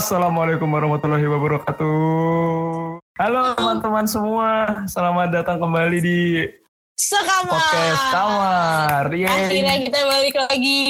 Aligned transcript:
Assalamualaikum 0.00 0.64
warahmatullahi 0.64 1.28
wabarakatuh. 1.28 1.92
Halo 3.20 3.52
teman-teman 3.52 4.08
semua, 4.08 4.48
selamat 4.88 5.28
datang 5.28 5.60
kembali 5.60 5.98
di 6.00 6.48
Sekamar. 6.96 7.52
podcast 7.52 8.04
kamar. 8.08 9.04
Yeay. 9.12 9.28
Akhirnya 9.28 9.76
kita 9.84 10.00
balik 10.08 10.36
lagi. 10.40 10.80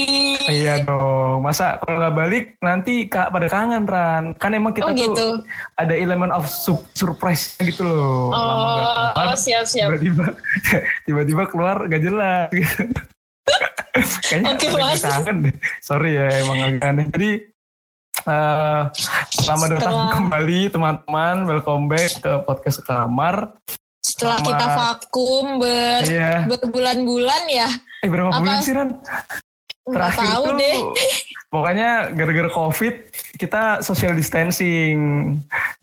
Iya 0.47 0.87
dong, 0.87 1.43
masa 1.43 1.83
kalau 1.83 1.99
nggak 1.99 2.15
balik 2.23 2.45
nanti 2.63 3.11
kak 3.11 3.35
pada 3.35 3.51
kangen 3.51 3.83
Ran. 3.83 4.25
Kan 4.39 4.55
emang 4.55 4.79
kita 4.79 4.87
Oh 4.87 4.95
tuh 4.95 5.03
gitu. 5.03 5.29
ada 5.75 5.95
elemen 5.99 6.31
of 6.31 6.47
su- 6.47 6.87
surprise 6.95 7.59
gitu 7.59 7.83
loh. 7.83 8.31
Oh, 8.31 9.11
oh 9.11 9.35
siap 9.35 9.67
siap. 9.67 9.91
tiba-tiba 9.91 10.39
tiba-tiba 11.11 11.43
keluar 11.51 11.83
gak 11.91 11.99
jelas 12.07 12.47
gitu. 12.55 12.87
Kayaknya 14.31 14.71
Mas. 14.79 15.03
kangen 15.03 15.51
deh. 15.51 15.55
Sorry 15.83 16.15
ya 16.15 16.31
emang 16.47 16.59
agak 16.63 16.87
aneh. 16.87 17.07
Jadi 17.11 17.50
eh 18.23 18.81
selamat 19.33 19.67
datang 19.71 19.93
Setelah- 19.97 20.13
kembali 20.13 20.61
teman-teman. 20.69 21.37
Welcome 21.47 21.85
back 21.87 22.11
ke 22.19 22.33
podcast 22.43 22.79
kamar. 22.83 23.57
Setelah 24.01 24.37
Sama- 24.37 24.47
kita 24.47 24.67
vakum 24.71 25.47
ber 25.57 26.01
Iya. 26.03 26.33
berbulan-bulan 26.47 27.43
ya. 27.47 27.69
Eh 28.01 28.09
berapa 28.09 28.29
Apa? 28.31 28.39
bulan 28.39 28.59
sih 28.61 28.73
Ran? 28.73 28.89
Nggak 29.93 30.13
tahu 30.17 30.45
tuh 30.45 30.55
deh. 30.57 30.77
pokoknya 31.51 31.91
gara-gara 32.15 32.47
covid 32.47 32.95
kita 33.35 33.83
social 33.83 34.15
distancing. 34.15 34.95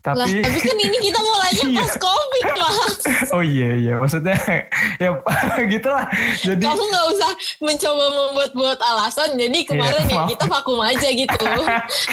Lah, 0.00 0.16
Tapi 0.16 0.40
tapi 0.40 0.58
kan 0.58 0.76
ini 0.78 0.96
kita 0.98 1.20
mulainya 1.20 1.64
Iya. 1.68 1.78
pas 1.78 1.92
covid 1.94 2.44
mas. 2.56 2.96
oh 3.36 3.42
iya 3.42 3.76
iya 3.76 3.94
maksudnya 3.94 4.32
ya 5.02 5.12
gitulah. 5.72 6.08
Jadi 6.38 6.64
Kamu 6.64 6.80
nggak 6.82 7.06
usah 7.12 7.30
mencoba 7.60 8.04
membuat-buat 8.08 8.78
alasan. 8.80 9.36
Jadi 9.36 9.58
kemarin 9.64 10.00
Iya, 10.00 10.08
ya 10.08 10.16
maaf. 10.16 10.28
kita 10.30 10.44
vakum 10.48 10.78
aja 10.80 11.08
gitu. 11.10 11.44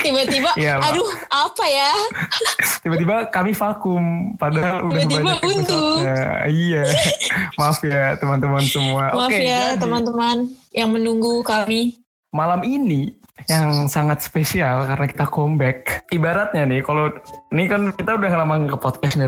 Tiba-tiba, 0.03 0.51
Iya, 0.55 0.73
maaf. 0.75 0.91
aduh 0.91 1.09
apa 1.29 1.66
ya? 1.66 1.91
tiba-tiba 2.81 3.16
kami 3.29 3.51
vakum 3.51 4.03
padahal 4.35 4.83
udah 4.83 4.99
Tiba-tiba 4.99 5.31
episode-nya. 5.33 6.19
Iya. 6.45 6.83
Maaf 7.55 7.79
ya 7.81 8.19
teman-teman 8.19 8.63
semua. 8.66 9.16
Maaf 9.16 9.31
Oke, 9.31 9.39
ya 9.39 9.79
teman-teman 9.79 10.51
yang 10.75 10.91
menunggu 10.91 11.39
kami. 11.41 12.03
malam 12.35 12.67
ini 12.67 13.15
yang 13.47 13.87
sangat 13.87 14.19
spesial 14.19 14.83
karena 14.91 15.05
kita 15.07 15.25
comeback. 15.31 16.03
Ibaratnya 16.11 16.67
nih 16.67 16.83
kalau 16.83 17.07
ini 17.55 17.63
kan 17.71 17.95
kita 17.95 18.19
udah 18.19 18.31
lama 18.43 18.67
nggak 18.67 18.83
podcast 18.83 19.15
nih. 19.15 19.27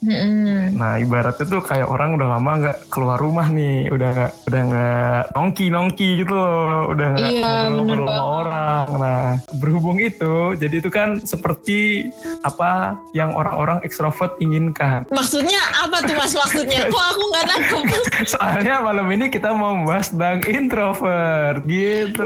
Mm-mm. 0.00 0.72
Nah 0.74 0.96
ibaratnya 0.96 1.44
tuh 1.44 1.60
kayak 1.60 1.84
orang 1.84 2.16
udah 2.16 2.28
lama 2.32 2.50
nggak 2.58 2.78
keluar 2.88 3.16
rumah 3.16 3.44
nih, 3.46 3.88
udah 3.88 4.08
nggak 4.10 4.32
udah 4.48 4.60
nggak 4.64 5.20
nongki 5.30 5.66
nongki 5.68 6.08
gitu 6.18 6.32
loh, 6.32 6.88
udah 6.88 7.08
nggak 7.12 7.30
Iya, 7.30 7.52
ngobrol 7.68 7.84
bener 7.84 7.98
sama 7.98 8.08
banget. 8.08 8.24
orang. 8.40 8.86
Nah 8.96 9.22
berhubung 9.54 9.98
itu, 9.98 10.34
jadi 10.56 10.74
itu 10.74 10.88
kan 10.88 11.20
seperti 11.20 12.08
apa 12.40 12.96
yang 13.12 13.32
orang-orang 13.32 13.78
ekstrovert 13.82 14.40
inginkan. 14.40 15.04
Maksudnya 15.10 15.60
apa 15.76 16.00
tuh 16.00 16.16
mas 16.16 16.32
maksudnya? 16.32 16.88
Kok 16.92 17.04
aku 17.06 17.22
nggak 17.26 17.44
nangkep? 17.46 17.82
Soalnya 18.26 18.74
malam 18.80 19.04
ini 19.06 19.28
kita 19.28 19.52
mau 19.52 19.76
membahas 19.76 20.08
tentang 20.08 20.40
introvert 20.46 21.60
gitu. 21.64 22.24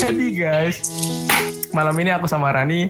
Jadi 0.00 0.26
guys, 0.32 0.76
malam 1.70 1.92
ini 2.00 2.10
aku 2.10 2.24
sama 2.24 2.48
Rani 2.50 2.88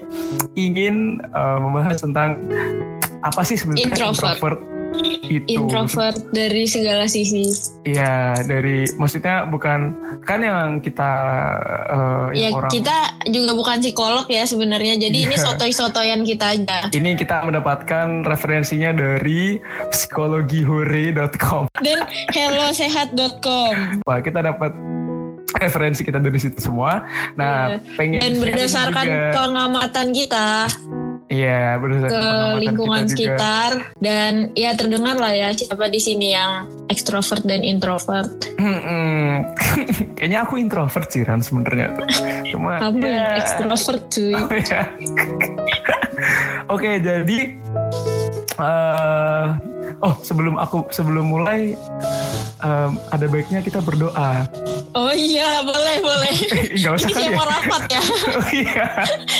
ingin 0.55 1.19
uh, 1.35 1.59
membahas 1.59 1.99
tentang 1.99 2.39
apa 3.21 3.43
sih 3.43 3.59
sebenarnya 3.59 3.91
Introvert. 3.91 4.39
itu. 4.41 5.47
Introvert 5.47 6.19
dari 6.35 6.67
segala 6.67 7.07
sisi. 7.07 7.47
Iya, 7.87 8.43
dari 8.43 8.91
maksudnya 8.99 9.47
bukan 9.47 9.95
kan 10.27 10.43
yang 10.43 10.83
kita 10.83 11.13
uh, 11.87 12.27
Ya 12.35 12.51
yang 12.51 12.59
orang 12.59 12.71
kita 12.75 12.97
juga 13.31 13.55
bukan 13.55 13.79
psikolog 13.79 14.27
ya 14.27 14.43
sebenarnya. 14.43 14.99
Jadi 14.99 15.31
ini 15.31 15.37
Iya. 15.39 15.47
sotoy-sotoyan 15.47 16.27
kita 16.27 16.59
aja. 16.59 16.91
ini 16.91 17.15
kita 17.15 17.47
mendapatkan 17.47 18.27
referensinya 18.27 18.91
dari 18.91 19.63
psikologihore.com. 19.95 21.71
Dan 21.79 21.99
hellosehat.com. 22.35 24.03
Wah, 24.07 24.19
kita 24.19 24.43
dapat 24.43 24.75
referensi 25.53 26.03
kita 26.03 26.19
dari 26.19 26.37
situ 26.37 26.61
semua. 26.61 27.03
Nah, 27.35 27.79
pengen 27.95 28.21
Dan 28.21 28.33
berdasarkan 28.39 29.05
juga. 29.05 29.31
pengamatan 29.35 30.07
kita 30.11 30.47
Iya, 31.27 31.75
ke 31.75 31.81
berdasarkan 31.81 32.11
pengamatan 32.13 32.59
lingkungan 32.59 32.99
kita 32.99 33.07
juga. 33.07 33.15
sekitar 33.15 33.71
dan 34.01 34.33
ya 34.53 34.71
terdengar 34.75 35.15
lah 35.15 35.31
ya 35.31 35.49
siapa 35.51 35.87
di 35.87 35.99
sini 35.99 36.35
yang 36.35 36.53
ekstrovert 36.87 37.43
dan 37.43 37.63
introvert. 37.63 38.31
Hmm, 38.59 39.47
Kayaknya 40.19 40.39
aku 40.43 40.59
introvert 40.59 41.07
sih 41.07 41.23
Ran 41.23 41.39
sebenarnya 41.39 41.95
tuh. 41.95 42.07
Cuma 42.49 42.83
Kamu 42.83 42.99
yang 42.99 43.15
ya. 43.15 43.39
ekstrovert 43.39 44.03
cuy. 44.09 44.35
Oh, 44.43 44.51
ya. 44.51 44.83
Oke, 46.75 46.99
jadi 46.99 47.39
eh 48.59 49.47
oh 50.01 50.15
sebelum 50.25 50.57
aku 50.57 50.89
sebelum 50.89 51.29
mulai 51.29 51.77
em, 52.65 52.91
ada 53.13 53.27
baiknya 53.29 53.61
kita 53.61 53.81
berdoa. 53.85 54.49
Oh 54.97 55.13
iya 55.13 55.61
boleh 55.65 55.97
boleh. 56.01 56.35
Gak 56.83 56.93
usah 57.01 57.09
Ini 57.09 57.15
kayak 57.15 57.33
ya. 57.33 57.37
mau 57.37 57.47
rapat 57.47 57.83
ya. 57.89 58.03
Oh 58.41 58.49
iya. 58.55 58.87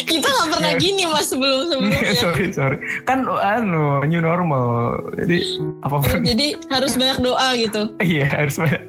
Kita 0.05 0.27
nggak 0.29 0.49
pernah 0.57 0.73
gini 0.77 1.03
mas 1.09 1.27
sebelum 1.31 1.71
sebelumnya. 1.71 2.01
sorry 2.23 2.47
sorry. 2.53 2.79
Kan 3.09 3.25
anu 3.27 4.05
new 4.05 4.21
normal. 4.21 5.01
Jadi 5.17 5.39
apa 5.85 5.97
pun. 6.01 6.21
Jadi 6.23 6.47
harus 6.69 6.93
banyak 6.97 7.19
doa 7.25 7.49
gitu. 7.57 7.83
Iya 8.03 8.27
harus 8.29 8.55
banyak. 8.61 8.83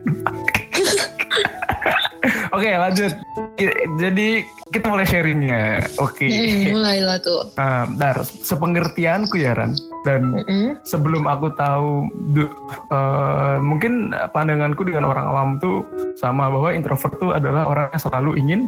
Oke 2.52 2.68
lanjut. 2.68 3.12
I- 3.56 3.78
Jadi 3.96 4.44
kita 4.70 4.88
mulai 4.88 5.08
sharingnya. 5.08 5.84
Oke. 5.98 6.28
Hmm, 6.28 6.76
mulailah 6.76 7.18
tuh. 7.20 7.48
Nah, 7.56 7.88
Dar, 7.96 8.24
sepengertianku 8.24 9.40
ya 9.40 9.56
Ran. 9.56 9.72
Dan 10.02 10.34
Mm-mm. 10.34 10.82
sebelum 10.82 11.30
aku 11.30 11.54
tahu, 11.54 12.10
eh, 12.92 13.58
mungkin 13.62 14.12
pandanganku 14.32 14.82
dengan 14.84 15.06
orang 15.06 15.26
awam 15.30 15.50
tuh 15.62 15.86
sama 16.18 16.50
bahwa 16.50 16.74
introvert 16.74 17.14
tuh 17.18 17.32
adalah 17.32 17.70
orang 17.70 17.88
yang 17.94 18.02
selalu 18.02 18.32
ingin 18.36 18.62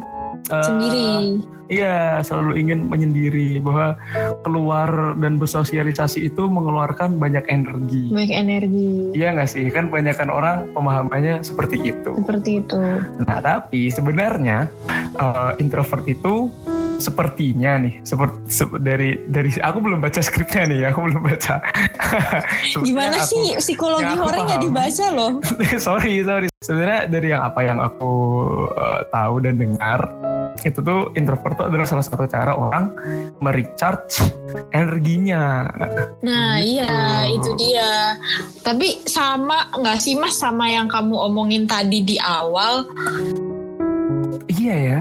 eh, 0.51 0.65
Sendiri. 0.65 1.39
Iya, 1.71 2.19
selalu 2.21 2.59
ingin 2.59 2.91
menyendiri 2.91 3.57
bahwa 3.63 3.95
keluar 4.43 5.15
dan 5.17 5.39
bersosialisasi 5.39 6.27
itu 6.27 6.43
mengeluarkan 6.45 7.15
banyak 7.17 7.47
energi. 7.47 8.11
Banyak 8.11 8.35
energi. 8.35 9.15
Iya 9.15 9.33
nggak 9.33 9.49
sih? 9.49 9.65
Kan 9.71 9.87
kebanyakan 9.87 10.29
orang 10.29 10.55
pemahamannya 10.75 11.41
seperti 11.41 11.79
itu. 11.81 12.11
Seperti 12.19 12.61
itu. 12.61 12.77
Nah, 13.23 13.39
tapi 13.39 13.87
sebenarnya 13.89 14.67
eh, 15.17 15.51
introvert 15.63 16.03
itu 16.05 16.51
sepertinya 17.01 17.83
nih, 17.83 17.99
seperti 18.05 18.63
dari 18.79 19.09
dari 19.27 19.49
aku 19.59 19.77
belum 19.83 19.99
baca 19.99 20.21
skripnya 20.23 20.63
nih, 20.69 20.79
aku 20.87 20.99
belum 21.09 21.21
baca. 21.25 21.55
Gimana 22.87 23.17
aku- 23.19 23.27
sih 23.27 23.45
psikologi 23.59 24.15
orang 24.15 24.47
nggak 24.47 24.61
dibaca 24.63 25.05
loh? 25.11 25.31
sorry, 25.83 26.23
sorry. 26.23 26.47
Sebenarnya 26.63 27.01
dari 27.11 27.27
yang 27.33 27.43
apa 27.43 27.59
yang 27.65 27.79
aku 27.83 28.13
eh, 28.71 29.01
tahu 29.11 29.35
dan 29.43 29.59
dengar, 29.59 29.99
itu 30.61 30.79
tuh 30.79 31.09
introvert 31.17 31.57
tuh 31.57 31.65
adalah 31.67 31.89
salah 31.89 32.05
satu 32.05 32.29
cara 32.29 32.53
orang 32.53 32.93
merecharge 33.41 34.21
energinya. 34.69 35.65
Nah 36.21 36.61
Gitu. 36.61 36.77
iya 36.77 36.93
itu 37.33 37.49
dia. 37.57 38.17
Tapi 38.61 39.01
sama 39.09 39.73
nggak 39.73 39.97
sih 39.97 40.13
mas 40.13 40.37
sama 40.37 40.69
yang 40.69 40.85
kamu 40.85 41.17
omongin 41.17 41.65
tadi 41.65 42.05
di 42.05 42.17
awal? 42.21 42.85
Iya 44.47 44.75
ya. 44.77 44.99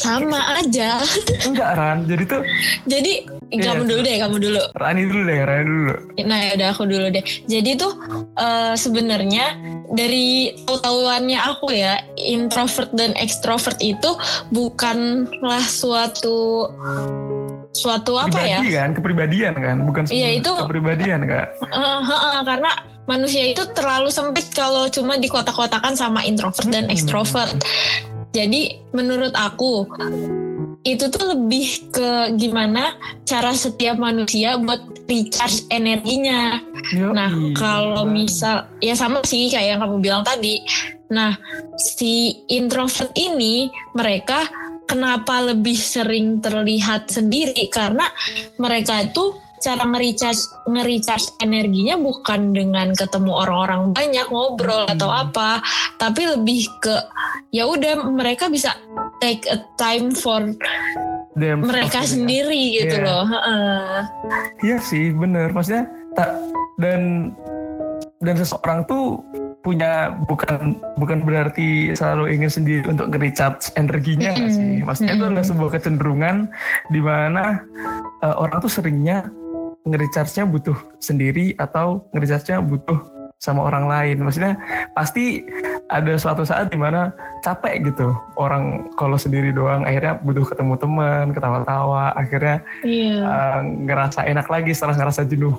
Sama 0.00 0.40
aja. 0.56 0.96
Enggak 1.44 1.70
Ran, 1.76 2.08
jadi 2.08 2.24
tuh 2.24 2.42
Jadi 2.88 3.37
Iya. 3.48 3.72
kamu 3.72 3.82
dulu 3.84 4.00
deh, 4.02 4.16
kamu 4.20 4.36
dulu. 4.38 4.62
Rani 4.76 5.02
dulu 5.08 5.22
deh, 5.24 5.38
Rani 5.40 5.64
dulu. 5.64 5.92
Nah 6.20 6.38
ya 6.38 6.50
udah 6.60 6.68
aku 6.68 6.84
dulu 6.84 7.06
deh. 7.08 7.24
Jadi 7.44 7.70
tuh 7.74 7.92
eh, 8.34 8.74
sebenarnya 8.74 9.44
dari 9.88 10.52
tahu-tahuannya 10.62 11.38
aku 11.38 11.72
ya 11.72 11.96
introvert 12.14 12.92
dan 12.92 13.16
ekstrovert 13.16 13.80
itu 13.80 14.10
bukanlah 14.52 15.64
suatu 15.64 16.68
suatu 17.70 18.12
apa 18.16 18.36
ya? 18.42 18.58
Pribadi 18.58 18.70
kan, 18.74 18.88
kepribadian 18.92 19.54
kan, 19.54 19.76
bukan 19.80 20.02
Iya, 20.10 20.28
itu- 20.36 20.58
kepribadian 20.58 21.20
kan. 21.24 21.46
Eh, 21.62 22.00
heeh, 22.04 22.36
karena 22.42 22.70
manusia 23.06 23.44
itu 23.46 23.64
terlalu 23.72 24.10
sempit 24.10 24.50
kalau 24.52 24.84
cuma 24.88 25.16
dikotak-kotakan 25.16 25.94
sama 25.94 26.20
introvert 26.20 26.68
dan 26.68 26.84
Hmm. 26.84 26.92
ekstrovert. 26.92 27.56
Jadi 28.30 28.76
menurut 28.92 29.32
aku 29.32 29.88
itu 30.86 31.10
tuh 31.10 31.34
lebih 31.34 31.90
ke 31.90 32.10
gimana 32.38 32.94
cara 33.26 33.52
setiap 33.52 33.98
manusia 33.98 34.56
buat 34.56 34.80
recharge 35.10 35.66
energinya. 35.68 36.62
Nah, 36.94 37.32
kalau 37.58 38.06
misal 38.06 38.70
ya 38.78 38.94
sama 38.94 39.20
sih 39.26 39.50
kayak 39.50 39.76
yang 39.76 39.80
kamu 39.82 39.96
bilang 40.00 40.22
tadi. 40.22 40.62
Nah, 41.10 41.34
si 41.80 42.44
introvert 42.52 43.12
ini 43.16 43.72
mereka 43.96 44.44
kenapa 44.88 45.52
lebih 45.52 45.76
sering 45.76 46.40
terlihat 46.40 47.12
sendiri 47.12 47.68
karena 47.68 48.08
mereka 48.56 49.04
itu 49.04 49.36
cara 49.58 49.82
nge-recharge 49.84 50.42
nge-recharge 50.66 51.26
energinya 51.38 51.94
bukan 51.94 52.50
dengan 52.50 52.90
ketemu 52.92 53.32
orang-orang 53.34 53.80
banyak 53.92 54.26
ngobrol 54.28 54.86
Hmm. 54.86 54.94
atau 54.94 55.10
apa, 55.10 55.60
tapi 55.96 56.24
lebih 56.24 56.66
ke 56.78 56.94
ya 57.50 57.66
udah 57.66 58.06
mereka 58.08 58.46
bisa 58.46 58.72
take 59.18 59.44
a 59.48 59.58
time 59.74 60.14
for 60.14 60.40
Them 61.34 61.62
mereka 61.62 62.02
gitu 62.02 62.06
ya. 62.06 62.12
sendiri 62.14 62.62
gitu 62.82 62.96
Iya. 62.98 63.04
loh. 63.06 63.24
Heeh. 63.26 63.98
Iya 64.64 64.76
sih, 64.80 65.10
bener. 65.10 65.54
Maksudnya 65.54 65.86
tak 66.14 66.34
dan 66.78 67.30
dan 68.18 68.34
seseorang 68.34 68.82
tuh 68.84 69.22
punya 69.58 70.14
bukan 70.26 70.74
bukan 70.96 71.22
berarti 71.22 71.92
selalu 71.92 72.34
ingin 72.34 72.50
sendiri 72.50 72.82
untuk 72.86 73.10
nge-recharge 73.10 73.74
energinya 73.74 74.34
nggak 74.34 74.50
sih. 74.50 74.62
Mm-mm. 74.62 74.86
Maksudnya 74.86 75.12
itu 75.12 75.18
Mm-mm. 75.18 75.32
adalah 75.34 75.46
sebuah 75.46 75.70
kecenderungan 75.76 76.36
di 76.88 77.00
mana 77.02 77.44
uh, 78.22 78.34
orang 78.38 78.58
tuh 78.58 78.70
seringnya 78.70 79.26
nge-recharge-nya 79.88 80.44
butuh 80.44 80.78
sendiri 81.00 81.56
atau 81.56 82.04
nge-recharge-nya 82.12 82.60
butuh 82.60 83.18
sama 83.38 83.70
orang 83.70 83.86
lain. 83.86 84.16
Maksudnya 84.26 84.58
pasti 84.92 85.46
ada 85.88 86.18
suatu 86.18 86.42
saat 86.42 86.74
di 86.74 86.78
mana 86.78 87.14
capek 87.40 87.94
gitu. 87.94 88.12
Orang 88.34 88.90
kalau 88.98 89.14
sendiri 89.14 89.54
doang 89.54 89.86
akhirnya 89.86 90.18
butuh 90.20 90.44
ketemu 90.44 90.74
teman, 90.76 91.26
ketawa-tawa, 91.32 92.12
akhirnya 92.18 92.60
Iya. 92.82 93.18
uh, 93.22 93.60
ngerasa 93.62 94.26
enak 94.26 94.46
lagi 94.50 94.74
setelah 94.74 94.98
ngerasa 94.98 95.24
jenuh 95.30 95.54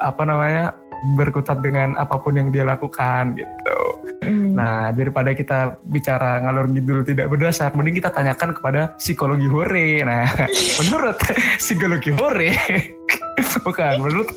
apa 0.00 0.24
namanya 0.24 0.72
berkutat 1.14 1.62
dengan 1.62 1.94
apa 1.94 2.18
pun 2.18 2.34
yang 2.34 2.50
dia 2.50 2.66
lakukan 2.66 3.38
gitu. 3.38 3.78
Mm. 4.24 4.58
Nah 4.58 4.90
daripada 4.90 5.30
kita 5.30 5.78
bicara 5.86 6.42
ngalor 6.42 6.66
ngidul 6.66 7.06
tidak 7.06 7.30
berdasar, 7.30 7.70
mending 7.76 8.02
kita 8.02 8.10
tanyakan 8.10 8.50
kepada 8.56 8.98
psikologi 8.98 9.46
hore. 9.46 10.02
Nah 10.02 10.26
menurut 10.82 11.22
psikologi 11.60 12.10
hore 12.18 12.97
bukan 13.64 13.94
menurut 14.02 14.28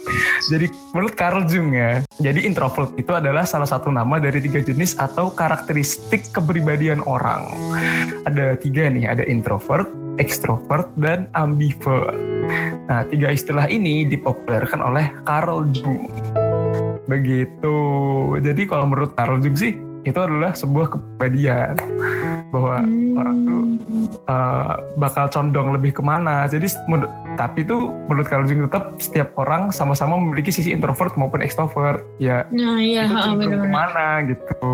jadi 0.49 0.67
menurut 0.93 1.13
Carl 1.15 1.45
Jung 1.47 1.73
ya. 1.73 2.01
Jadi 2.21 2.45
introvert 2.45 2.93
itu 2.97 3.11
adalah 3.13 3.45
salah 3.47 3.67
satu 3.67 3.89
nama 3.89 4.21
dari 4.21 4.41
tiga 4.43 4.61
jenis 4.61 4.97
atau 4.97 5.33
karakteristik 5.33 6.29
kepribadian 6.33 7.01
orang. 7.05 7.49
Ada 8.29 8.57
tiga 8.61 8.89
nih, 8.89 9.09
ada 9.09 9.23
introvert, 9.25 9.89
extrovert, 10.21 10.89
dan 10.97 11.25
ambivert. 11.33 12.13
Nah, 12.85 13.05
tiga 13.09 13.33
istilah 13.33 13.65
ini 13.69 14.05
dipopulerkan 14.05 14.81
oleh 14.81 15.09
Carl 15.25 15.65
Jung. 15.73 16.09
Begitu. 17.09 17.77
Jadi 18.39 18.61
kalau 18.69 18.85
menurut 18.87 19.17
Carl 19.17 19.41
Jung 19.41 19.57
sih, 19.57 19.75
itu 20.01 20.17
adalah 20.17 20.51
sebuah 20.57 20.87
kepribadian 20.97 21.77
bahwa 22.49 22.83
orang 23.21 23.37
tuh 23.45 23.61
uh, 24.27 24.73
bakal 24.97 25.25
condong 25.29 25.71
lebih 25.77 25.93
ke 25.95 26.01
mana. 26.03 26.49
Jadi 26.49 26.67
tapi 27.39 27.63
itu 27.63 27.93
menurut 28.09 28.27
Carl 28.27 28.45
Jung 28.49 28.67
tetap 28.67 28.97
setiap 28.99 29.31
orang 29.39 29.71
sama-sama 29.71 30.19
memiliki 30.19 30.51
sisi 30.51 30.73
introvert 30.73 31.15
maupun 31.15 31.39
extrovert. 31.45 32.03
Ya 32.17 32.43
Nah 32.51 32.81
iya, 32.81 33.07
itu 33.07 33.15
benar-benar. 33.15 33.61
ke 33.61 33.69
mana 33.69 34.07
gitu. 34.27 34.67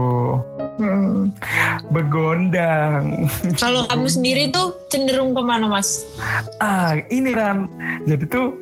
Mm. 0.77 1.19
Begondang. 1.91 3.29
Kalau 3.59 3.85
kamu 3.91 4.07
sendiri 4.09 4.43
tuh 4.49 4.73
cenderung 4.89 5.35
ke 5.35 5.41
mana 5.43 5.67
mas? 5.67 6.07
ah 6.57 6.97
ini 7.11 7.31
kan 7.35 7.69
jadi 8.09 8.25
tuh 8.25 8.55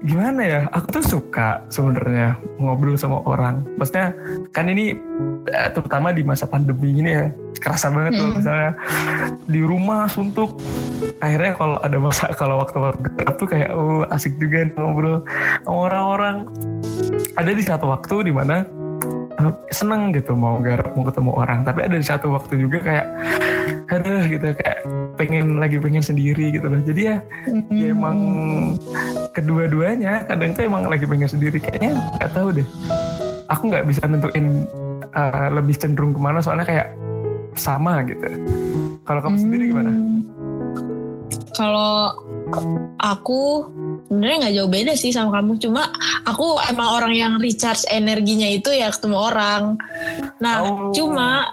gimana 0.00 0.40
ya? 0.40 0.60
Aku 0.72 0.86
tuh 1.00 1.04
suka 1.04 1.60
sebenarnya 1.68 2.36
ngobrol 2.56 2.96
sama 2.96 3.20
orang. 3.28 3.64
Maksudnya 3.76 4.16
kan 4.56 4.68
ini 4.68 4.96
eh, 5.52 5.68
terutama 5.72 6.12
di 6.12 6.24
masa 6.24 6.48
pandemi 6.48 6.96
ini 6.96 7.10
ya 7.12 7.26
kerasa 7.60 7.92
banget 7.92 8.16
tuh 8.16 8.28
Hmm. 8.32 8.36
misalnya 8.40 8.70
di 9.44 9.60
rumah 9.60 10.08
suntuk. 10.08 10.56
Akhirnya 11.20 11.52
kalau 11.56 11.76
ada 11.84 11.98
masa 12.00 12.32
kalau 12.40 12.64
waktu-waktu 12.64 13.06
gelap 13.16 13.34
tuh 13.36 13.48
kayak 13.48 13.70
oh 13.76 14.04
asik 14.08 14.36
juga 14.40 14.68
ngobrol 14.80 15.20
sama 15.64 15.78
orang-orang. 15.92 16.36
Ada 17.36 17.50
di 17.52 17.64
satu 17.64 17.92
waktu 17.92 18.28
di 18.28 18.32
mana 18.32 18.64
eh, 19.36 19.52
seneng 19.68 20.16
gitu 20.16 20.32
mau 20.32 20.56
garap 20.64 20.96
mau 20.96 21.04
ketemu 21.04 21.30
orang. 21.36 21.58
Tapi 21.68 21.80
ada 21.84 21.96
di 22.00 22.06
satu 22.06 22.32
waktu 22.32 22.56
juga 22.56 22.78
kayak 22.80 23.06
aduh 23.90 24.22
gitu 24.24 24.46
kayak 24.54 24.78
pengen 25.20 25.60
lagi 25.60 25.76
pengen 25.76 26.00
sendiri 26.00 26.56
gitu 26.56 26.64
loh. 26.72 26.80
Jadi 26.80 27.00
ya 27.04 27.16
ya 27.68 27.92
emang 27.92 28.16
kedua-duanya 29.30 30.26
kadang 30.26 30.52
tuh 30.52 30.66
emang 30.66 30.86
lagi 30.90 31.06
pengen 31.06 31.30
sendiri 31.30 31.58
kayaknya 31.62 31.94
nggak 32.18 32.30
tahu 32.34 32.48
deh 32.54 32.66
aku 33.46 33.62
nggak 33.70 33.84
bisa 33.86 34.02
nentuin 34.06 34.66
uh, 35.14 35.48
lebih 35.54 35.74
cenderung 35.78 36.14
ke 36.14 36.20
mana 36.20 36.42
soalnya 36.42 36.66
kayak 36.66 36.88
sama 37.54 38.02
gitu 38.06 38.26
kalau 39.06 39.20
kamu 39.22 39.36
sendiri 39.38 39.64
gimana 39.70 39.90
Hmm. 39.90 40.22
Kalau 41.50 42.14
aku 43.02 43.68
sebenarnya 44.08 44.36
nggak 44.46 44.54
jauh 44.54 44.70
beda 44.70 44.92
sih 44.96 45.12
sama 45.12 45.38
kamu, 45.42 45.60
cuma 45.60 45.92
aku 46.24 46.56
emang 46.70 46.88
orang 46.96 47.12
yang 47.14 47.32
recharge 47.36 47.84
energinya 47.90 48.48
itu 48.48 48.70
ya 48.70 48.88
ketemu 48.88 49.18
orang. 49.18 49.62
Nah, 50.40 50.64
Oh. 50.64 50.94
cuma 50.94 51.50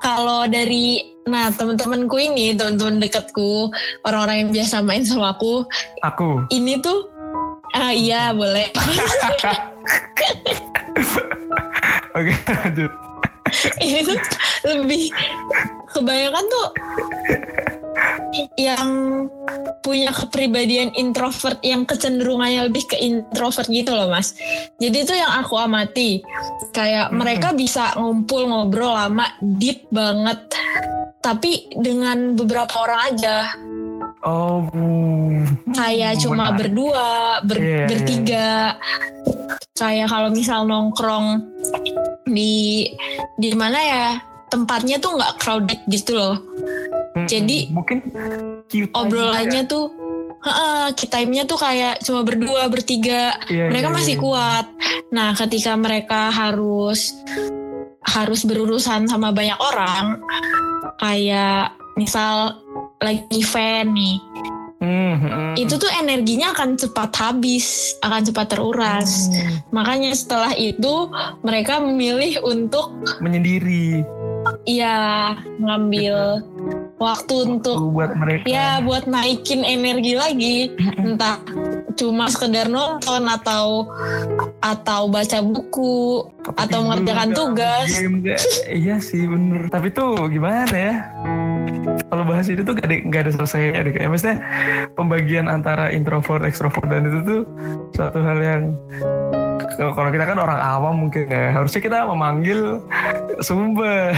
kalau 0.00 0.46
dari 0.46 1.02
nah 1.28 1.52
teman-temanku 1.52 2.16
ini, 2.16 2.56
teman-teman 2.56 3.04
dekatku, 3.04 3.68
orang-orang 4.06 4.46
yang 4.46 4.50
biasa 4.54 4.80
main 4.80 5.04
sama 5.04 5.36
aku, 5.36 5.66
aku 6.00 6.46
ini 6.50 6.80
tuh 6.80 7.09
ah 7.74 7.92
iya 7.94 8.34
boleh. 8.34 8.66
oke 12.18 12.34
lanjut 12.50 12.92
ini 13.82 14.00
tuh 14.06 14.18
lebih 14.66 15.10
kebanyakan 15.90 16.44
tuh 16.46 16.68
yang 18.54 18.88
punya 19.82 20.14
kepribadian 20.14 20.94
introvert 20.94 21.58
yang 21.66 21.82
kecenderungannya 21.82 22.70
lebih 22.70 22.86
ke 22.86 22.96
introvert 22.96 23.66
gitu 23.66 23.90
loh 23.90 24.06
mas 24.06 24.38
jadi 24.78 24.96
itu 25.02 25.14
yang 25.18 25.32
aku 25.42 25.58
amati 25.58 26.22
kayak 26.70 27.10
Hmm. 27.10 27.18
mereka 27.18 27.50
bisa 27.56 27.90
ngumpul 27.98 28.46
ngobrol 28.46 28.94
lama 28.94 29.26
deep 29.42 29.90
banget 29.90 30.38
tapi 31.20 31.68
dengan 31.74 32.38
beberapa 32.38 32.86
orang 32.86 33.00
aja 33.12 33.50
oh 34.22 34.68
kayak 35.72 36.20
cuma 36.20 36.48
menarik. 36.48 36.58
berdua 36.60 37.08
ber- 37.42 37.56
Iya, 37.58 37.72
iya. 37.74 37.86
bertiga 37.88 38.48
kayak 39.74 40.08
kalau 40.08 40.28
misal 40.28 40.64
nongkrong 40.64 41.40
di 42.26 42.84
di 43.34 43.48
mana 43.54 43.78
ya 43.78 44.06
tempatnya 44.46 44.98
tuh 44.98 45.16
nggak 45.16 45.36
crowded 45.38 45.80
gitu 45.88 46.14
loh 46.14 46.36
Mm-mm. 47.16 47.26
jadi- 47.26 47.70
mungkin 47.70 47.98
obrolannya 48.92 49.64
tuh 49.64 49.96
Heeh, 50.40 50.96
time-nya 50.96 51.44
tuh 51.44 51.60
kayak 51.60 52.00
cuma 52.00 52.24
berdua 52.24 52.64
bertiga 52.72 53.36
Iya, 53.44 53.68
mereka 53.68 53.92
iya, 53.92 53.94
masih 53.94 54.14
iya. 54.16 54.22
kuat 54.22 54.66
nah 55.10 55.36
ketika 55.36 55.76
mereka 55.76 56.32
harus 56.32 57.12
harus 58.00 58.48
berurusan 58.48 59.04
sama 59.04 59.36
banyak 59.36 59.60
orang 59.60 60.16
kayak 60.96 61.76
misal 61.92 62.56
lagi 63.00 63.24
event 63.32 63.90
nih. 63.96 64.18
Hmm, 64.80 65.12
hmm, 65.20 65.28
hmm. 65.28 65.54
itu 65.60 65.76
tuh 65.76 65.92
energinya 65.92 66.56
akan 66.56 66.72
cepat 66.80 67.12
habis, 67.20 67.92
akan 68.00 68.24
cepat 68.24 68.56
teruras. 68.56 69.28
Hmm, 69.28 69.60
Makanya 69.76 70.16
setelah 70.16 70.56
itu 70.56 71.12
mereka 71.44 71.84
memilih 71.84 72.40
untuk 72.40 72.88
menyendiri. 73.20 74.00
Ya 74.64 75.36
ngambil 75.60 76.40
waktu 76.96 77.34
untuk 77.44 77.92
buat 77.92 78.16
mereka. 78.16 78.48
Ya 78.48 78.80
buat 78.80 79.04
naikin 79.04 79.68
energi 79.68 80.16
lagi, 80.16 80.56
entah 80.96 81.36
cuma 82.00 82.32
sekedar 82.32 82.72
nonton 82.72 83.28
atau 83.28 83.84
atau 84.64 85.12
baca 85.12 85.44
buku 85.44 86.24
atau 86.56 86.64
Tidur 86.80 86.84
mengerjakan 86.88 87.28
tugas. 87.36 87.88
game 87.92 88.24
iya 88.72 88.96
sih 88.96 89.28
bener. 89.28 89.68
Tapi 89.68 89.92
tuh 89.92 90.24
gimana 90.32 90.72
ya 90.72 90.96
kalau 92.10 92.24
bahas 92.26 92.46
ini 92.50 92.62
tuh 92.66 92.74
gak 92.74 92.86
ada, 92.90 92.96
nggak 93.06 93.22
ada 93.26 93.32
selesainya 93.38 93.86
deh 93.86 93.92
kayak 93.94 94.08
maksudnya 94.10 94.38
pembagian 94.98 95.46
antara 95.46 95.94
introvert 95.94 96.42
ekstrovert 96.42 96.86
dan 96.90 97.06
itu 97.06 97.18
tuh 97.22 97.40
suatu 97.94 98.18
hal 98.20 98.38
yang 98.42 98.62
kalau 99.80 100.12
kita 100.12 100.28
kan 100.28 100.36
orang 100.36 100.60
awam 100.60 101.08
mungkin 101.08 101.30
ya 101.30 101.56
harusnya 101.56 101.80
kita 101.80 102.04
memanggil 102.04 102.84
sumber. 103.40 104.12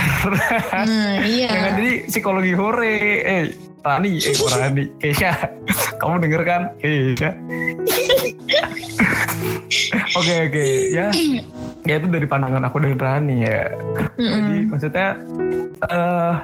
Nah, 0.74 1.22
iya. 1.22 1.54
Jangan 1.54 1.72
jadi 1.78 1.92
psikologi 2.10 2.52
hore. 2.58 2.98
Eh 3.22 3.42
Rani 3.82 4.14
eh 4.14 4.34
Rani 4.38 4.84
Keisha 5.02 5.34
kamu 5.98 6.22
denger 6.22 6.42
kan? 6.46 6.62
Keisha 6.78 7.34
oke 10.18 10.34
oke 10.50 10.64
ya 10.94 11.10
ya 11.82 11.94
itu 11.96 12.06
dari 12.06 12.24
pandangan 12.24 12.62
aku 12.62 12.76
dan 12.78 12.94
Rani 12.94 13.36
ya 13.40 13.60
jadi 14.14 14.22
Mm-mm. 14.54 14.70
maksudnya 14.70 15.08
eh 15.82 16.34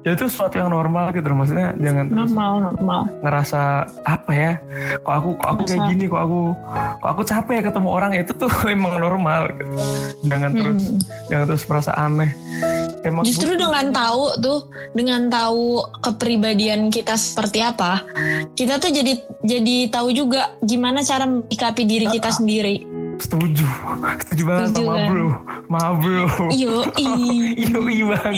ya 0.00 0.14
itu 0.14 0.24
sesuatu 0.24 0.54
yang 0.54 0.70
normal 0.70 1.10
gitu 1.10 1.26
loh 1.26 1.42
maksudnya 1.42 1.74
jangan 1.76 2.06
terus 2.06 2.30
Normal, 2.30 2.52
normal. 2.70 3.00
ngerasa 3.18 3.60
apa 4.00 4.30
ya 4.30 4.52
kok 4.96 5.10
aku 5.12 5.28
kok 5.34 5.48
aku 5.48 5.62
kayak 5.64 5.82
gini 5.90 6.04
kok 6.06 6.22
aku 6.22 6.40
kok 6.96 7.08
aku 7.08 7.22
capek 7.24 7.52
ya 7.52 7.62
ketemu 7.64 7.88
orang 7.90 8.10
itu 8.14 8.32
tuh 8.32 8.52
emang 8.70 8.94
normal 8.96 9.50
gitu. 9.50 9.74
jangan 10.24 10.50
terus 10.52 10.82
Mm. 10.86 10.98
jangan 11.26 11.44
terus 11.48 11.64
merasa 11.66 11.90
aneh 11.92 12.30
emang 13.02 13.22
Justru 13.22 13.48
butuh- 13.48 13.62
dengan 13.64 13.84
tahu 13.92 14.22
tuh, 14.38 14.60
dengan 14.92 15.20
tahu 15.26 15.64
kepribadian 16.00 16.88
kita 16.88 17.14
seperti 17.14 17.58
apa, 17.60 18.02
kita 18.52 18.78
tuh 18.78 18.90
jadi 18.90 19.12
jadi 19.42 19.76
tahu 19.88 20.10
juga 20.10 20.54
gimana 20.60 21.00
cara 21.00 21.22
menyikapi 21.24 21.82
diri 21.82 22.06
kita 22.08 22.30
sendiri. 22.32 22.82
Setuju. 23.16 23.66
Setuju 24.24 24.42
banget 24.44 24.68
Setuju 24.72 24.84
sama 24.84 24.94
kan? 24.96 25.08
bro. 25.10 25.28
Ma 25.66 25.82
bro. 25.96 26.26
Yo, 26.52 26.84
Iya 27.00 28.04
bang. 28.12 28.36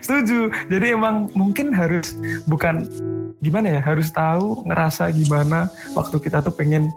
Setuju. 0.00 0.38
Jadi 0.72 0.86
emang 0.92 1.28
mungkin 1.36 1.72
harus 1.72 2.16
bukan 2.48 2.88
gimana 3.44 3.78
ya 3.78 3.80
harus 3.84 4.08
tahu 4.10 4.64
ngerasa 4.64 5.12
gimana 5.12 5.68
waktu 5.92 6.16
kita 6.18 6.40
tuh 6.40 6.50
pengen 6.56 6.88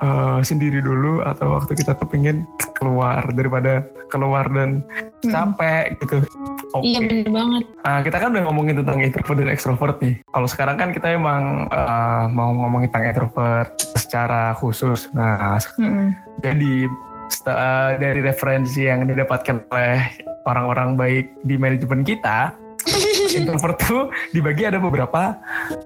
eh, 0.00 0.40
sendiri 0.40 0.80
dulu 0.80 1.20
atau 1.20 1.60
waktu 1.60 1.76
kita 1.76 1.94
tuh 2.00 2.08
pengen 2.08 2.48
keluar 2.74 3.20
daripada 3.36 3.84
keluar 4.08 4.48
dan 4.48 4.80
capek 5.22 5.94
gitu. 6.00 6.24
Oke. 6.74 6.90
Iya 6.90 6.98
bener 7.06 7.30
banget. 7.30 7.64
Nah, 7.86 7.98
kita 8.02 8.16
kan 8.18 8.28
udah 8.34 8.44
ngomongin 8.44 8.74
tentang 8.82 8.98
introvert 8.98 9.38
dan 9.38 9.48
extrovert 9.48 9.96
nih. 10.02 10.14
Kalau 10.26 10.48
sekarang 10.50 10.76
kan 10.76 10.90
kita 10.90 11.06
emang 11.14 11.70
eh, 11.70 12.24
mau 12.28 12.50
ngomongin 12.50 12.90
tentang 12.90 13.06
introvert 13.06 13.70
secara 13.94 14.58
khusus. 14.58 15.06
Nah, 15.14 15.54
Mm-mm. 15.78 16.10
jadi 16.42 16.90
sta- 17.30 17.54
eh, 17.54 17.90
dari 18.02 18.20
referensi 18.20 18.84
yang 18.84 19.06
didapatkan 19.06 19.70
oleh 19.70 20.02
orang-orang 20.44 20.98
baik 20.98 21.26
di 21.40 21.54
manajemen 21.54 22.02
kita, 22.02 22.50
introvert 23.38 23.78
tuh 23.80 24.02
dibagi 24.34 24.66
ada 24.66 24.82
beberapa 24.82 25.38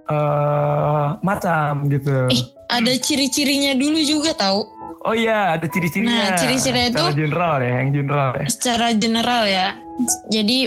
eh, 0.09 1.07
macam 1.21 1.85
gitu. 1.92 2.33
Eh, 2.33 2.42
ada 2.68 2.92
ciri-cirinya 2.97 3.76
dulu 3.76 4.00
juga 4.00 4.33
tahu. 4.33 4.78
Oh 5.09 5.17
iya, 5.17 5.57
ada 5.57 5.65
ciri-cirinya. 5.65 6.12
Nah, 6.12 6.37
ciri-cirinya 6.37 6.88
Secara 6.93 7.09
itu- 7.09 7.17
general 7.17 7.55
ya, 7.59 7.73
yang 7.81 7.91
general 7.91 8.31
ya. 8.37 8.47
Secara 8.47 8.87
general 8.93 9.43
ya. 9.49 9.67
Jadi 10.29 10.59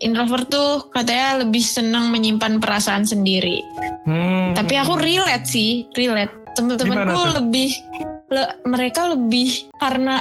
introvert 0.00 0.46
tuh 0.46 0.70
katanya 0.92 1.40
lebih 1.40 1.64
senang 1.64 2.12
menyimpan 2.12 2.60
perasaan 2.60 3.08
sendiri. 3.08 3.64
Hmm. 4.04 4.52
Tapi 4.52 4.76
aku 4.76 5.00
relate 5.00 5.48
sih, 5.48 5.88
relate. 5.96 6.32
Temen-temenku 6.52 7.40
lebih 7.40 7.70
le- 8.28 8.52
mereka 8.68 9.16
lebih 9.16 9.70
karena 9.78 10.20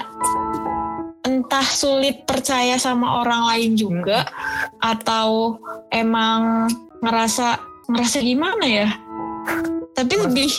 entah 1.20 1.68
sulit 1.68 2.24
percaya 2.24 2.80
sama 2.80 3.20
orang 3.20 3.44
lain 3.50 3.72
juga 3.76 4.24
atau 4.80 5.60
emang 5.92 6.70
ngerasa 7.02 7.60
ngerasa 7.90 8.18
gimana 8.22 8.66
ya? 8.66 8.88
Tapi 9.92 10.16
Mas- 10.16 10.24
lebih 10.32 10.52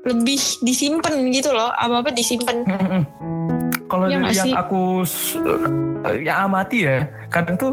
lebih 0.00 0.40
disimpan 0.64 1.12
gitu 1.28 1.52
loh, 1.52 1.68
apa-apa 1.76 2.10
disimpan. 2.14 2.64
Mm-mm. 2.64 3.02
Kalau 3.90 4.06
Iya 4.06 4.22
dari 4.22 4.22
nggak 4.22 4.36
yang 4.38 4.46
sih? 4.46 4.54
aku 4.54 4.82
eh, 6.06 6.16
yang 6.22 6.38
amati 6.46 6.78
ya, 6.86 7.10
kadang 7.26 7.58
tuh 7.58 7.72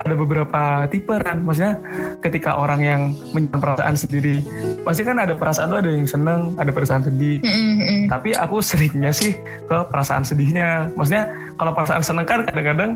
ada 0.00 0.14
beberapa 0.16 0.88
tipe 0.88 1.12
kan. 1.20 1.44
Maksudnya 1.44 1.76
ketika 2.24 2.56
orang 2.56 2.80
yang 2.80 3.00
menyimpan 3.36 3.60
perasaan 3.60 3.92
sendiri, 3.92 4.40
pasti 4.80 5.04
kan 5.04 5.20
ada 5.20 5.36
perasaan 5.36 5.68
tuh 5.68 5.78
ada 5.84 5.90
yang 5.92 6.08
seneng, 6.08 6.56
ada 6.56 6.72
perasaan 6.72 7.04
sedih. 7.04 7.44
Mm-mm-mm. 7.44 8.08
Tapi 8.08 8.32
aku 8.32 8.64
seringnya 8.64 9.12
sih 9.12 9.36
ke 9.68 9.76
perasaan 9.92 10.24
sedihnya. 10.24 10.88
Maksudnya 10.96 11.47
kalau 11.58 11.74
perasaan 11.74 12.00
seneng 12.00 12.24
kan 12.24 12.46
kadang-kadang 12.46 12.94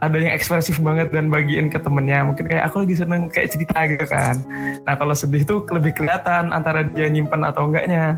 ada 0.00 0.16
yang 0.16 0.32
ekspresif 0.32 0.80
banget 0.80 1.12
dan 1.12 1.28
bagiin 1.28 1.68
ke 1.68 1.76
temennya. 1.76 2.24
Mungkin 2.24 2.48
kayak 2.48 2.72
aku 2.72 2.82
lagi 2.82 2.96
seneng 2.96 3.28
kayak 3.28 3.52
cerita 3.52 3.78
gitu 3.86 4.06
kan. 4.08 4.40
Nah 4.88 4.94
kalau 4.96 5.12
sedih 5.12 5.44
tuh 5.44 5.62
lebih 5.68 5.92
kelihatan 5.94 6.50
antara 6.50 6.82
dia 6.82 7.06
nyimpen 7.06 7.44
atau 7.44 7.68
enggaknya. 7.68 8.16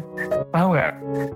Paham 0.54 0.72
nggak? 0.72 0.92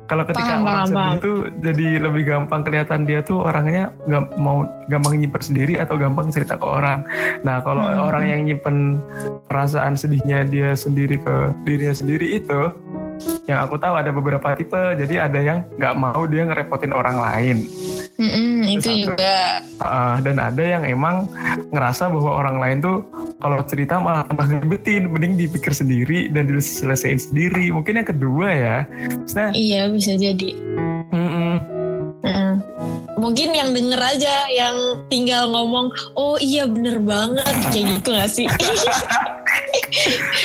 Kalau 0.06 0.22
ketika 0.24 0.46
Paham, 0.46 0.62
orang 0.62 0.70
paham, 0.70 0.86
sedih 0.86 0.96
paham. 1.02 1.18
tuh 1.20 1.36
jadi 1.60 1.86
lebih 2.00 2.22
gampang 2.24 2.60
kelihatan 2.62 3.00
dia 3.02 3.20
tuh 3.20 3.38
orangnya 3.42 3.90
nggak 4.06 4.24
mau 4.38 4.62
gampang 4.86 5.18
nyimpen 5.18 5.42
sendiri 5.42 5.74
atau 5.76 5.98
gampang 5.98 6.30
cerita 6.30 6.54
ke 6.54 6.66
orang. 6.66 7.02
Nah 7.42 7.58
kalau 7.60 7.82
Hmm. 7.82 8.06
orang 8.06 8.24
yang 8.26 8.40
nyimpen 8.46 9.02
perasaan 9.46 9.98
sedihnya 9.98 10.46
dia 10.46 10.72
sendiri 10.72 11.18
ke 11.18 11.34
dirinya 11.66 11.94
sendiri 11.94 12.38
itu 12.38 12.70
yang 13.48 13.64
aku 13.64 13.74
tahu 13.76 13.96
ada 13.96 14.12
beberapa 14.12 14.52
tipe 14.52 14.76
jadi 14.98 15.24
ada 15.24 15.40
yang 15.40 15.58
nggak 15.78 15.94
mau 15.96 16.28
dia 16.28 16.44
ngerepotin 16.44 16.92
orang 16.92 17.16
lain 17.16 17.56
Mm-mm, 18.16 18.64
itu 18.66 18.88
aku- 18.88 19.00
juga. 19.06 19.60
Uh, 19.76 20.16
dan 20.20 20.36
ada 20.38 20.58
yang 20.58 20.82
emang 20.82 21.28
ngerasa 21.68 22.08
bahwa 22.08 22.32
orang 22.34 22.56
lain 22.56 22.78
tuh 22.80 22.96
kalau 23.36 23.60
cerita 23.62 23.96
malah 23.96 24.24
tambah 24.24 24.48
ngeribetin 24.48 25.06
mending 25.06 25.36
dipikir 25.36 25.70
sendiri 25.70 26.28
dan 26.28 26.48
diselesaikan 26.48 27.20
sendiri 27.20 27.68
mungkin 27.68 28.00
yang 28.00 28.08
kedua 28.08 28.48
ya 28.48 28.76
maksudnya 29.14 29.48
Iya 29.52 29.80
bisa 29.88 30.12
jadi. 30.14 30.50
mm-mm, 31.08 31.54
Mm. 32.18 32.58
Mungkin 33.16 33.54
yang 33.54 33.70
denger 33.70 33.96
aja, 33.98 34.50
yang 34.50 34.74
tinggal 35.06 35.46
ngomong, 35.46 35.88
oh 36.12 36.34
iya 36.36 36.66
bener 36.66 36.98
banget, 36.98 37.46
kayak 37.70 37.86
gitu 37.94 38.08
gak 38.10 38.26
sih? 38.28 38.46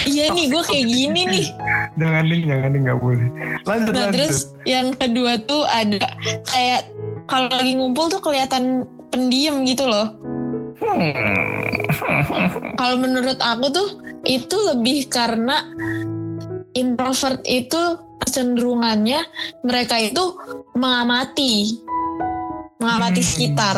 iya 0.05 0.29
nih, 0.29 0.45
gue 0.47 0.61
kayak 0.61 0.85
gini 0.85 1.21
nih. 1.27 1.45
jangan 1.93 2.23
ding 2.23 2.43
jangan 2.45 2.69
ding 2.69 2.83
nggak 2.85 3.01
boleh 3.01 3.27
lanjut 3.65 3.91
Nah 3.91 4.07
lanjut 4.07 4.13
terus 4.15 4.37
yang 4.63 4.93
kedua 4.93 5.35
tuh 5.41 5.65
ada 5.65 5.99
kayak 6.47 6.87
kalau 7.27 7.49
lagi 7.51 7.73
ngumpul 7.77 8.09
tuh 8.09 8.21
kelihatan 8.23 8.85
pendiam 9.11 9.61
gitu 9.67 9.85
loh. 9.85 10.15
Hmm. 10.81 11.13
Kalau 12.79 12.95
menurut 12.97 13.37
aku 13.37 13.69
tuh 13.69 13.89
itu 14.25 14.57
lebih 14.73 15.09
karena 15.11 15.61
introvert 16.73 17.43
itu 17.45 17.99
kecenderungannya 18.23 19.21
mereka 19.65 19.99
itu 19.99 20.37
mengamati, 20.77 21.81
mengamati 22.79 23.21
Hmm. 23.21 23.29
sekitar. 23.29 23.77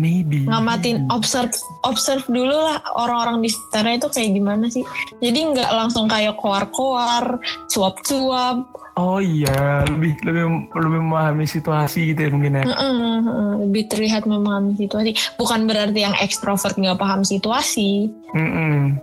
maybe 0.00 0.48
ngamatin 0.48 1.04
observe 1.12 1.52
observe 1.84 2.24
dulu 2.24 2.56
lah 2.56 2.80
orang-orang 2.96 3.44
di 3.44 3.52
sekitarnya 3.52 4.00
itu 4.00 4.08
kayak 4.08 4.30
gimana 4.32 4.64
sih 4.72 4.80
jadi 5.20 5.38
nggak 5.52 5.70
langsung 5.76 6.08
kayak 6.08 6.40
koar-koar 6.40 7.36
cuap-cuap 7.68 8.64
oh 9.00 9.16
iya 9.16 9.88
lebih 9.88 10.20
lebih 10.20 10.44
lebih 10.76 11.00
memahami 11.00 11.48
situasi 11.48 12.12
gitu 12.12 12.28
ya 12.28 12.30
mungkin 12.30 12.60
ya. 12.60 12.64
Heeh. 12.68 13.16
lebih 13.64 13.88
terlihat 13.88 14.28
memahami 14.28 14.76
situasi. 14.76 15.16
Bukan 15.40 15.64
berarti 15.64 16.04
yang 16.04 16.16
ekstrovert 16.20 16.76
nggak 16.76 17.00
paham 17.00 17.24
situasi. 17.24 18.12
Mm-mm. 18.36 19.00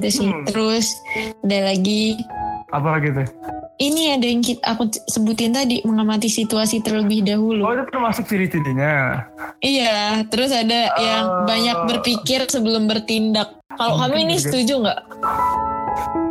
gitu 0.00 0.08
sih. 0.10 0.28
Hmm. 0.32 0.42
terus 0.48 0.96
ada 1.44 1.70
lagi. 1.70 2.16
Apa 2.72 2.98
gitu 3.04 3.22
ini 3.76 4.16
ada 4.16 4.24
yang 4.24 4.40
kita, 4.40 4.64
aku 4.64 4.88
sebutin 5.04 5.52
tadi 5.52 5.84
mengamati 5.84 6.32
situasi 6.32 6.80
terlebih 6.80 7.20
oh 7.20 7.26
dahulu 7.28 7.60
itu 7.76 7.84
termasuk 7.92 8.24
ciri-cirinya? 8.24 9.20
Iya 9.60 10.24
terus 10.32 10.48
ada 10.48 10.96
yang 10.96 11.24
Oh. 11.28 11.44
banyak 11.44 11.76
berpikir 11.84 12.48
sebelum 12.48 12.88
bertindak. 12.88 13.60
Kalau 13.76 14.00
kamu 14.00 14.16
ini 14.24 14.36
setuju 14.40 14.80
nggak 14.80 15.00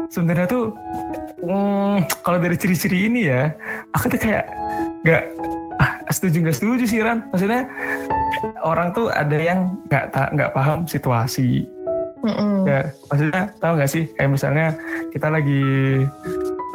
sebenarnya 0.09 0.47
tuh 0.47 0.65
hmm, 1.41 2.05
kalau 2.21 2.37
dari 2.41 2.55
ciri-ciri 2.57 3.09
ini 3.09 3.29
ya 3.29 3.53
aku 3.93 4.11
tuh 4.13 4.19
kayak 4.21 4.45
nggak 5.05 5.23
ah, 5.81 5.91
setuju 6.09 6.37
nggak 6.45 6.57
setuju 6.57 6.83
sih 6.85 6.99
Ran 7.01 7.25
maksudnya 7.29 7.69
orang 8.61 8.93
tuh 8.93 9.09
ada 9.09 9.37
yang 9.37 9.73
nggak 9.89 10.13
nggak 10.33 10.51
paham 10.53 10.85
situasi 10.85 11.65
Mm-mm. 12.25 12.65
ya 12.65 12.89
maksudnya 13.11 13.43
tahu 13.61 13.73
nggak 13.77 13.91
sih 13.91 14.03
kayak 14.17 14.31
misalnya 14.33 14.67
kita 15.13 15.27
lagi 15.29 15.63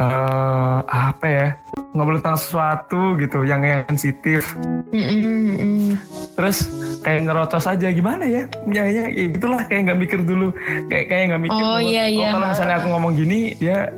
eh 0.01 0.79
apa 0.89 1.27
ya 1.29 1.47
ngobrol 1.93 2.23
tentang 2.23 2.41
sesuatu 2.41 3.19
gitu 3.21 3.45
yang 3.45 3.61
sensitif 3.91 4.57
Mm-mm, 4.95 5.21
mm-mm. 5.59 5.99
Terus 6.41 6.73
kayak 7.05 7.29
ngerocos 7.29 7.69
aja 7.69 7.93
gimana 7.93 8.25
ya? 8.25 8.49
Ya 8.65 8.85
ya 8.89 9.05
ya 9.13 9.27
gitulah 9.29 9.61
kayak 9.69 9.93
nggak 9.93 9.99
mikir 10.01 10.21
dulu. 10.25 10.49
Kayak 10.89 11.05
kayak 11.13 11.25
nggak 11.29 11.43
mikir 11.45 11.61
Oh, 11.61 11.77
iya, 11.77 12.09
iya. 12.09 12.33
kalau 12.33 12.49
misalnya 12.49 12.77
aku 12.81 12.89
ngomong 12.89 13.13
gini 13.13 13.53
dia 13.61 13.93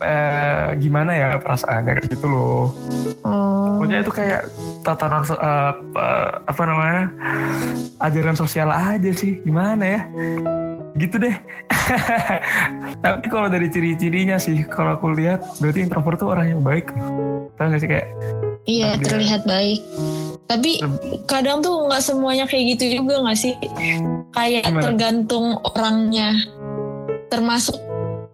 eh, 0.00 0.66
gimana 0.76 1.12
ya 1.12 1.28
perasaannya 1.36 1.92
kayak 2.00 2.08
gitu 2.08 2.26
loh. 2.26 2.72
Oh. 3.26 3.76
pokoknya 3.76 4.00
itu 4.00 4.12
kayak 4.14 4.40
tatanan 4.80 5.20
so- 5.20 5.36
eh, 5.36 5.72
eh, 5.76 6.28
apa 6.48 6.62
namanya 6.64 7.02
ajaran 8.00 8.36
sosial 8.36 8.72
aja 8.72 9.12
sih. 9.12 9.36
Gimana 9.44 9.84
ya? 9.84 10.00
Gitu 10.96 11.20
deh. 11.20 11.36
Tapi 13.04 13.26
kalau 13.28 13.52
dari 13.52 13.68
ciri-cirinya 13.68 14.40
sih 14.40 14.64
kalau 14.64 14.96
aku 14.96 15.12
lihat 15.12 15.44
berarti 15.60 15.84
introvert 15.84 16.16
tuh 16.16 16.32
orang 16.32 16.56
yang 16.56 16.62
baik. 16.64 16.88
Tahu 17.56 17.68
gak 17.68 17.80
sih 17.84 17.90
kayak 17.90 18.08
Iya 18.64 18.96
terlihat 18.98 19.44
baik. 19.44 19.78
Tapi 20.46 20.78
kadang 21.26 21.58
tuh 21.58 21.90
nggak 21.90 22.02
semuanya 22.02 22.46
kayak 22.46 22.78
gitu 22.78 23.02
juga 23.02 23.18
nggak 23.18 23.38
sih? 23.38 23.54
Kayak 24.30 24.70
Gimana? 24.70 24.82
tergantung 24.82 25.46
orangnya. 25.74 26.38
Termasuk 27.26 27.74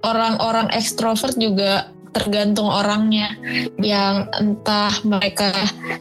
orang-orang 0.05 0.69
ekstrovert 0.77 1.35
juga 1.41 1.89
tergantung 2.13 2.69
orangnya. 2.69 3.35
Yang 3.81 4.31
entah 4.39 4.95
mereka 5.03 5.51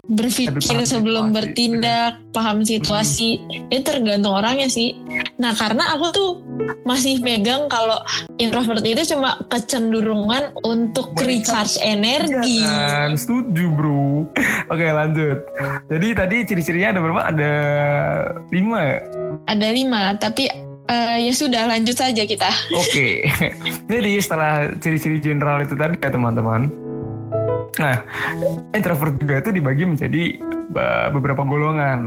berpikir 0.06 0.84
sebelum 0.84 1.32
situasi, 1.32 1.36
bertindak, 1.36 2.14
paham 2.36 2.64
situasi. 2.64 3.42
Itu 3.72 3.84
tergantung 3.88 4.36
orangnya 4.36 4.68
sih. 4.68 4.96
Nah 5.40 5.56
karena 5.56 5.96
aku 5.96 6.06
tuh 6.14 6.32
masih 6.86 7.20
pegang 7.24 7.72
kalau 7.72 7.98
introvert 8.38 8.84
itu 8.86 9.16
cuma 9.16 9.40
kecenderungan 9.50 10.54
untuk 10.68 11.16
recharge 11.18 11.80
energi. 11.82 12.64
Kan, 12.64 13.18
setuju 13.18 13.66
bro. 13.72 14.28
Oke 14.70 14.86
lanjut. 14.92 15.42
Jadi 15.90 16.08
tadi 16.14 16.38
ciri-cirinya 16.46 16.98
ada 16.98 17.02
berapa? 17.02 17.22
Ada 17.34 17.54
lima 18.52 18.80
ya? 18.84 19.00
Ada 19.50 19.68
lima, 19.74 20.02
tapi 20.20 20.71
eh, 20.92 21.16
ya 21.26 21.34
sudah 21.34 21.64
lanjut 21.66 21.96
saja 21.96 22.24
kita. 22.24 22.52
Oke. 22.76 23.24
Jadi 23.92 24.12
setelah 24.20 24.76
ciri-ciri 24.78 25.18
general 25.18 25.64
itu 25.64 25.74
tadi 25.74 25.96
ya 25.96 26.12
teman-teman. 26.12 26.68
Nah, 27.80 28.04
introvert 28.76 29.16
juga 29.16 29.40
itu 29.40 29.50
dibagi 29.56 29.88
menjadi 29.88 30.24
uh, 30.76 31.08
beberapa 31.10 31.48
golongan, 31.48 32.00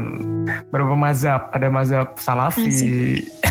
beberapa 0.69 0.93
mazhab. 0.93 1.49
Ada 1.49 1.67
mazhab 1.73 2.13
salafi. 2.21 2.69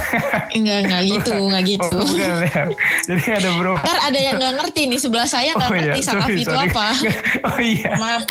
enggak, 0.56 0.78
enggak 0.86 1.02
gitu, 1.10 1.34
enggak 1.34 1.62
gitu. 1.66 1.90
Oh, 1.90 2.06
bukan, 2.06 2.46
ya. 2.46 2.62
Jadi 3.02 3.24
ada 3.34 3.48
beberapa. 3.58 3.78
Ntar 3.82 3.98
ada 3.98 4.18
yang 4.22 4.34
nggak 4.38 4.54
ngerti 4.62 4.82
nih 4.86 4.98
sebelah 5.02 5.26
saya 5.26 5.50
nggak 5.58 5.68
Oh, 5.68 5.74
iya. 5.74 5.82
ngerti 5.90 6.00
salafi 6.06 6.30
Sorry, 6.30 6.42
itu 6.46 6.54
sorry. 6.54 6.70
apa. 6.70 6.86
Oh 7.50 7.58
iya, 7.60 7.90
Maaf. 7.98 8.22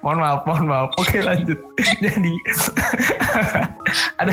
Mohon 0.00 0.18
maaf, 0.22 0.40
mohon 0.46 0.66
maaf. 0.70 0.88
Oke 1.00 1.20
lanjut. 1.20 1.58
Jadi 2.04 2.34
ada 4.20 4.32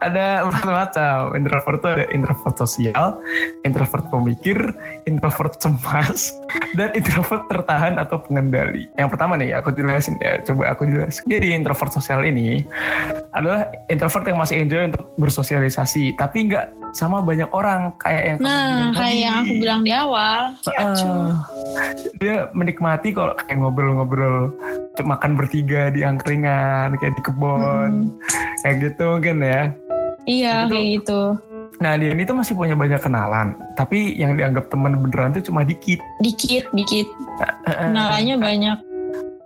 ada 0.00 0.24
macam-macam. 0.48 1.36
Introvert 1.36 1.82
ada 1.84 2.04
introvert 2.12 2.56
sosial, 2.56 3.20
introvert 3.64 4.04
pemikir, 4.08 4.58
introvert 5.04 5.56
cemas, 5.60 6.32
dan 6.78 6.92
introvert 6.96 7.44
tertahan 7.52 8.00
atau 8.00 8.20
pengendali. 8.24 8.88
Yang 8.96 9.08
pertama 9.16 9.36
nih, 9.36 9.56
aku 9.56 9.74
jelasin 9.76 10.16
ya. 10.20 10.40
Coba 10.44 10.72
aku 10.72 10.88
jelasin. 10.88 11.24
Jadi 11.28 11.52
introvert 11.52 11.92
sosial 11.92 12.24
ini 12.24 12.64
adalah 13.36 13.68
introvert 13.92 14.24
yang 14.26 14.38
masih 14.40 14.56
enjoy 14.64 14.82
untuk 14.88 15.04
bersosialisasi, 15.20 16.16
tapi 16.16 16.48
nggak 16.48 16.79
sama 16.92 17.20
banyak 17.20 17.46
orang 17.50 17.94
kayak 17.96 18.22
yang 18.24 18.38
Nah, 18.40 18.90
kayak 18.92 19.16
yang 19.16 19.36
aku 19.40 19.52
bilang 19.56 19.80
di 19.80 19.92
awal. 19.92 20.40
Ah, 20.74 21.30
dia 22.16 22.50
menikmati 22.50 23.10
kalau 23.10 23.32
kayak 23.36 23.56
ngobrol-ngobrol 23.56 24.50
makan 25.00 25.32
bertiga 25.32 25.88
di 25.88 26.02
angkringan 26.02 26.92
kayak 26.94 27.14
di 27.14 27.22
kebun 27.22 28.12
kayak 28.60 28.76
gitu 28.82 29.16
mungkin 29.16 29.40
ya 29.40 29.62
Iya, 30.22 30.54
Itu- 30.60 30.70
kayak 30.70 30.86
gitu. 30.94 31.20
nah 31.80 31.96
dia 31.96 32.10
ini 32.10 32.22
tuh 32.22 32.36
masih 32.36 32.52
punya 32.52 32.76
banyak 32.76 33.00
kenalan 33.00 33.56
tapi 33.72 34.12
yang 34.12 34.36
dianggap 34.36 34.68
teman 34.68 35.00
beneran 35.00 35.32
tuh 35.32 35.40
cuma 35.42 35.64
dikit 35.64 35.96
Dikit, 36.20 36.68
dikit. 36.70 37.08
Kenalannya 37.64 38.36
banyak. 38.36 38.78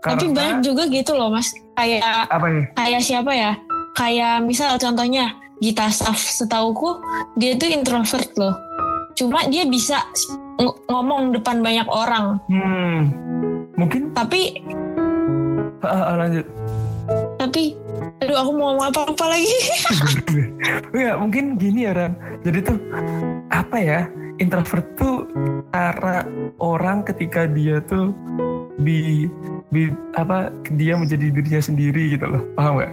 Tapi 0.01 0.27
Karena- 0.27 0.35
banyak 0.35 0.59
juga 0.61 0.83
gitu 0.85 1.13
loh, 1.15 1.31
Mas. 1.31 1.49
Kayak 1.73 2.03
apa 2.29 2.47
ya 2.47 2.63
kayak 2.75 3.01
siapa 3.01 3.31
ya? 3.31 3.53
Kayak 3.95 4.43
misal 4.43 4.75
contohnya 4.75 5.31
Gita 5.63 5.91
Saf 5.91 6.19
setauku 6.19 6.99
dia 7.39 7.55
tuh 7.55 7.71
introvert 7.71 8.31
loh. 8.39 8.55
Cuma 9.15 9.47
dia 9.47 9.63
bisa 9.67 10.03
ng- 10.59 10.79
ngomong 10.91 11.35
depan 11.35 11.63
banyak 11.63 11.87
orang. 11.91 12.39
hmm 12.51 13.01
mungkin 13.75 14.15
Tapi 14.15 14.63
ah, 15.83 16.15
lanjut 16.15 16.47
tapi 17.45 17.77
aduh 18.25 18.37
aku 18.41 18.51
mau 18.57 18.73
ngomong 18.73 18.89
apa 18.89 19.01
apa 19.05 19.25
lagi. 19.29 19.57
Enggak, 20.97 21.17
mungkin 21.21 21.45
gini 21.61 21.85
ya 21.85 21.93
Ran. 21.93 22.13
Jadi 22.41 22.59
tuh 22.65 22.79
apa 23.53 23.77
ya? 23.77 24.01
Introvert 24.41 24.87
tuh 24.99 25.29
cara 25.71 26.27
orang 26.59 27.05
ketika 27.07 27.47
dia 27.47 27.79
tuh 27.85 28.11
di, 28.81 29.29
di 29.71 29.93
apa 30.17 30.51
dia 30.75 30.97
menjadi 30.97 31.31
dirinya 31.31 31.63
sendiri 31.63 32.17
gitu 32.17 32.27
loh. 32.27 32.43
Paham 32.57 32.81
nggak? 32.81 32.93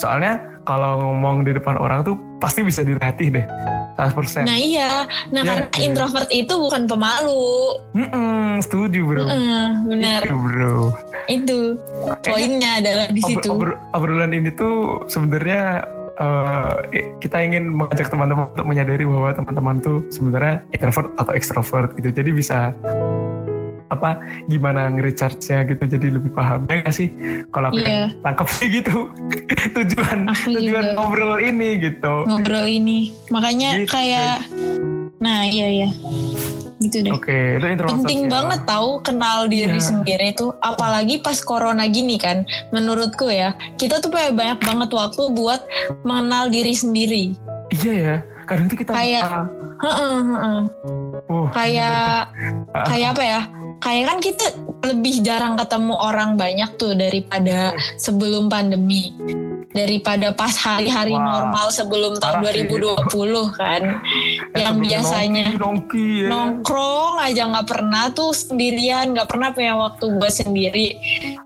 Soalnya 0.00 0.40
kalau 0.68 1.00
ngomong 1.00 1.48
di 1.48 1.56
depan 1.56 1.80
orang 1.80 2.04
tuh 2.04 2.20
pasti 2.36 2.60
bisa 2.60 2.84
dilatih 2.84 3.32
deh. 3.32 3.46
100%. 3.98 4.46
Nah 4.46 4.54
iya, 4.54 5.08
nah 5.34 5.42
Ya, 5.42 5.48
karena 5.58 5.66
iya. 5.74 5.80
introvert 5.90 6.28
itu 6.30 6.54
bukan 6.54 6.86
pemalu. 6.86 7.50
Mm-mm, 7.98 8.62
setuju 8.62 9.00
bro. 9.02 9.24
Heeh, 9.26 9.66
benar. 9.88 10.20
Itu, 10.22 10.36
bro. 10.38 10.76
Itu 11.26 11.58
poinnya 12.22 12.78
adalah 12.78 13.06
di 13.10 13.18
situ. 13.24 13.48
obr- 13.50 13.80
obrolan 13.90 14.30
ini 14.30 14.54
tuh 14.54 15.02
sebenarnya 15.10 15.82
eh, 16.14 16.72
kita 17.18 17.42
ingin 17.42 17.74
mengajak 17.74 18.06
teman-teman 18.06 18.46
untuk 18.54 18.66
menyadari 18.70 19.02
bahwa 19.02 19.34
teman-teman 19.34 19.76
tuh 19.82 19.98
sebenarnya 20.14 20.62
introvert 20.70 21.10
atau 21.18 21.32
extrovert 21.34 21.90
gitu. 21.98 22.14
Jadi 22.14 22.30
bisa 22.30 22.70
apa 23.88 24.20
gimana 24.44 24.88
nge-recharge-nya 24.90 25.64
gitu 25.66 25.84
jadi 25.88 26.06
lebih 26.12 26.30
paham 26.30 26.64
ya 26.64 26.80
nggak 26.80 26.92
sih 26.92 27.08
kalau 27.48 27.68
aku 27.68 27.80
Iya. 27.80 28.12
tangkap 28.20 28.48
sih 28.48 28.66
gitu 28.70 29.08
tujuan 29.76 30.18
Aku 30.28 30.52
tujuan 30.52 30.84
juga. 30.84 30.94
ngobrol 30.94 31.36
ini 31.38 31.68
gitu 31.78 32.14
ngobrol 32.24 32.64
ini. 32.64 33.12
Makanya 33.28 33.70
Gitu. 33.78 33.90
kayak 33.90 34.44
nah 35.18 35.42
iya 35.42 35.66
iya. 35.66 35.88
Gitu 36.78 37.02
deh. 37.02 37.10
oke 37.10 37.34
itu 37.58 37.82
Penting 37.82 38.22
sosial. 38.22 38.30
banget 38.30 38.60
tahu 38.64 38.88
kenal 39.00 39.38
diri 39.46 39.74
Iya. 39.74 39.82
sendiri 39.82 40.26
itu 40.30 40.54
apalagi 40.60 41.18
pas 41.18 41.34
corona 41.40 41.84
gini 41.86 42.14
kan. 42.16 42.46
Menurutku 42.70 43.26
ya, 43.26 43.50
kita 43.74 43.98
tuh 43.98 44.08
punya 44.08 44.30
banyak 44.30 44.60
banget 44.60 44.90
waktu 44.92 45.22
buat 45.32 45.58
mengenal 46.02 46.46
diri 46.48 46.70
sendiri. 46.72 47.24
iya 47.74 47.92
ya 47.92 48.16
kadang 48.48 48.66
tuh 48.66 48.78
kita 48.78 48.90
Kayak- 48.90 49.24
lupa. 49.24 49.40
Heeh, 49.78 50.18
heeh. 50.24 50.60
Wah, 51.28 51.48
Kayak 51.52 52.00
Ah. 52.72 52.84
kayak 52.84 53.08
apa 53.12 53.22
ya? 53.24 53.40
Kayak 53.78 54.04
kan 54.04 54.18
kita 54.18 54.46
lebih 54.82 55.14
jarang 55.22 55.54
ketemu 55.54 55.94
orang 55.94 56.34
banyak 56.34 56.70
tuh 56.74 56.92
daripada 56.92 57.70
sebelum 57.94 58.50
pandemi. 58.50 59.14
Daripada 59.68 60.32
pas 60.32 60.50
hari-hari 60.56 61.12
normal 61.12 61.70
sebelum 61.70 62.16
tahun 62.16 62.40
Parah 62.40 62.50
sih. 62.50 62.66
2020 62.66 63.46
kan. 63.52 63.82
Eh, 64.50 64.58
yang 64.58 64.80
biasanya 64.80 65.52
nongki, 65.52 65.60
nongki 65.60 66.08
ya. 66.18 66.28
Nongkrong 66.28 67.14
aja 67.20 67.42
nggak 67.46 67.68
pernah 67.68 68.04
tuh 68.10 68.32
sendirian, 68.32 69.14
nggak 69.14 69.28
pernah 69.28 69.52
punya 69.52 69.78
waktu 69.78 70.04
buat 70.10 70.32
sendiri. 70.32 70.88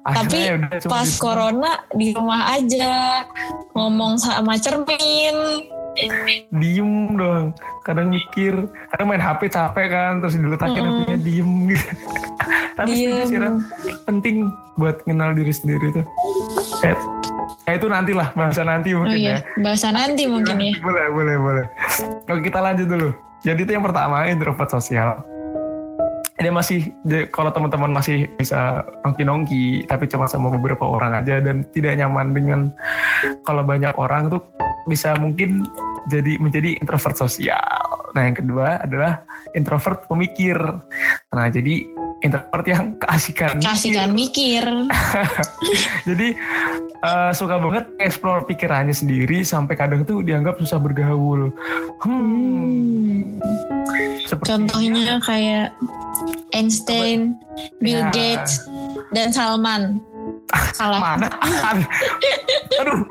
Tapi 0.01 0.17
Akhirnya 0.33 0.41
ya 0.41 0.55
udah 0.57 0.71
cuma 0.81 0.93
Pas 0.95 1.05
di- 1.05 1.19
corona 1.19 1.73
di 1.93 2.09
rumah 2.15 2.43
aja, 2.49 2.91
ngomong 3.75 4.13
sama 4.17 4.55
cermin. 4.57 5.37
Diem 6.51 6.91
doang 7.13 7.47
kadang 7.83 8.09
mikir 8.09 8.55
kadang 8.89 9.07
main 9.07 9.21
HP 9.21 9.49
capek 9.49 9.87
kan 9.89 10.13
terus 10.19 10.35
diletakin 10.35 10.73
Mm-mm. 10.79 10.93
HP-nya 11.03 11.19
diem 11.19 11.51
gitu 11.69 11.87
tapi 12.79 12.91
setuju 12.91 13.23
sih. 13.23 13.37
Diem. 13.37 13.57
penting 14.03 14.37
buat 14.75 14.97
kenal 15.03 15.33
diri 15.33 15.53
sendiri 15.53 15.93
tuh 15.93 16.05
eh, 16.83 16.97
eh, 17.67 17.75
itu 17.75 17.87
nanti 17.87 18.13
lah 18.13 18.33
bahasa 18.33 18.63
nanti 18.63 18.91
Oh 18.91 19.05
mungkin 19.05 19.19
iya, 19.19 19.37
ya 19.39 19.61
bahasa 19.61 19.89
nanti 19.91 20.25
mungkin 20.25 20.57
ya. 20.57 20.73
boleh 20.79 21.07
boleh 21.11 21.37
boleh 21.37 21.65
oke 22.27 22.41
kita 22.41 22.59
lanjut 22.59 22.89
dulu 22.89 23.09
jadi 23.41 23.61
itu 23.61 23.73
yang 23.73 23.85
pertama 23.85 24.25
introvert 24.25 24.71
sosial 24.71 25.21
dia 26.35 26.51
masih 26.51 26.91
dia- 27.05 27.29
kalau 27.29 27.53
teman-teman 27.53 27.93
masih 27.93 28.27
bisa 28.35 28.83
nongki-nongki 29.05 29.87
tapi 29.87 30.09
cuma 30.09 30.27
sama 30.27 30.51
beberapa 30.51 30.83
orang 30.83 31.15
aja 31.15 31.39
dan 31.39 31.63
tidak 31.69 31.95
nyaman 31.95 32.33
dengan 32.33 32.61
kalau 33.43 33.63
banyak 33.63 33.95
orang 33.95 34.27
tuh 34.29 34.43
bisa 34.87 35.15
mungkin 35.19 35.67
jadi 36.11 36.39
menjadi 36.39 36.79
introvert 36.83 37.15
sosial. 37.15 38.11
Nah 38.13 38.23
yang 38.29 38.37
kedua 38.37 38.83
adalah 38.83 39.23
introvert 39.55 40.05
pemikir. 40.11 40.59
Nah 41.33 41.47
jadi 41.49 41.87
introvert 42.23 42.67
yang 42.67 42.95
keasikan. 43.03 43.59
Kasihkan 43.59 44.15
mikir. 44.15 44.63
Jadi 46.09 46.35
eh, 47.03 47.31
suka 47.35 47.59
banget 47.59 47.91
explore 47.99 48.47
pikirannya 48.47 48.95
sendiri 48.95 49.43
sampai 49.43 49.75
kadang 49.75 50.07
tuh 50.07 50.23
dianggap 50.23 50.57
susah 50.63 50.79
bergaul. 50.79 51.51
Hmm. 52.07 52.23
Hmm. 52.23 53.39
Seperti 54.23 54.49
Contohnya 54.49 55.19
kayak 55.21 55.75
Einstein, 56.55 57.37
Bill 57.83 58.07
Ya. 58.07 58.11
Gates, 58.15 58.65
dan 59.11 59.35
Salman. 59.35 60.01
Salah. 60.73 61.01
mana? 61.05 61.29
Aduh, 62.81 63.03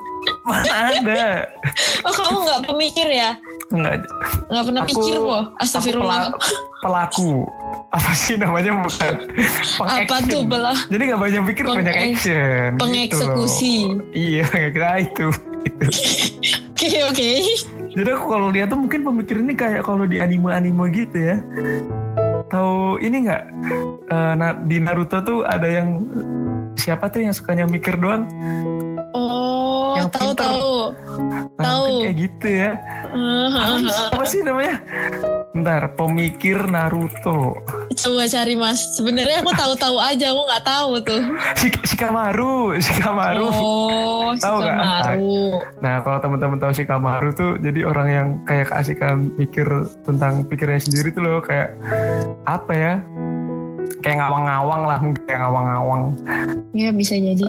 mana 0.42 0.72
ada? 0.92 1.22
Oh 2.06 2.10
kamu 2.10 2.38
nggak 2.42 2.62
pemikir 2.66 3.06
ya? 3.06 3.38
Enggak, 3.70 4.10
Nggak 4.50 4.64
pernah 4.66 4.82
Aku- 4.82 4.90
pikir 4.92 5.16
loh. 5.16 5.44
Astagfirullah. 5.56 6.34
pela- 6.34 6.42
pelaku. 6.82 7.46
Apa 7.90 8.12
sih 8.12 8.36
namanya 8.36 8.74
bukan? 8.74 9.14
Apa 9.78 10.16
tuh 10.24 10.42
belah 10.44 10.80
Jadi 10.88 11.02
nggak 11.06 11.22
banyak 11.22 11.42
pikir, 11.46 11.64
Peng- 11.64 11.78
banyak 11.78 11.96
action. 11.96 12.68
gitu 12.72 12.82
pengeksekusi? 12.82 13.76
loh. 13.86 14.02
Iya, 14.12 14.46
kira 14.72 14.90
itu. 15.00 15.28
Oke 16.74 16.98
oke. 17.06 17.30
Jadi 17.92 18.10
aku 18.10 18.26
kalau 18.26 18.50
lihat 18.50 18.68
tuh 18.68 18.80
mungkin 18.80 19.06
pemikir 19.06 19.38
ini 19.38 19.54
kayak 19.54 19.86
kalau 19.86 20.04
di 20.04 20.18
anime-anime 20.18 20.90
gitu 20.90 21.18
ya. 21.22 21.38
Tahu 22.48 22.98
ini 22.98 23.30
nggak? 23.30 23.44
Eh, 24.10 24.34
na- 24.36 24.58
di 24.58 24.82
Naruto 24.82 25.22
tuh 25.22 25.46
ada 25.46 25.70
yang 25.70 26.02
siapa 26.74 27.08
tuh 27.08 27.22
yang 27.22 27.32
sukanya 27.32 27.64
mikir 27.64 27.94
doang? 27.96 28.26
Oh 29.14 29.71
Yang 30.02 30.10
tahu 30.12 30.30
pinter. 30.32 30.44
tahu. 30.44 30.74
Nah, 31.52 31.64
Tahu. 31.64 31.94
kayak 32.02 32.16
gitu 32.18 32.48
ya. 32.50 32.72
Apa, 33.52 33.76
sih- 33.78 34.08
apa 34.08 34.24
sih 34.26 34.40
namanya? 34.42 34.76
Bentar, 35.52 35.82
pemikir 35.94 36.58
Naruto. 36.64 37.60
Coba 37.92 38.24
cari 38.26 38.56
mas. 38.56 38.80
Sebenarnya 38.96 39.40
aku 39.40 39.52
tahu-tahu 39.52 39.98
aja, 40.00 40.32
aku 40.32 40.42
nggak 40.42 40.64
tahu 40.64 40.92
tuh. 41.02 41.22
Shik- 41.56 41.84
Shikamaru, 41.86 42.80
Shikamaru. 42.80 43.46
Oh, 43.46 44.32
Tahu 44.34 44.56
nggak? 44.58 44.74
Shikamaru. 44.74 45.40
Nah, 45.78 45.96
kalau 46.00 46.18
teman-teman 46.20 46.58
tahu 46.58 46.72
Shikamaru 46.72 47.30
tuh 47.32 47.52
jadi 47.60 47.84
orang 47.84 48.08
yang 48.08 48.28
kayak 48.42 48.72
keasikan 48.72 49.36
mikir 49.36 49.68
tentang 50.02 50.48
pikirannya 50.48 50.82
sendiri 50.82 51.12
tuh 51.12 51.22
loh, 51.22 51.40
kayak 51.40 51.76
apa 52.46 52.72
ya? 52.72 52.94
Kayak 54.02 54.18
ngawang-ngawang 54.20 54.82
lah, 54.84 55.00
mungkin 55.00 55.24
kayak 55.24 55.40
ngawang-ngawang. 55.40 56.02
Ya 56.74 56.90
bisa 56.90 57.14
jadi. 57.16 57.46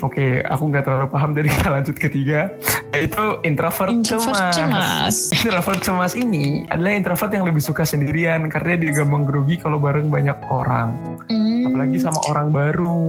Oke, 0.00 0.44
aku 0.44 0.68
nggak 0.68 0.84
terlalu 0.84 1.08
paham 1.08 1.32
dari 1.32 1.48
kita 1.48 1.68
lanjut 1.70 1.96
ketiga. 1.96 2.52
Yaitu 2.92 3.20
introvert, 3.42 3.90
Introvert 3.90 4.32
cemas. 4.52 4.54
cemas. 4.54 5.16
Introvert 5.36 5.80
cemas 5.80 6.12
ini 6.12 6.64
adalah 6.66 6.92
introvert 6.92 7.30
yang 7.30 7.44
lebih 7.44 7.60
suka 7.60 7.82
sendirian 7.82 8.44
karena 8.46 8.76
dia 8.78 8.92
gampang 8.94 9.24
grogi 9.24 9.56
kalau 9.56 9.76
bareng 9.76 10.08
banyak 10.08 10.36
orang. 10.46 10.92
Hmm. 11.28 11.64
Apalagi 11.66 11.96
sama 11.98 12.20
orang 12.26 12.48
baru. 12.48 13.00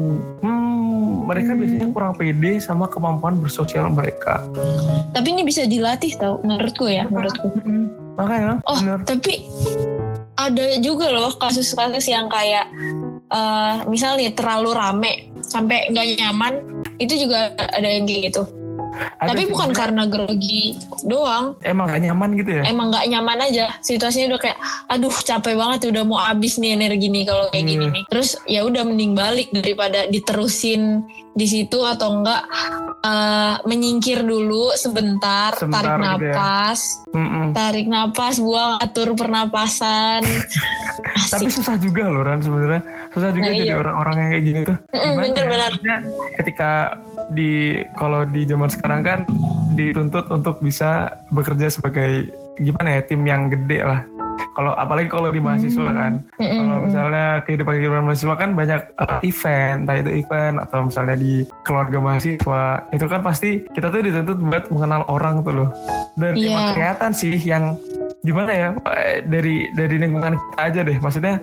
Hmm, 0.41 1.27
mereka 1.27 1.51
Hmm. 1.51 1.59
biasanya 1.59 1.87
kurang 1.89 2.13
pede 2.15 2.51
sama 2.57 2.87
kemampuan 2.87 3.35
bersosial 3.37 3.87
mereka. 3.87 4.43
Tapi 5.11 5.27
ini 5.29 5.43
bisa 5.43 5.63
dilatih 5.63 6.15
tau, 6.15 6.39
menurutku 6.41 6.87
ya, 6.87 7.03
menurutku. 7.05 7.47
Hmm, 7.57 7.87
makanya 8.15 8.59
Oh, 8.63 8.75
bener. 8.75 8.99
tapi 9.03 9.43
ada 10.37 10.65
juga 10.79 11.09
loh 11.09 11.33
kasus-kasus 11.35 12.05
yang 12.07 12.29
kayak 12.29 12.69
eh 13.27 13.75
misalnya 13.89 14.31
terlalu 14.31 14.71
rame 14.71 15.13
sampai 15.43 15.89
nggak 15.91 16.07
nyaman, 16.21 16.53
itu 17.01 17.27
juga 17.27 17.51
ada 17.57 17.87
yang 17.87 18.07
gitu. 18.07 18.45
Ada 19.17 19.29
tapi 19.29 19.43
bukan 19.47 19.69
karena 19.71 20.03
grogi 20.05 20.75
doang, 21.01 21.57
emang 21.61 21.87
gak 21.87 22.01
nyaman 22.01 22.29
gitu 22.35 22.51
ya. 22.51 22.63
emang 22.65 22.87
nggak 22.89 23.05
nyaman 23.07 23.37
aja. 23.43 23.65
Situasinya 23.79 24.33
udah 24.33 24.41
kayak, 24.41 24.57
aduh 24.87 25.15
capek 25.15 25.53
banget, 25.53 25.79
udah 25.87 26.03
mau 26.03 26.19
habis 26.19 26.55
nih 26.55 26.73
energi 26.73 27.07
nih 27.07 27.23
kalau 27.23 27.49
kayak 27.49 27.65
gini 27.65 27.83
Iya. 27.83 27.93
nih. 27.93 28.03
Terus 28.07 28.29
ya 28.45 28.61
udah 28.63 28.83
mending 28.83 29.13
balik 29.13 29.49
daripada 29.49 30.05
diterusin 30.05 31.01
di 31.31 31.45
situ 31.45 31.79
atau 31.79 32.17
enggak 32.17 32.43
eh, 32.99 33.55
menyingkir 33.63 34.19
dulu 34.19 34.73
sebentar, 34.73 35.53
Sebentar 35.53 35.85
tarik 35.85 36.01
gitu 36.17 36.25
ya. 36.25 36.33
napas, 36.33 36.79
Mm-mm. 37.09 37.45
tarik 37.53 37.85
napas, 37.85 38.35
buang, 38.37 38.77
atur 38.77 39.13
pernapasan. 39.13 40.25
Tapi 41.33 41.45
susah 41.47 41.77
juga 41.77 42.07
loh 42.07 42.21
Ran 42.21 42.39
sebenarnya. 42.39 42.81
Susah 43.09 43.29
juga 43.29 43.47
Nah, 43.47 43.55
jadi 43.55 43.65
iya. 43.67 43.77
orang-orang 43.77 44.15
yang 44.17 44.29
kayak 44.29 44.43
gini 44.43 44.59
tuh. 44.63 44.77
Ya? 44.87 45.11
bener-bener. 45.13 45.71
Maksudnya 45.71 45.97
Ketika 46.35 46.69
di 47.29 47.51
kalau 47.93 48.23
di 48.23 48.43
zaman 48.43 48.69
sekarang 48.69 49.01
kan 49.03 49.19
dituntut 49.73 50.27
untuk 50.27 50.59
bisa 50.59 51.11
bekerja 51.29 51.67
sebagai 51.69 52.31
gimana 52.57 52.97
ya 52.97 53.01
tim 53.03 53.21
yang 53.23 53.47
gede 53.47 53.83
lah. 53.83 54.01
Kalau 54.53 54.73
apalagi 54.73 55.05
kalau 55.05 55.29
di 55.29 55.37
mahasiswa 55.37 55.85
Hmm. 55.85 55.93
kan. 55.93 56.13
Mm-mm. 56.41 56.57
Kalau 56.57 56.77
misalnya 56.81 57.25
kehidupan 57.45 57.73
kehidupan 57.77 58.03
mahasiswa 58.05 58.35
kan 58.35 58.49
banyak 58.57 58.81
uh, 58.97 59.19
event, 59.21 59.85
entah 59.85 59.97
itu 59.97 60.11
event 60.17 60.55
atau 60.57 60.89
misalnya 60.89 61.13
di 61.13 61.45
keluarga 61.61 61.97
mahasiswa 62.01 62.61
itu 62.89 63.05
kan 63.05 63.21
pasti 63.21 63.61
kita 63.69 63.93
tuh 63.93 64.01
dituntut 64.01 64.37
buat 64.41 64.65
mengenal 64.73 65.05
orang 65.09 65.45
tuh 65.45 65.53
loh. 65.53 65.69
Dan 66.17 66.33
Iya. 66.33 66.49
emang 66.49 66.65
kelihatan 66.73 67.11
sih 67.13 67.37
yang 67.37 67.77
gimana 68.25 68.49
ya 68.49 68.69
eh, 68.97 69.21
dari 69.29 69.69
dari 69.77 69.95
lingkungan 70.01 70.33
kita 70.33 70.57
aja 70.57 70.79
deh. 70.81 70.97
Maksudnya 70.97 71.35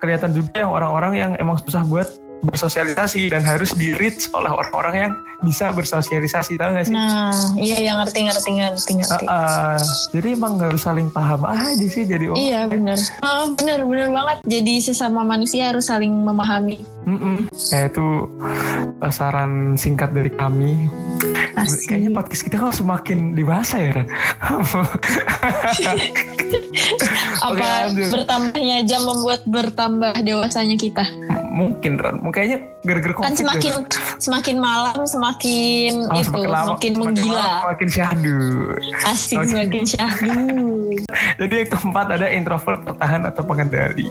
kelihatan 0.00 0.32
juga 0.32 0.64
yang 0.64 0.72
orang-orang 0.72 1.12
yang 1.16 1.30
emang 1.36 1.60
susah 1.60 1.84
buat 1.84 2.08
bersosialisasi 2.42 3.30
dan 3.30 3.46
harus 3.46 3.72
di 3.76 3.94
reach 3.94 4.26
oleh 4.34 4.50
orang-orang 4.50 4.94
yang 5.08 5.12
bisa 5.44 5.70
bersosialisasi 5.70 6.56
tahu 6.56 6.70
gak 6.74 6.86
sih? 6.88 6.94
Nah, 6.96 7.32
iya 7.60 7.78
yang 7.92 7.96
ngerti 8.02 8.26
ngerti 8.26 8.50
ngerti 8.58 8.92
ngerti. 9.00 9.24
Uh, 9.28 9.32
uh, 9.32 9.78
jadi 10.10 10.28
emang 10.34 10.58
harus 10.58 10.82
saling 10.82 11.08
paham 11.12 11.44
aja 11.44 11.86
sih 11.86 12.04
jadi 12.08 12.32
orang. 12.32 12.40
Iya 12.40 12.60
benar. 12.68 12.98
Ah, 13.20 13.46
benar 13.52 13.78
benar 13.84 14.08
banget. 14.10 14.36
Jadi 14.48 14.74
sesama 14.80 15.20
manusia 15.22 15.70
harus 15.70 15.86
saling 15.86 16.10
memahami. 16.10 16.80
Mm-mm. 17.04 17.36
Ya 17.68 17.86
itu 17.86 18.06
uh, 18.96 19.12
saran 19.12 19.52
singkat 19.74 20.10
dari 20.10 20.28
kami. 20.28 20.88
Asik. 21.54 21.86
Kayaknya 21.88 22.10
podcast 22.12 22.42
kita 22.42 22.56
kok 22.58 22.74
semakin 22.74 23.32
dewasa 23.32 23.76
ya, 23.78 23.92
Apa 27.40 27.54
lanjut. 27.86 28.08
bertambahnya 28.10 28.76
jam 28.84 29.02
membuat 29.02 29.44
bertambah 29.44 30.14
dewasanya 30.20 30.76
kita? 30.76 31.04
Mungkin, 31.54 31.96
Ran. 31.96 32.18
Kayaknya 32.26 32.58
gara-gara 32.82 33.14
Kan 33.14 33.20
covid. 33.30 33.38
semakin 33.38 33.72
ya. 33.72 33.86
semakin 34.18 34.56
malam 34.58 34.98
semakin 35.06 35.92
Oh, 36.04 36.18
itu 36.18 36.26
semakin 36.26 36.48
lama, 36.50 36.66
semakin 36.66 36.90
semakin 36.90 36.92
menggila. 37.14 37.38
lama, 37.38 37.60
Semakin 37.62 37.88
syahdu. 37.88 38.38
Asik 39.06 39.38
Oke. 39.38 39.48
semakin 39.48 39.82
syahdu. 39.86 40.34
Jadi 41.40 41.54
yang 41.54 41.68
keempat 41.70 42.06
ada 42.10 42.26
introvert 42.28 42.80
pertahan 42.82 43.22
atau 43.24 43.42
pengendali. 43.42 44.08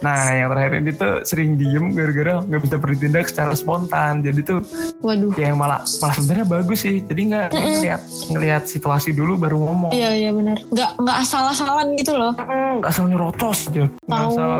Nah 0.00 0.18
yang 0.30 0.48
terakhir 0.48 0.72
ini 0.78 0.90
tuh 0.92 1.14
sering 1.24 1.58
diem 1.58 1.90
gara-gara 2.10 2.42
nggak 2.42 2.60
bisa 2.60 2.76
bertindak 2.76 3.24
secara 3.26 3.52
spontan. 3.54 4.20
Jadi 4.20 4.40
tuh 4.42 4.60
Waduh. 5.00 5.32
ya 5.34 5.50
yang 5.50 5.58
malah 5.58 5.86
malah 5.86 6.14
sebenarnya 6.14 6.44
bagus 6.44 6.82
sih. 6.82 7.00
Jadi 7.00 7.20
nggak 7.30 7.46
Mm-mm. 7.50 7.70
ngeliat 7.78 8.00
ngeliat 8.28 8.62
situasi 8.66 9.10
dulu 9.10 9.38
baru 9.38 9.56
ngomong. 9.58 9.90
Iya 9.94 10.10
iya 10.12 10.30
benar. 10.30 10.58
Nggak 10.66 10.90
nggak 10.98 11.16
asal-asalan 11.22 11.86
gitu 11.94 12.12
loh. 12.12 12.32
Mm, 12.36 12.82
Nggak 12.82 12.90
asal 12.90 13.04
nyerocos 13.06 13.58
aja. 13.70 13.84
Nggak 14.04 14.20
asal 14.26 14.50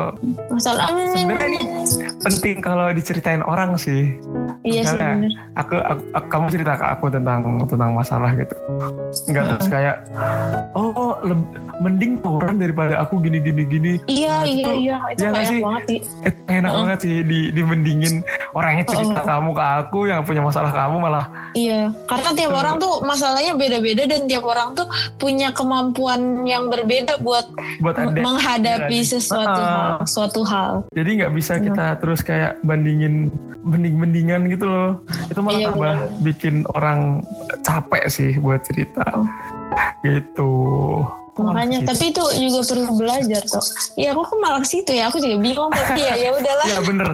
Masalah. 0.49 0.87
sebenarnya 1.11 1.47
ini 1.49 1.59
penting 2.21 2.57
kalau 2.61 2.87
diceritain 2.91 3.43
orang 3.43 3.75
sih. 3.75 4.15
Iya 4.61 4.83
sih 4.85 4.93
benar. 4.95 5.33
Aku, 5.57 5.75
aku, 5.75 6.03
aku- 6.13 6.29
kamu 6.29 6.47
cerita 6.51 6.73
ke 6.75 6.87
aku 6.87 7.05
tentang 7.09 7.39
tentang 7.65 7.91
masalah 7.91 8.31
gitu. 8.33 8.53
Enggak 9.25 9.45
terus 9.51 9.67
kayak 9.69 9.97
oh 10.73 11.17
leb- 11.23 11.49
mending 11.79 12.21
orang 12.21 12.57
daripada 12.57 13.01
aku 13.01 13.19
gini 13.19 13.41
gini 13.41 13.63
gini. 13.65 13.93
Iya 14.05 14.35
Nah, 14.35 14.45
iya 14.45 14.53
itu- 14.61 14.77
iya 14.77 14.97
itu 15.07 15.17
iya 15.17 15.25
nggak 15.25 15.33
banyak 15.33 15.49
sih? 15.49 15.61
banget 15.61 15.83
sih. 15.87 15.99
Eh, 16.21 16.33
enak 16.51 16.69
Heeh. 16.69 16.79
banget 16.79 16.99
sih 17.01 17.15
di 17.23 17.41
dibandingin 17.51 18.15
orang 18.51 18.71
yang 18.75 18.87
cerita 18.87 19.13
Heeh. 19.17 19.27
kamu 19.27 19.51
ke 19.51 19.65
aku 19.79 19.99
yang 20.05 20.21
punya 20.21 20.43
masalah 20.43 20.71
kamu 20.71 20.97
malah 20.99 21.27
Iya, 21.51 21.81
karena 22.05 22.31
tiap 22.31 22.53
Tuh. 22.53 22.61
orang 22.61 22.75
tuh 22.77 22.95
masalahnya 23.03 23.53
beda-beda 23.55 24.03
dan 24.05 24.23
tiap 24.25 24.45
orang 24.45 24.69
tuh 24.73 24.87
punya 25.17 25.51
kemampuan 25.51 26.21
yang 26.45 26.69
berbeda 26.69 27.19
buat 27.19 27.49
buat 27.81 27.97
ada. 27.97 28.13
menghadapi 28.15 28.93
Iya, 28.95 29.09
sesuatu 29.11 29.57
Heeh. 29.59 29.73
hal, 29.73 29.91
suatu 30.05 30.41
hal. 30.43 30.73
Jadi 30.91 31.11
nggak 31.19 31.33
bisa 31.33 31.57
kita 31.57 31.97
terus 31.97 32.21
kayak 32.21 32.61
bandingin 32.61 33.33
banding-bandingan 33.63 34.50
gitu 34.51 34.65
loh. 34.65 34.91
Itu 35.27 35.41
malah 35.41 35.57
Iya, 35.57 35.69
tambah 35.69 35.81
benar. 35.97 36.21
bikin 36.21 36.55
orang 36.69 37.01
capek 37.61 38.05
sih 38.07 38.31
buat 38.37 38.61
cerita. 38.61 39.05
Oh. 39.11 39.27
Gitu. 40.01 40.51
Kok 41.31 41.47
Makanya, 41.47 41.79
ke 41.81 41.95
situ? 41.95 41.95
tapi 41.95 42.05
itu 42.11 42.25
juga 42.43 42.61
perlu 42.67 42.91
belajar 42.97 43.43
tuh. 43.45 43.65
Iya, 43.95 44.09
aku 44.11 44.23
kok 44.25 44.39
malah 44.39 44.61
ke 44.61 44.69
situ 44.69 44.91
ya. 44.91 45.07
Aku 45.07 45.17
juga 45.17 45.37
bingung 45.37 45.71
tapi 45.71 46.01
ya 46.01 46.15
ya 46.19 46.31
udahlah. 46.33 46.67
Ya 46.69 46.81
bener. 46.81 47.09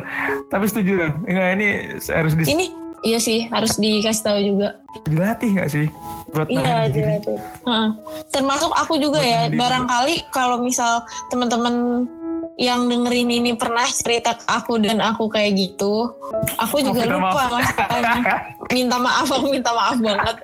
Tapi 0.46 0.64
setuju 0.66 0.92
kan? 0.99 1.11
Enggak 1.22 1.49
ini 1.55 1.66
harus 2.09 2.33
di- 2.35 2.49
Ini 2.49 2.64
iya 3.05 3.18
sih 3.18 3.44
harus 3.46 3.77
dikasih 3.77 4.22
tahu 4.25 4.38
juga. 4.42 4.68
dilatih 5.05 5.49
nggak 5.53 5.68
sih? 5.68 5.87
Buat 6.27 6.49
Iya, 6.49 6.88
iya, 6.88 7.07
iya. 7.12 7.37
Heeh. 7.62 7.88
Termasuk 8.31 8.72
aku 8.72 8.96
juga 8.96 9.20
Buat 9.20 9.29
ya. 9.29 9.40
Barangkali 9.53 10.14
kalau 10.31 10.57
misal 10.59 11.05
teman-teman 11.29 12.09
yang 12.56 12.88
dengerin 12.88 13.28
ini 13.28 13.52
pernah 13.52 13.84
cerita 13.84 14.32
ke 14.32 14.44
aku 14.48 14.80
dan 14.80 15.04
aku 15.04 15.28
kayak 15.28 15.60
gitu, 15.60 16.08
aku 16.56 16.80
juga 16.80 17.04
minta 17.04 17.20
lupa 17.20 17.44
minta 18.72 18.96
maaf, 18.96 19.28
aku 19.28 19.46
minta 19.52 19.70
maaf 19.76 19.96
banget. 20.00 20.36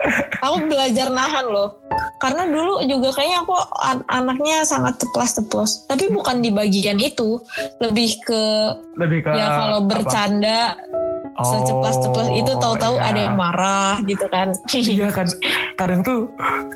Aku 0.44 0.56
belajar 0.68 1.08
nahan 1.08 1.46
loh. 1.48 1.80
Karena 2.20 2.44
dulu 2.46 2.84
juga 2.84 3.16
kayaknya 3.16 3.38
aku 3.42 3.54
an- 3.80 4.06
anaknya 4.12 4.62
sangat 4.62 5.00
ceplas-ceplos. 5.00 5.88
Tapi 5.88 6.12
bukan 6.12 6.44
di 6.44 6.52
bagian 6.52 7.00
itu, 7.00 7.40
lebih 7.80 8.20
ke 8.22 8.44
Lebih 9.00 9.26
ke 9.26 9.30
ya 9.32 9.46
kalau 9.56 9.80
apa? 9.80 9.90
Bercanda 11.32 11.44
seceplas-ceplos 11.48 12.28
itu 12.36 12.52
tahu-tahu 12.60 13.00
iya. 13.00 13.08
ada 13.08 13.20
yang 13.24 13.36
marah 13.36 13.94
gitu 14.04 14.26
kan. 14.28 14.52
Iya 14.92 15.08
kan. 15.08 15.26
Kadang 15.78 16.00
tuh 16.04 16.28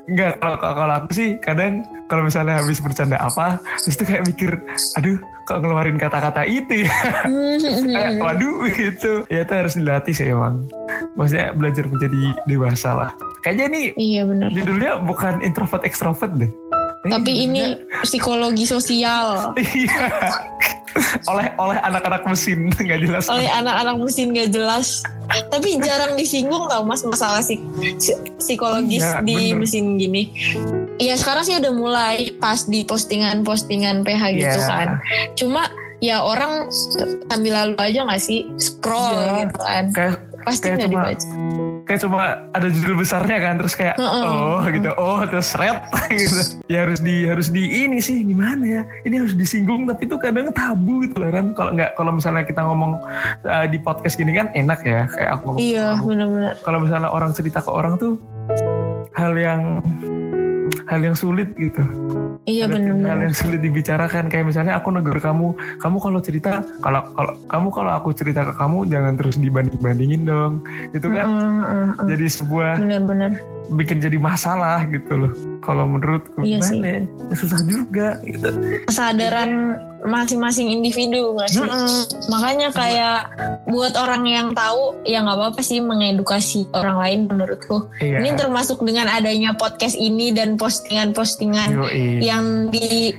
nggak 0.08 0.40
kalau 0.40 0.56
kalau 0.60 0.94
aku 1.02 1.10
sih 1.12 1.28
kadang 1.42 1.84
kalau 2.06 2.24
misalnya 2.24 2.62
habis 2.62 2.78
bercanda 2.78 3.18
apa 3.18 3.58
terus 3.82 3.98
tuh 3.98 4.06
kayak 4.06 4.24
mikir 4.24 4.56
aduh 4.96 5.18
kok 5.44 5.58
ngeluarin 5.60 5.98
kata-kata 6.00 6.46
itu 6.48 6.86
ya? 6.86 6.94
Kayak 7.84 8.22
waduh 8.22 8.66
gitu. 8.72 9.12
Ya 9.28 9.44
itu 9.44 9.52
harus 9.52 9.74
dilatih 9.76 10.14
sih 10.14 10.32
emang. 10.32 10.64
Maksudnya 11.18 11.52
belajar 11.52 11.84
menjadi 11.90 12.22
dewasa 12.48 12.90
lah. 12.94 13.10
Kayaknya 13.44 13.66
nih 13.70 13.86
iya 14.00 14.22
benar. 14.26 14.48
judulnya 14.50 14.92
bukan 15.06 15.38
introvert 15.38 15.86
extrovert 15.86 16.34
deh 16.34 16.50
Tapi 17.06 17.46
ini 17.46 17.78
psikologi 18.02 18.66
sosial. 18.66 19.54
Iya 19.76 20.10
oleh 21.30 21.46
oleh 21.56 21.78
anak-anak 21.78 22.22
mesin 22.22 22.70
nggak 22.76 23.00
jelas 23.00 23.24
oleh 23.26 23.46
anak-anak 23.46 23.96
mesin 23.98 24.30
gak 24.30 24.50
jelas. 24.50 25.02
Tapi 25.26 25.80
jarang 25.80 26.14
disinggung 26.14 26.66
tau 26.66 26.82
mas 26.82 27.02
masalah 27.02 27.40
psik 27.40 27.58
psi- 27.98 28.20
psikologis 28.38 29.02
Iya, 29.02 29.18
di 29.20 29.34
bener. 29.50 29.58
mesin 29.58 29.84
gini. 29.96 30.22
Iya 30.96 31.14
sekarang 31.14 31.42
sih 31.42 31.56
udah 31.56 31.72
mulai 31.72 32.16
pas 32.36 32.62
di 32.62 32.82
postingan-postingan 32.82 34.00
PH 34.00 34.22
gitu 34.32 34.46
Iya. 34.56 34.68
kan. 34.68 34.88
Cuma 35.34 35.62
ya 35.98 36.20
orang 36.20 36.68
sambil 37.26 37.52
lalu 37.54 37.74
aja 37.76 38.04
gak 38.04 38.20
sih 38.20 38.46
scroll 38.56 39.12
Iya. 39.12 39.32
gitu 39.42 39.58
kan. 39.58 39.84
kayak 39.90 40.14
Pasti 40.38 40.70
nggak 40.70 40.86
dibaca. 40.86 41.26
Kayak 41.86 42.02
cuma 42.02 42.18
ada 42.50 42.66
judul 42.66 42.98
besarnya 42.98 43.38
kan 43.38 43.54
terus 43.56 43.72
kayak 43.72 43.94
Heeh. 43.94 44.24
oh 44.26 44.58
gitu. 44.66 44.90
Oh 44.98 45.22
terus 45.22 45.54
red 45.54 45.78
gitu. 46.12 46.58
Ya 46.66 46.82
harus 46.82 46.98
di 46.98 47.24
harus 47.24 47.46
di 47.48 47.86
ini 47.86 48.02
sih 48.02 48.20
gimana 48.20 48.66
ya? 48.66 48.82
Ini 49.06 49.22
harus 49.22 49.32
disinggung 49.32 49.86
tapi 49.86 50.04
itu 50.04 50.18
kadang 50.18 50.50
tabu 50.50 51.06
gitu 51.06 51.22
loh 51.22 51.30
kan 51.30 51.54
kalau 51.54 51.70
nggak 51.72 51.90
kalau 51.94 52.10
misalnya 52.10 52.42
kita 52.42 52.60
ngomong 52.60 52.98
uh, 53.42 53.66
di 53.66 53.78
podcast 53.78 54.18
gini 54.18 54.34
kan 54.34 54.50
enak 54.52 54.82
ya 54.82 55.06
kayak 55.08 55.30
aku 55.32 55.42
ngomong 55.48 55.62
Iya 55.62 55.88
benar-benar. 56.02 56.54
kalau 56.60 56.78
misalnya 56.82 57.08
orang 57.08 57.30
cerita 57.30 57.62
ke 57.62 57.70
orang 57.70 57.94
tuh 57.96 58.18
hal 59.14 59.32
yang 59.32 59.78
hal 60.86 61.00
yang 61.02 61.16
sulit 61.18 61.50
gitu. 61.58 61.82
Iya 62.46 62.70
ada 62.70 62.78
hal 62.78 63.20
yang 63.26 63.34
sulit 63.34 63.58
dibicarakan. 63.58 64.30
Kayak 64.30 64.54
misalnya 64.54 64.78
aku 64.78 64.94
negur 64.94 65.18
kamu 65.18 65.52
kamu 65.82 65.96
kalau 65.98 66.18
cerita 66.22 66.62
kalau 66.78 67.02
kalau 67.14 67.34
kamu 67.50 67.68
kalau 67.74 67.92
aku 67.98 68.08
cerita 68.14 68.46
ke 68.46 68.54
kamu 68.54 68.86
jangan 68.86 69.12
terus 69.18 69.36
dibanding 69.36 69.78
bandingin 69.82 70.22
dong. 70.22 70.62
Itu 70.94 71.10
kan? 71.10 71.26
Jadi 72.06 72.26
sebuah 72.30 72.78
Benar-benar. 72.78 73.30
bikin 73.74 73.98
jadi 73.98 74.14
masalah 74.22 74.86
gitu 74.86 75.26
loh. 75.26 75.32
Kalau 75.58 75.90
menurutku 75.90 76.46
Iya 76.46 76.62
sih. 76.62 76.78
gimana 76.78 77.02
ya? 77.02 77.34
susah 77.34 77.60
juga 77.66 78.08
gitu. 78.22 78.48
Kesadaran 78.86 79.74
masing-masing 80.06 80.70
individu 80.70 81.34
nggak 81.34 81.50
sih? 81.50 81.66
Makanya 82.30 82.70
kayak 82.70 83.18
buat 83.66 83.98
orang 83.98 84.24
yang 84.24 84.48
tahu 84.54 84.94
ya 85.02 85.20
nggak 85.26 85.36
apa-apa 85.36 85.60
sih 85.60 85.82
mengedukasi 85.82 86.70
orang 86.72 86.96
lain 87.02 87.20
menurutku. 87.26 87.90
iya 87.98 88.22
Ini 88.22 88.38
termasuk 88.38 88.80
dengan 88.86 89.10
adanya 89.10 89.58
podcast 89.58 89.98
ini 89.98 90.30
dan 90.30 90.54
postingan-postingan 90.54 91.70
Yoi. 91.74 92.22
yang 92.22 92.70
di 92.70 93.12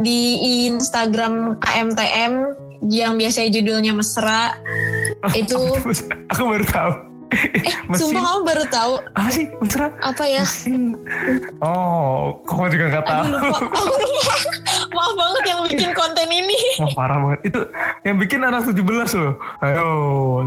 di 0.00 0.20
Instagram 0.72 1.60
KMTM 1.60 2.32
yang 2.90 3.14
biasanya 3.14 3.50
judulnya 3.54 3.92
mesra 3.94 4.58
itu 5.38 5.54
aku 6.32 6.42
baru 6.42 6.66
tahu 6.66 7.11
eh 7.32 7.74
mesin. 7.88 8.00
sumpah 8.08 8.22
kamu 8.22 8.40
baru 8.44 8.64
tahu 8.68 8.92
apa 9.12 9.30
sih? 9.30 9.44
Mesra? 9.56 9.86
Apa 9.98 10.24
ya? 10.24 10.42
Mesin. 10.42 10.94
Oh 11.58 12.38
kamu 12.44 12.68
juga 12.70 12.84
nggak 12.90 13.04
tahu? 13.04 13.22
Aduh 13.22 13.40
lupa. 13.42 13.58
Aku 13.62 13.94
lupa 13.94 14.34
maaf 14.94 15.12
banget 15.14 15.42
yang 15.46 15.60
bikin 15.64 15.90
konten 15.92 16.28
ini. 16.28 16.58
Wah 16.78 16.92
parah 16.92 17.18
banget. 17.18 17.40
Itu 17.44 17.60
yang 18.02 18.16
bikin 18.16 18.40
anak 18.40 18.66
17 18.66 18.76
loh. 19.14 19.32
Ayo 19.58 19.86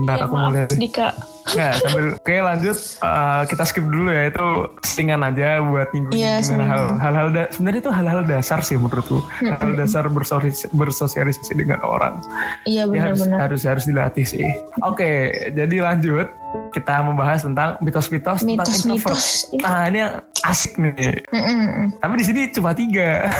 ntar 0.02 0.15
Ya, 0.15 0.24
aku 0.24 0.34
mau 0.34 0.50
lihat 0.50 0.69
Dika. 0.71 1.10
Nggak, 1.45 1.74
sambil 1.80 2.06
oke 2.17 2.36
lanjut. 2.39 2.78
Eh, 3.00 3.41
kita 3.48 3.63
skip 3.63 3.86
dulu 3.86 4.10
ya. 4.10 4.24
Itu 4.28 4.45
settingan 4.82 5.21
aja 5.24 5.62
buat 5.62 5.89
minggu 5.91 6.10
Iya, 6.12 6.41
hal 6.41 6.98
hal-hal 6.98 7.28
da- 7.32 7.50
sebenarnya 7.50 7.82
itu 7.82 7.91
hal-hal 7.91 8.21
dasar 8.24 8.60
sih 8.62 8.76
menurutku. 8.76 9.21
Hal 9.39 9.71
dasar 9.76 10.06
bersosialis- 10.08 10.69
bersosialisasi 10.71 11.54
dengan 11.56 11.82
orang. 11.82 12.21
Iya 12.63 12.86
ya 12.86 13.02
harus 13.04 13.21
benar-benar. 13.21 13.38
harus 13.43 13.62
harus 13.63 13.84
dilatih 13.84 14.26
sih. 14.26 14.45
Oke 14.82 15.12
jadi 15.52 15.76
lanjut 15.82 16.28
kita 16.76 17.00
membahas 17.00 17.40
tentang 17.42 17.80
mitos-mitos 17.80 18.44
tentang 18.44 18.68
introvert. 18.68 19.16
Mitos-mitos 19.16 19.24
nah 19.64 19.88
ini 19.88 19.98
yang 19.98 20.14
asik 20.44 20.76
nih. 20.76 21.24
Mm-mm. 21.26 21.96
tapi 21.98 22.14
di 22.16 22.26
sini 22.26 22.42
cuma 22.52 22.72
tiga. 22.72 23.32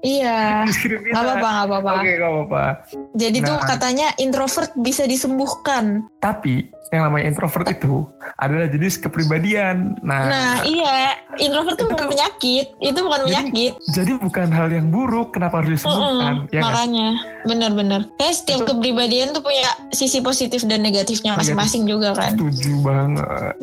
Iya. 0.00 0.64
Nggak 1.12 1.12
apa-apa 1.14 1.48
nggak 1.50 1.66
apa-apa. 1.68 1.90
Oke 1.94 2.10
nggak 2.10 2.32
apa-apa. 2.32 2.64
Jadi 3.12 3.38
tuh 3.40 3.52
Nah. 3.52 3.66
katanya 3.66 4.08
introvert 4.16 4.72
bisa 4.74 5.04
disembuhkan. 5.04 6.08
Tapi 6.18 6.64
yang 6.90 7.04
namanya 7.04 7.28
introvert 7.28 7.68
itu 7.68 8.02
adalah 8.34 8.66
jenis 8.66 8.96
kepribadian. 8.96 10.00
Nah. 10.00 10.24
Nah 10.24 10.52
iya. 10.64 11.14
Introvert 11.36 11.76
tuh 11.76 11.86
bukan 11.86 12.08
penyakit. 12.08 12.72
Itu 12.78 12.98
bukan 13.00 13.20
Jadi- 13.20 13.28
penyakit. 13.28 13.72
Jadi 13.90 14.12
bukan 14.16 14.48
hal 14.50 14.68
yang 14.68 14.88
buruk, 14.88 15.32
kenapa 15.32 15.60
harus 15.60 15.78
disembuhkan? 15.78 16.34
Mm-mm, 16.40 16.48
Ya 16.48 16.58
nggak? 16.58 16.64
makanya. 16.64 17.08
Benar-benar. 17.42 18.00
Kayak 18.16 18.34
setiap 18.36 18.60
kepribadian 18.64 19.30
tuh 19.30 19.40
punya 19.40 19.64
sisi 19.90 20.18
positif 20.18 20.64
dan 20.64 20.80
negatifnya 20.80 21.32
Negatif. 21.32 21.52
masing-masing 21.52 21.82
juga 21.84 22.08
kan. 22.12 22.32
Setuju 22.34 22.69
banget. 22.78 23.54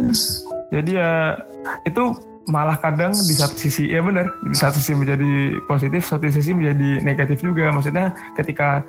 Jadi 0.68 0.92
ya 0.94 1.40
itu 1.84 2.04
malah 2.48 2.76
kadang 2.76 3.12
di 3.12 3.34
satu 3.34 3.56
sisi 3.56 3.88
ya 3.88 4.00
benar 4.00 4.28
di 4.44 4.56
satu 4.56 4.80
sisi 4.80 4.96
menjadi 4.96 5.32
positif, 5.64 6.04
satu 6.04 6.28
sisi 6.28 6.52
menjadi 6.52 7.00
negatif 7.02 7.40
juga. 7.40 7.72
Maksudnya 7.72 8.12
ketika 8.36 8.84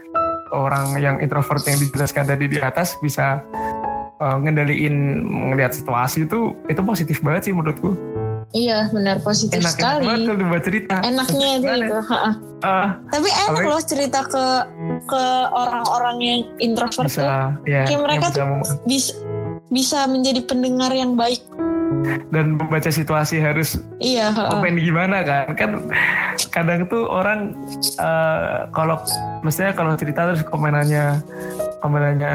orang 0.50 0.96
yang 0.96 1.18
introvert 1.18 1.61
yang 1.62 1.76
dijelaskan 1.76 2.24
tadi 2.24 2.48
di 2.48 2.59
atas 2.59 2.96
bisa 2.98 3.42
uh, 4.16 4.37
ngendaliin 4.38 4.94
ngelihat 5.52 5.74
situasi 5.74 6.24
itu 6.24 6.57
itu 6.66 6.81
positif 6.81 7.20
banget 7.20 7.50
sih 7.50 7.54
menurutku. 7.54 7.92
iya 8.48 8.88
benar 8.88 9.20
positif 9.20 9.61
Enak 9.61 9.76
sekali 9.76 10.09
banget 10.09 10.24
kalau 10.24 10.38
dibuat 10.40 10.62
cerita. 10.64 10.94
enaknya 11.04 11.48
itu 11.61 11.68
ha-ha. 12.00 12.33
Ah, 12.64 12.88
tapi 13.12 13.28
enak 13.28 13.61
loh 13.61 13.83
cerita 13.85 14.24
ke 14.24 14.44
ke 15.04 15.22
orang-orang 15.52 16.16
yang 16.18 16.40
introvert 16.57 17.12
tuh 17.12 17.20
bisa 17.20 17.52
ya 17.68 17.85
Kayak 17.85 18.00
mereka 18.09 18.26
tuh- 18.33 18.81
bisa 18.88 19.12
bisa 19.68 20.09
menjadi 20.09 20.40
pendengar 20.44 20.92
yang 20.96 21.12
baik 21.12 21.44
dan 22.29 22.57
membaca 22.57 22.89
situasi 22.89 23.41
harus 23.41 23.81
iya 23.99 24.31
open 24.33 24.77
gimana 24.77 25.25
kan? 25.25 25.53
Kan 25.55 25.71
kadang 26.49 26.87
tuh 26.87 27.05
orang 27.07 27.55
eh, 27.97 28.59
kalau 28.71 29.01
mestinya 29.43 29.73
kalau 29.73 29.93
cerita 29.95 30.27
terus 30.29 30.43
komenannya 30.47 31.23
komenannya 31.79 32.33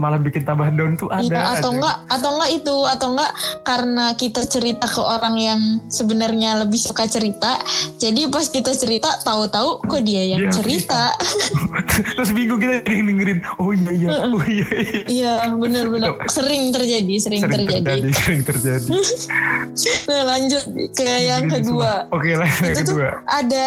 malah 0.00 0.16
bikin 0.16 0.40
tambah 0.42 0.72
down 0.72 0.96
tuh 0.96 1.12
ada 1.12 1.20
Iya 1.20 1.40
atau 1.60 1.68
aja. 1.68 1.76
enggak 1.76 1.96
atau 2.08 2.28
enggak 2.32 2.50
itu 2.54 2.76
atau 2.88 3.08
enggak 3.12 3.32
karena 3.60 4.04
kita 4.16 4.42
cerita 4.48 4.86
ke 4.88 5.02
orang 5.04 5.36
yang 5.36 5.60
sebenarnya 5.92 6.64
lebih 6.64 6.80
suka 6.80 7.04
cerita 7.04 7.60
jadi 8.00 8.24
pas 8.32 8.48
kita 8.48 8.72
cerita 8.72 9.20
tahu-tahu 9.20 9.84
kok 9.84 10.00
dia 10.00 10.24
yang 10.24 10.48
Dia 10.48 10.52
cerita. 10.52 11.12
terus 12.16 12.32
bingung 12.32 12.56
kita 12.56 12.80
dengerin 12.88 13.44
oh 13.60 13.70
iya 13.72 13.90
iya 13.92 14.08
oh 14.24 14.44
iya, 14.48 14.66
iya. 14.80 15.02
iya 15.06 15.32
benar-benar. 15.52 16.16
Sering 16.32 16.72
terjadi 16.72 17.14
sering, 17.20 17.40
sering 17.44 17.68
terjadi. 17.68 17.84
terjadi 17.84 18.08
sering 18.16 18.42
terjadi 18.48 18.88
nah 20.06 20.22
lanjut 20.26 20.62
ke 20.92 21.04
yang 21.04 21.46
kedua. 21.46 22.06
Oke 22.10 22.32
lah 22.32 22.48
yang 22.48 22.74
Itu 22.74 22.82
tuh- 22.84 22.96
kedua. 22.98 23.10
ada 23.26 23.64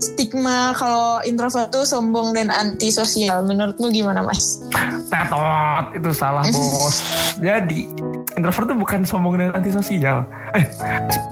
stigma 0.00 0.72
kalau 0.72 1.20
introvert 1.22 1.68
tuh 1.68 1.84
sombong 1.84 2.32
dan 2.32 2.48
antisosial. 2.48 3.44
Menurutmu 3.44 3.88
gimana 3.88 4.24
mas? 4.24 4.64
tetot 5.10 5.90
itu 5.92 6.10
salah 6.10 6.46
bos. 6.54 7.02
Jadi 7.36 7.90
introvert 8.32 8.66
tuh 8.66 8.78
bukan 8.78 9.00
sombong 9.02 9.36
dan 9.36 9.50
antisosial. 9.52 10.24
Eh 10.52 10.64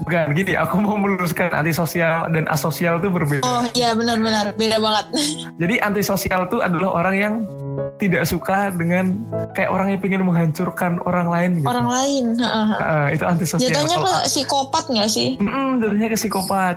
bukan 0.03 0.31
gini 0.33 0.53
aku 0.53 0.77
mau 0.77 0.95
meluruskan 0.95 1.49
antisosial 1.51 2.29
dan 2.29 2.45
asosial 2.47 2.99
tuh 2.99 3.09
berbeda. 3.09 3.41
Oh 3.41 3.65
iya 3.73 3.93
benar-benar. 3.93 4.53
Beda 4.53 4.77
banget. 4.77 5.05
Jadi 5.61 5.75
antisosial 5.79 6.45
itu 6.45 6.61
adalah 6.61 6.89
orang 6.95 7.15
yang 7.17 7.33
tidak 7.99 8.23
suka 8.25 8.71
dengan 8.71 9.19
kayak 9.53 9.69
orang 9.69 9.87
yang 9.95 9.99
pengen 9.99 10.21
menghancurkan 10.23 11.03
orang 11.03 11.27
lain 11.27 11.49
gitu. 11.59 11.67
Orang 11.67 11.87
lain. 11.87 12.23
Ah, 12.41 13.11
itu 13.11 13.23
antisosial. 13.27 13.69
Jatuhnya 13.69 13.97
Kalau- 13.99 14.23
ke 14.23 14.29
psikopat 14.31 14.83
nggak 14.87 15.09
sih? 15.11 15.29
Mm-mm, 15.39 15.83
jatuhnya 15.83 16.07
ke 16.11 16.17
psikopat. 16.17 16.75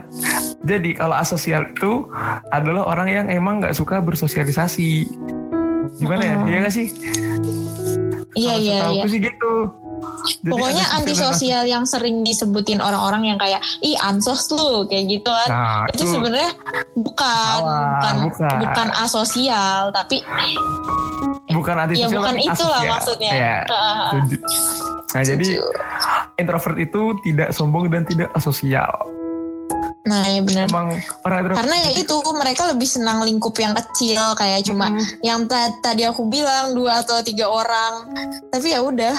Jadi 0.63 0.91
kalau 0.95 1.15
asosial 1.19 1.67
itu 1.71 2.07
adalah 2.51 2.87
orang 2.87 3.09
yang 3.11 3.27
emang 3.31 3.63
nggak 3.63 3.75
suka 3.75 3.99
bersosialisasi. 4.03 5.07
Gimana 5.99 6.23
ya? 6.23 6.35
Mm-mm. 6.39 6.49
Iya 6.51 6.59
nggak 6.63 6.75
sih? 6.75 6.87
Iya 8.33 8.55
iya 8.57 8.77
iya. 8.91 9.05
sih 9.07 9.21
gitu. 9.21 9.82
Jadi 10.23 10.51
Pokoknya 10.51 10.85
antisosial 10.95 11.65
yang 11.67 11.85
sering 11.85 12.23
disebutin 12.23 12.79
orang-orang 12.79 13.35
yang 13.35 13.39
kayak 13.39 13.59
ih 13.83 13.99
ansos 13.99 14.51
lu 14.55 14.87
kayak 14.87 15.11
gitu 15.11 15.31
kan. 15.31 15.49
Nah, 15.51 15.83
itu 15.91 16.05
sebenarnya 16.07 16.53
bukan 16.95 17.57
Salah, 17.59 17.83
bukan 17.83 18.15
bukan. 18.31 18.57
bukan 18.63 18.89
asosial 19.03 19.81
tapi 19.91 20.23
bukan 21.53 21.75
ya 21.77 21.83
antisosial 21.87 22.19
bukan 22.19 22.35
tapi 22.35 22.47
itulah 22.47 22.81
asosial. 22.83 22.93
maksudnya. 22.95 23.33
Ya, 23.33 23.57
setuju. 23.67 24.37
Nah, 25.13 25.23
jadi 25.29 25.49
introvert 26.41 26.79
itu 26.81 27.03
tidak 27.27 27.49
sombong 27.53 27.87
dan 27.93 28.03
tidak 28.09 28.29
asosial. 28.33 28.93
Nah 30.03 30.23
ya 30.25 30.41
benar. 30.41 30.67
Emang 30.67 30.89
orang 31.23 31.39
introvert 31.41 31.57
Karena 31.57 31.77
ya 31.79 31.91
itu 31.95 32.15
mereka 32.33 32.63
lebih 32.67 32.89
senang 32.89 33.19
lingkup 33.21 33.55
yang 33.55 33.71
kecil 33.73 34.35
kayak 34.35 34.61
cuma 34.63 34.91
Mm, 34.91 34.99
yang 35.23 35.41
ta- 35.47 35.71
tadi 35.79 36.03
aku 36.03 36.27
bilang 36.27 36.73
dua 36.73 37.01
atau 37.01 37.21
tiga 37.21 37.47
orang. 37.47 38.11
Tapi 38.49 38.67
ya 38.69 38.81
udah 38.81 39.15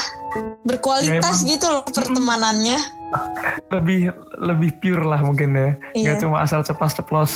berkualitas 0.62 1.38
Ya, 1.42 1.50
gitu 1.50 1.66
loh 1.68 1.84
pertemanannya. 1.86 2.80
lebih 3.70 4.10
lebih 4.36 4.74
pure 4.76 5.06
lah 5.06 5.22
mungkin 5.22 5.54
ya 5.54 5.78
Iya. 5.94 6.02
nggak 6.04 6.18
cuma 6.20 6.42
asal 6.42 6.62
ceplos 6.62 6.94
ceplos 6.94 7.32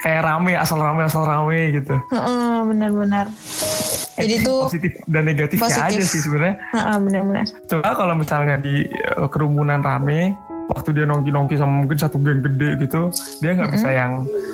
kayak 0.00 0.22
rame 0.22 0.52
asal 0.52 0.74
rame 0.76 1.06
asal 1.06 1.22
rame 1.22 1.70
gitu 1.72 1.94
Heeh, 2.10 2.56
benar-benar. 2.64 3.30
Jadi 4.14 4.42
tuh 4.42 4.66
positif 4.66 4.90
dan 5.06 5.22
negatifnya 5.24 5.62
positif. 5.64 5.86
aja 5.88 6.02
sih 6.04 6.18
sebenarnya 6.20 6.56
heeh, 6.68 6.96
benar-benar. 7.00 7.46
coba 7.64 7.90
kalau 7.92 8.14
misalnya 8.16 8.56
di 8.56 8.86
eh, 8.86 9.26
kerumunan 9.28 9.78
rame 9.80 10.34
waktu 10.66 10.90
dia 10.92 11.04
nongki 11.04 11.28
nongki 11.28 11.54
sama 11.54 11.74
mungkin 11.80 11.96
satu 11.96 12.16
geng 12.18 12.40
gede 12.40 12.80
gitu 12.80 13.12
dia 13.38 13.52
nggak 13.52 13.70
bisa 13.70 13.88
yang 13.88 14.12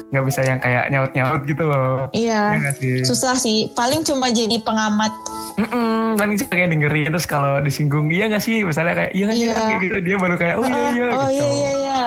nggak 0.08 0.24
bisa 0.24 0.40
yang 0.42 0.58
kayak 0.58 0.84
nyaut 0.88 1.10
nyaut 1.12 1.42
gitu 1.44 1.62
loh 1.62 2.10
Iya. 2.10 2.42
Iya 2.56 2.70
sih 2.74 2.94
Susah 3.02 3.34
sih. 3.34 3.70
Paling 3.70 4.02
cuma 4.02 4.28
jadi 4.28 4.58
pengamat. 4.58 5.12
Mm-mm, 5.52 6.16
paling 6.16 6.34
sih 6.34 6.46
kayak 6.46 6.68
dengerin 6.68 7.10
terus 7.10 7.24
kalau 7.24 7.60
disinggung 7.60 8.08
iya 8.08 8.26
nggak 8.26 8.40
sih 8.40 8.62
misalnya 8.62 8.96
kayak 8.96 9.12
iya 9.12 9.24
nggak 9.24 9.36
sih 9.36 9.44
Iya. 9.44 9.54
kayak 9.54 9.80
gitu 9.80 9.98
dia 10.00 10.16
baru 10.16 10.34
kayak 10.34 10.54
oh 10.56 10.64
iya 10.64 10.72
iya 10.72 10.80
oh 10.80 10.88
gitu 10.88 11.10
iya 11.30 11.46
iya 11.46 11.70
iya. 11.76 12.00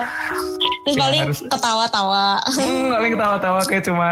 Terus 0.84 0.96
paling 0.98 1.20
harus- 1.22 1.44
ketawa-tawa. 1.46 2.26
Hmm, 2.46 2.88
paling 2.90 3.12
ketawa-tawa 3.14 3.60
kayak 3.64 3.84
cuma 3.84 4.08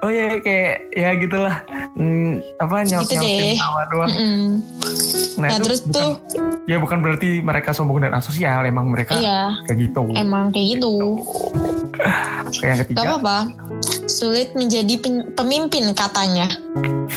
oh 0.00 0.10
ya 0.10 0.26
kayak 0.40 0.72
ya 0.90 1.08
gitulah 1.14 1.54
hmm, 1.94 2.30
apa 2.56 2.74
nyaut 2.84 3.04
Gitu 3.04 3.14
nyautin 3.14 3.38
deh. 3.44 3.54
tawa 3.56 3.82
doang. 3.86 4.10
Mm-mm. 4.10 4.46
Nah, 5.36 5.46
Nah, 5.46 5.48
itu 5.52 5.62
terus 5.62 5.80
bukan, 5.82 5.92
tuh 5.92 6.10
ya 6.66 6.76
bukan 6.82 6.98
berarti 6.98 7.40
mereka 7.40 7.70
sombong 7.70 8.02
dan 8.02 8.12
asosial 8.18 8.66
emang 8.66 8.90
mereka 8.90 9.14
iya 9.14 9.54
kayak 9.70 9.90
gitu. 9.90 10.02
emang 10.18 10.50
kayak 10.50 10.78
gitu. 10.78 10.94
Kayak 12.52 12.68
yang 12.68 12.80
ketiga. 12.84 12.98
Gak 13.00 13.06
apa-apa. 13.08 13.38
Sulit 14.06 14.54
menjadi 14.54 14.94
pemimpin 15.34 15.90
katanya. 15.96 16.46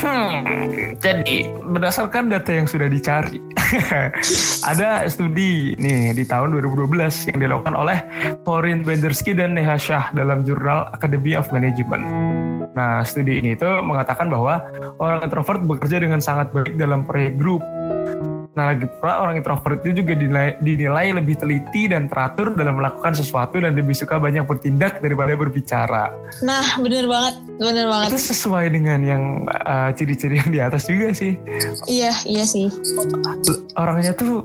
Hmm, 0.00 0.42
jadi 0.98 1.50
berdasarkan 1.66 2.32
data 2.32 2.50
yang 2.50 2.66
sudah 2.66 2.88
dicari 2.88 3.38
ada 4.70 5.04
studi 5.06 5.76
nih 5.76 6.16
di 6.16 6.24
tahun 6.24 6.56
2012 6.56 7.30
yang 7.34 7.38
dilakukan 7.38 7.74
oleh 7.76 7.98
Corinne 8.42 8.82
Bendersky 8.82 9.36
dan 9.36 9.54
Neha 9.54 9.76
Shah 9.76 10.10
dalam 10.16 10.42
jurnal 10.42 10.88
Academy 10.96 11.36
of 11.36 11.50
Management. 11.52 12.04
Nah, 12.72 13.02
studi 13.04 13.42
ini 13.42 13.58
itu 13.58 13.68
mengatakan 13.82 14.30
bahwa 14.30 14.62
orang 15.02 15.26
introvert 15.26 15.60
bekerja 15.66 16.00
dengan 16.00 16.22
sangat 16.22 16.50
baik 16.54 16.78
dalam 16.78 17.04
proyek 17.04 17.36
grup 17.36 17.62
Nah, 18.60 18.76
lagi 18.76 18.84
pula 19.00 19.24
orang 19.24 19.40
introvert 19.40 19.80
itu 19.80 20.04
juga 20.04 20.12
dinilai, 20.12 20.52
dinilai 20.60 21.16
lebih 21.16 21.40
teliti 21.40 21.88
dan 21.88 22.12
teratur 22.12 22.52
dalam 22.52 22.76
melakukan 22.76 23.16
sesuatu 23.16 23.56
dan 23.56 23.72
lebih 23.72 23.96
suka 23.96 24.20
banyak 24.20 24.44
bertindak 24.44 25.00
daripada 25.00 25.32
berbicara. 25.32 26.12
Nah, 26.44 26.76
bener 26.76 27.08
banget, 27.08 27.40
bener 27.56 27.88
banget. 27.88 28.12
Itu 28.12 28.36
sesuai 28.36 28.68
dengan 28.68 29.00
yang 29.00 29.48
uh, 29.48 29.96
ciri-ciri 29.96 30.44
yang 30.44 30.52
di 30.52 30.60
atas 30.60 30.84
juga 30.84 31.16
sih. 31.16 31.40
Iya, 31.88 32.12
iya 32.28 32.44
sih. 32.44 32.68
Orangnya 33.80 34.12
tuh 34.12 34.44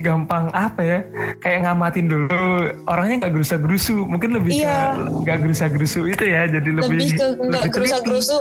gampang 0.00 0.48
apa 0.56 0.80
ya 0.80 0.98
kayak 1.44 1.68
ngamatin 1.68 2.08
dulu 2.08 2.72
orangnya 2.88 3.26
nggak 3.26 3.32
gerusa 3.36 3.56
gerusu 3.60 4.08
mungkin 4.08 4.32
lebih 4.32 4.64
iya. 4.64 4.96
nggak 4.96 5.38
gerusa 5.44 5.68
gerusu 5.68 6.08
itu 6.08 6.24
ya 6.24 6.48
jadi 6.48 6.70
lebih 6.72 6.96
lebih 6.96 7.10
ke 7.20 7.26
nggak 7.36 7.64
gerusa 7.68 7.96
gerusu 8.00 8.38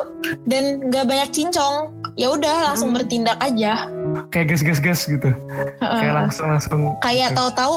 dan 0.47 0.87
nggak 0.87 1.03
banyak 1.03 1.29
cincong 1.35 1.91
ya 2.15 2.31
udah 2.31 2.71
langsung 2.71 2.95
hmm. 2.95 3.03
bertindak 3.03 3.37
aja 3.43 3.91
kayak 4.29 4.55
gas 4.55 4.61
gas 4.61 4.79
gas 4.79 4.99
gitu. 5.09 5.29
Uh, 5.81 5.99
kayak 5.99 6.13
langsung 6.13 6.47
langsung 6.49 6.79
kayak 7.01 7.33
gitu. 7.33 7.37
tahu-tahu 7.37 7.75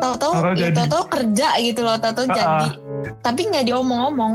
tahu-tahu 0.00 0.32
ya 0.56 0.68
tahu-tahu 0.72 1.04
kerja 1.08 1.48
gitu 1.60 1.80
loh 1.84 1.96
tahu-tahu 2.00 2.26
uh, 2.28 2.34
jadi. 2.36 2.68
Tapi 3.20 3.40
nggak 3.52 3.64
diomong-omong. 3.68 4.34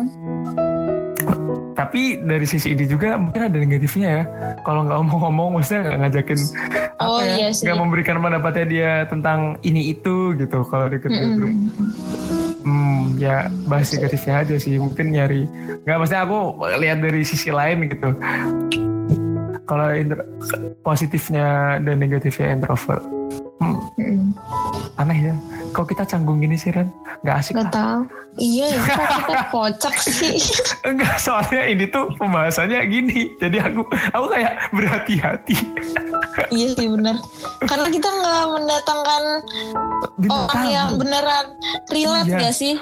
Tapi 1.77 2.17
dari 2.25 2.45
sisi 2.49 2.73
ini 2.73 2.89
juga 2.89 3.17
mungkin 3.21 3.49
ada 3.49 3.57
negatifnya 3.57 4.09
ya. 4.09 4.23
Kalau 4.65 4.85
nggak 4.85 4.97
omong-omong 4.97 5.49
maksudnya 5.57 5.81
nggak 5.85 5.97
ngajakin 6.01 6.39
oh, 7.01 7.21
apa 7.21 7.37
ya 7.37 7.47
nggak 7.53 7.77
memberikan 7.77 8.17
pendapatnya 8.17 8.65
dia 8.65 8.91
tentang 9.05 9.61
ini 9.61 9.93
itu 9.93 10.33
gitu 10.37 10.65
kalau 10.65 10.89
di 10.89 10.97
kerja 10.97 11.21
mm 11.21 11.33
-hmm. 11.37 11.53
hmm 12.65 13.01
ya 13.21 13.49
bahas 13.69 13.89
negatifnya 13.93 14.45
aja 14.45 14.55
sih. 14.61 14.77
Mungkin 14.77 15.13
nyari 15.13 15.45
nggak 15.85 15.97
maksudnya 15.97 16.21
aku 16.25 16.39
lihat 16.81 16.97
dari 17.01 17.21
sisi 17.25 17.49
lain 17.49 17.89
gitu 17.89 18.09
kalau 19.67 19.91
positifnya 20.81 21.77
dan 21.83 21.99
negatifnya 21.99 22.55
introvert 22.55 23.03
hmm. 23.59 23.77
hmm. 23.99 24.27
aneh 24.97 25.19
ya 25.29 25.35
kok 25.73 25.85
kita 25.89 26.03
canggung 26.07 26.39
gini 26.43 26.55
sih 26.59 26.71
Ren? 26.73 26.89
Nggak 27.23 27.35
asik 27.41 27.53
nggak 27.57 27.73
tahu. 27.73 28.01
Iya 28.37 28.65
ya 28.69 28.79
kok 28.85 29.07
kita 29.25 29.45
kocak 29.49 29.95
sih? 29.97 30.37
Enggak 30.89 31.17
soalnya 31.17 31.63
ini 31.65 31.85
tuh 31.89 32.13
pembahasannya 32.21 32.79
gini. 32.85 33.33
Jadi 33.41 33.57
aku 33.57 33.81
aku 34.13 34.25
kayak 34.29 34.53
berhati-hati. 34.69 35.57
Iya 36.53 36.67
sih 36.77 36.87
benar 36.87 37.17
karena 37.65 37.87
kita 37.89 38.09
nggak 38.09 38.43
mendatangkan 38.53 39.23
Bintang 40.17 40.45
orang 40.49 40.65
yang 40.69 40.89
beneran 40.97 41.45
relate 41.89 42.29
iya. 42.29 42.39
gak 42.41 42.55
sih? 42.55 42.75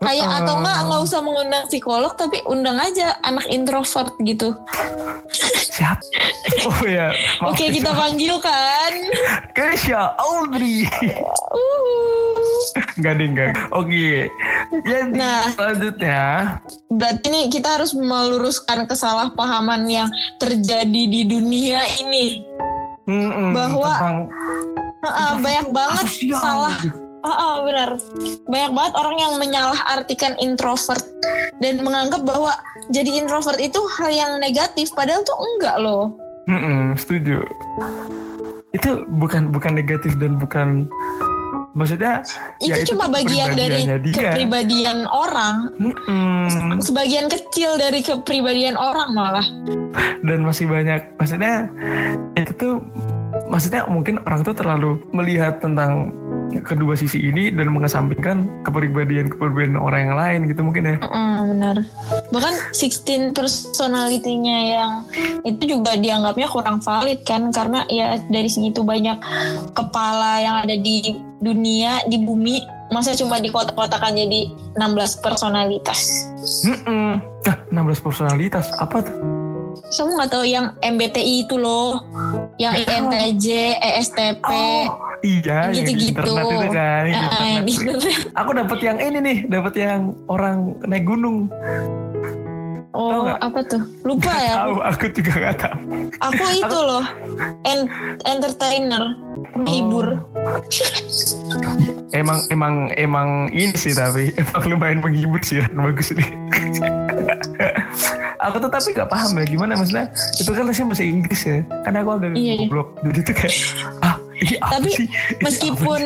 Kayak 0.00 0.28
uh, 0.28 0.36
atau 0.40 0.54
enggak 0.60 0.78
nggak 0.88 1.00
usah 1.04 1.20
mengundang 1.20 1.64
psikolog 1.68 2.12
tapi 2.16 2.40
undang 2.48 2.80
aja 2.80 3.16
anak 3.24 3.44
introvert 3.52 4.12
gitu. 4.24 4.56
Siap. 5.76 6.00
Oh 6.64 6.80
ya 6.88 7.12
oke 7.44 7.56
okay, 7.56 7.68
kita 7.72 7.92
panggil 7.92 8.40
kan 8.40 8.92
Kesha 9.52 10.16
Audrey. 10.16 10.88
Uh. 11.52 12.23
Enggak 12.98 13.14
ding, 13.18 13.32
enggak. 13.34 13.52
Oke. 13.74 14.30
Ya, 14.86 15.00
nah, 15.10 15.50
selanjutnya. 15.54 16.22
Berarti 16.90 17.26
nih 17.30 17.44
kita 17.50 17.68
harus 17.78 17.92
meluruskan 17.94 18.86
kesalahpahaman 18.86 19.86
yang 19.90 20.08
terjadi 20.38 21.02
di 21.10 21.22
dunia 21.26 21.82
ini. 22.02 22.42
Mm 23.04 23.30
-mm, 23.30 23.48
bahwa 23.52 23.92
tentang, 24.00 24.18
uh, 25.04 25.34
banyak 25.36 25.68
banget 25.76 26.06
sosial. 26.08 26.40
salah 26.40 26.76
Oh, 27.24 27.32
oh 27.32 27.54
benar. 27.64 27.96
Banyak 28.44 28.72
banget 28.76 28.92
orang 29.00 29.16
yang 29.16 29.32
menyalahartikan 29.40 30.36
introvert 30.44 31.00
dan 31.56 31.80
menganggap 31.80 32.20
bahwa 32.20 32.52
jadi 32.92 33.16
introvert 33.16 33.56
itu 33.56 33.80
hal 33.96 34.12
yang 34.12 34.32
negatif 34.44 34.92
padahal 34.92 35.24
tuh 35.24 35.32
enggak 35.40 35.76
loh. 35.80 36.12
Mm 36.44 36.60
-mm, 36.60 36.80
setuju. 37.00 37.40
Itu 38.76 39.08
bukan 39.08 39.48
bukan 39.48 39.72
negatif 39.72 40.20
dan 40.20 40.36
bukan 40.36 40.84
maksudnya 41.74 42.22
itu 42.62 42.70
ya 42.70 42.86
cuma 42.86 43.10
itu 43.10 43.14
bagian 43.18 43.50
dari 43.58 43.82
dia. 43.82 44.14
kepribadian 44.14 45.10
orang 45.10 45.74
hmm. 45.82 46.78
sebagian 46.78 47.26
kecil 47.26 47.74
dari 47.74 47.98
kepribadian 48.00 48.78
orang 48.78 49.10
malah 49.10 49.46
dan 50.22 50.46
masih 50.46 50.70
banyak 50.70 51.02
maksudnya 51.18 51.66
itu 52.38 52.52
tuh 52.54 52.74
maksudnya 53.50 53.82
mungkin 53.90 54.22
orang 54.22 54.40
tuh 54.46 54.54
terlalu 54.54 55.02
melihat 55.10 55.58
tentang 55.58 56.14
kedua 56.62 56.94
sisi 56.94 57.18
ini 57.18 57.50
dan 57.50 57.74
mengesampingkan 57.74 58.62
kepribadian-kepribadian 58.62 59.80
orang 59.80 60.00
yang 60.06 60.16
lain 60.18 60.40
gitu 60.46 60.60
mungkin 60.62 60.94
ya. 60.94 60.96
Mm, 61.02 61.38
benar. 61.56 61.76
Bahkan 62.30 62.54
16 62.76 63.34
personality-nya 63.34 64.58
yang 64.78 64.92
itu 65.42 65.78
juga 65.78 65.98
dianggapnya 65.98 66.46
kurang 66.46 66.78
valid 66.84 67.24
kan 67.26 67.50
karena 67.50 67.82
ya 67.90 68.20
dari 68.30 68.46
segitu 68.46 68.86
banyak 68.86 69.18
kepala 69.74 70.38
yang 70.38 70.56
ada 70.62 70.76
di 70.78 71.18
dunia 71.42 72.04
di 72.06 72.22
bumi 72.22 72.62
masa 72.92 73.16
cuma 73.16 73.42
di 73.42 73.50
kota-kotakan 73.50 74.14
jadi 74.14 74.52
16 74.78 75.24
personalitas. 75.24 76.30
Mm 76.62 76.78
-mm. 76.84 77.10
Nah, 77.44 77.56
16 77.72 78.06
personalitas 78.06 78.70
apa 78.78 79.02
tuh? 79.02 79.44
kamu 79.94 80.10
nggak 80.18 80.30
tahu 80.30 80.44
yang 80.46 80.66
MBTI 80.82 81.46
itu 81.46 81.56
loh, 81.58 82.02
yang 82.58 82.74
INTJ, 82.74 83.78
ESTP. 83.78 84.48
Oh, 84.48 85.13
iya, 85.24 85.72
gitu-gitu. 85.72 86.20
itu 86.20 86.68
kan. 86.70 87.04
Uh, 87.08 87.64
Aku 88.44 88.50
dapat 88.52 88.78
yang 88.84 89.00
ini 89.00 89.18
nih, 89.24 89.38
dapat 89.48 89.74
yang 89.80 90.12
orang 90.28 90.76
naik 90.84 91.08
gunung. 91.08 91.48
Oh, 92.94 93.26
apa 93.26 93.58
tuh? 93.66 93.82
Lupa 94.06 94.30
gak 94.30 94.38
ya? 94.38 94.54
Tahu, 94.54 94.74
aku 94.86 95.04
juga 95.10 95.32
gak 95.50 95.56
tahu. 95.66 95.78
Aku 96.30 96.44
itu 96.54 96.78
loh, 96.78 97.02
en 97.66 97.90
entertainer, 98.22 99.18
menghibur. 99.58 100.22
Oh. 100.44 100.60
emang 102.12 102.44
emang 102.52 102.92
emang 103.00 103.48
ini 103.50 103.72
sih 103.74 103.96
tapi 103.96 104.28
emang 104.36 104.76
lumayan 104.76 105.00
menghibur 105.00 105.40
sih, 105.40 105.64
bagus 105.72 106.12
nih 106.12 106.28
aku 108.44 108.56
tuh 108.60 108.70
tapi 108.70 108.88
gak 108.92 109.08
paham 109.08 109.40
ya 109.40 109.44
gimana 109.48 109.72
maksudnya 109.78 110.06
itu 110.36 110.50
kan 110.52 110.64
bahasa 110.68 111.04
Inggris 111.04 111.42
ya 111.48 111.58
karena 111.88 111.98
aku 112.04 112.10
agak 112.20 112.30
iya, 112.36 112.52
iya. 112.54 112.68
goblok 112.68 112.88
jadi 113.00 113.18
itu 113.24 113.32
kayak 113.32 113.54
ah 114.04 114.16
ini 114.20 114.23
tapi 114.72 114.90
sih? 114.90 115.06
meskipun 115.42 116.00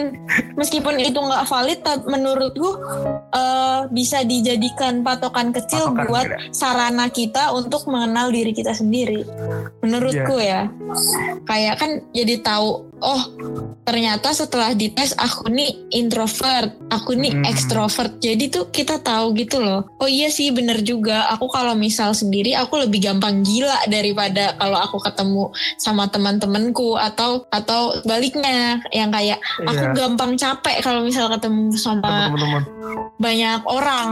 meskipun 0.56 0.94
itu 1.00 1.18
nggak 1.18 1.44
valid 1.48 1.80
menurutku 2.08 2.68
uh, 3.32 3.88
bisa 3.92 4.24
dijadikan 4.24 5.00
patokan 5.04 5.52
kecil 5.52 5.92
patokan 5.92 6.06
buat 6.08 6.26
beda. 6.28 6.52
sarana 6.52 7.06
kita 7.08 7.52
untuk 7.52 7.88
mengenal 7.88 8.32
diri 8.32 8.52
kita 8.52 8.72
sendiri 8.72 9.24
menurutku 9.84 10.36
yeah. 10.40 10.68
ya 10.68 11.42
kayak 11.44 11.74
kan 11.80 11.90
jadi 12.12 12.40
tahu 12.44 12.87
oh 13.00 13.22
ternyata 13.88 14.36
setelah 14.36 14.76
dites 14.76 15.16
aku 15.16 15.48
nih 15.48 15.72
introvert, 15.96 16.76
aku 16.92 17.16
nih 17.16 17.32
hmm. 17.32 17.48
extrovert. 17.48 18.20
Jadi 18.20 18.52
tuh 18.52 18.68
kita 18.68 19.00
tahu 19.00 19.32
gitu 19.38 19.64
loh. 19.64 19.88
Oh 19.96 20.10
iya 20.10 20.28
sih 20.28 20.52
bener 20.52 20.84
juga. 20.84 21.24
Aku 21.32 21.48
kalau 21.48 21.72
misal 21.72 22.12
sendiri 22.12 22.52
aku 22.52 22.84
lebih 22.84 23.00
gampang 23.00 23.40
gila 23.40 23.88
daripada 23.88 24.52
kalau 24.60 24.76
aku 24.76 25.00
ketemu 25.00 25.44
sama 25.80 26.04
teman-temanku 26.12 27.00
atau 27.00 27.48
atau 27.48 27.96
baliknya 28.04 28.82
yang 28.92 29.08
kayak 29.08 29.40
yeah. 29.40 29.68
aku 29.72 29.84
gampang 29.96 30.36
capek 30.36 30.84
kalau 30.84 31.00
misal 31.00 31.32
ketemu 31.32 31.72
sama 31.78 32.28
Teman 32.28 32.36
-teman. 32.36 32.62
banyak 33.16 33.60
orang. 33.64 34.10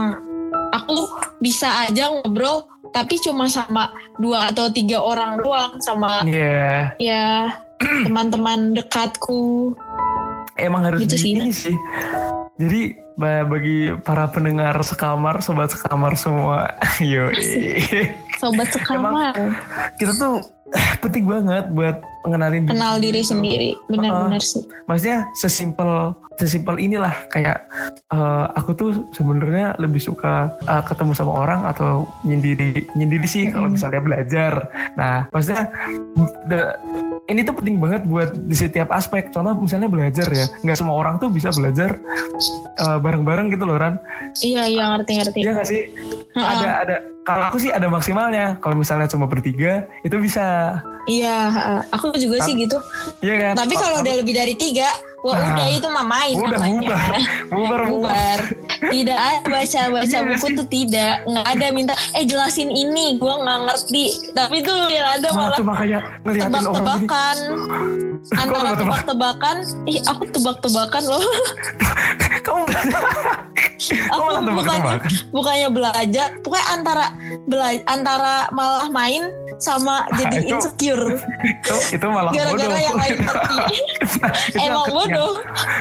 Aku 0.67 1.07
bisa 1.39 1.87
aja 1.87 2.11
ngobrol 2.11 2.65
tapi 2.91 3.19
cuma 3.19 3.45
sama 3.51 3.91
dua 4.17 4.49
atau 4.49 4.71
tiga 4.71 5.03
orang 5.03 5.37
doang 5.43 5.77
sama 5.83 6.23
yeah. 6.23 6.95
ya 6.97 7.51
teman-teman 8.07 8.73
dekatku. 8.77 9.73
Emang 10.57 10.89
harus 10.89 11.05
gitu 11.05 11.15
sih. 11.17 11.33
sih. 11.53 11.77
Jadi 12.57 12.97
bagi 13.17 13.93
para 14.01 14.29
pendengar 14.29 14.77
sekamar, 14.81 15.41
sobat 15.45 15.69
sekamar 15.69 16.17
semua, 16.17 16.73
yo. 17.01 17.29
sobat 18.41 18.69
sekamar. 18.73 19.33
Emang 19.37 19.53
kita 20.01 20.13
tuh 20.17 20.41
penting 21.03 21.25
banget 21.27 21.71
buat 21.71 22.03
mengenalin 22.27 22.67
kenal 22.67 22.99
diri, 22.99 23.21
diri 23.21 23.21
sendiri 23.23 23.69
benar-benar 23.87 24.41
uh, 24.41 24.43
sih 24.43 24.63
maksudnya 24.83 25.19
sesimpel 25.39 26.11
sesimpel 26.35 26.75
inilah 26.77 27.15
kayak 27.31 27.63
uh, 28.11 28.51
aku 28.53 28.75
tuh 28.75 28.91
sebenarnya 29.15 29.79
lebih 29.79 30.03
suka 30.03 30.51
uh, 30.67 30.83
ketemu 30.83 31.15
sama 31.15 31.33
orang 31.33 31.61
atau 31.65 32.03
nyendiri 32.27 32.83
nyendiri 32.99 33.25
sih 33.25 33.47
mm 33.47 33.47
-hmm. 33.47 33.55
kalau 33.55 33.67
misalnya 33.71 34.01
belajar 34.03 34.53
nah 34.99 35.15
maksudnya 35.31 35.71
the, 36.51 36.59
ini 37.27 37.43
tuh 37.43 37.55
penting 37.59 37.75
banget 37.77 38.07
buat 38.07 38.31
di 38.33 38.55
setiap 38.55 38.91
aspek. 38.95 39.29
Contoh 39.35 39.53
misalnya 39.59 39.91
belajar 39.91 40.27
ya, 40.31 40.47
nggak 40.63 40.77
semua 40.79 40.95
orang 40.95 41.19
tuh 41.19 41.27
bisa 41.27 41.51
belajar 41.51 41.99
bareng 42.77 43.27
bareng-bareng 43.27 43.47
gitu 43.51 43.63
loh 43.67 43.77
Ran. 43.77 43.99
Iya 44.39 44.63
iya 44.69 44.83
ngerti 44.95 45.11
ngerti. 45.19 45.39
Iya 45.43 45.51
nggak 45.57 45.67
sih? 45.67 45.81
Ada 46.37 46.69
ada 46.87 46.95
kalau 47.27 47.43
aku 47.51 47.57
sih 47.59 47.71
ada 47.73 47.91
maksimalnya. 47.91 48.55
Kalau 48.63 48.79
misalnya 48.79 49.11
cuma 49.11 49.27
bertiga 49.27 49.83
itu 50.07 50.15
bisa. 50.21 50.79
Iya, 51.07 51.37
uh, 51.51 51.81
aku 51.95 52.15
juga 52.19 52.43
sih 52.43 52.55
gitu. 52.55 52.79
Iya 53.23 53.35
kan? 53.39 53.53
Tapi 53.63 53.73
kalau 53.79 54.03
udah 54.03 54.13
lebih 54.19 54.35
dari 54.35 54.59
tiga, 54.59 54.91
wah 55.27 55.35
Nah, 55.35 55.47
udah 55.51 55.67
itu 55.69 55.87
mah 55.89 56.05
main 56.07 56.35
udah 56.37 56.59
bubar. 56.71 57.11
Bubar, 57.47 57.81
bubar. 57.85 58.39
Tidak 58.79 59.19
ada 59.19 59.43
baca 59.43 59.81
baca 59.89 60.05
Iya 60.07 60.19
buku 60.23 60.47
tuh 60.53 60.67
tidak, 60.67 61.15
nggak 61.25 61.45
ada 61.49 61.65
minta 61.69 61.93
eh 62.13 62.23
jelasin 62.23 62.69
ini, 62.69 63.17
gua 63.17 63.35
nggak 63.37 63.59
ngerti. 63.67 64.05
Tapi 64.31 64.61
tuh 64.61 64.87
yang 64.87 65.07
ada 65.11 65.27
Malah 65.29 65.59
malah 65.59 65.83
gini. 65.83 65.99
tebak-tebakan. 66.39 67.37
Antara 68.29 68.45
tebak-tebak? 68.47 68.77
tebak-tebakan, 68.77 69.55
ih 69.85 69.99
aku 70.01 70.23
tebak-tebakan 70.27 71.03
loh. 71.05 71.23
Kamu 72.45 72.63
Aku 74.09 74.23
bukannya, 74.49 74.97
bukannya 75.29 75.69
belajar, 75.69 76.27
pokoknya 76.41 76.67
antara 76.71 77.05
bela- 77.45 77.85
antara 77.85 78.33
malah 78.49 78.89
main 78.89 79.29
sama 79.57 80.05
jadi 80.13 80.37
itu- 80.39 80.53
insecure 80.53 81.17
itu, 81.41 81.75
itu 81.91 82.05
malah 82.05 82.29
gara-gara 82.29 82.77
yang 82.79 82.93
lain 82.95 83.17
ngerti. 83.19 83.57
Emang 84.55 84.85
bodoh. 84.87 85.16
Yang, 85.17 85.33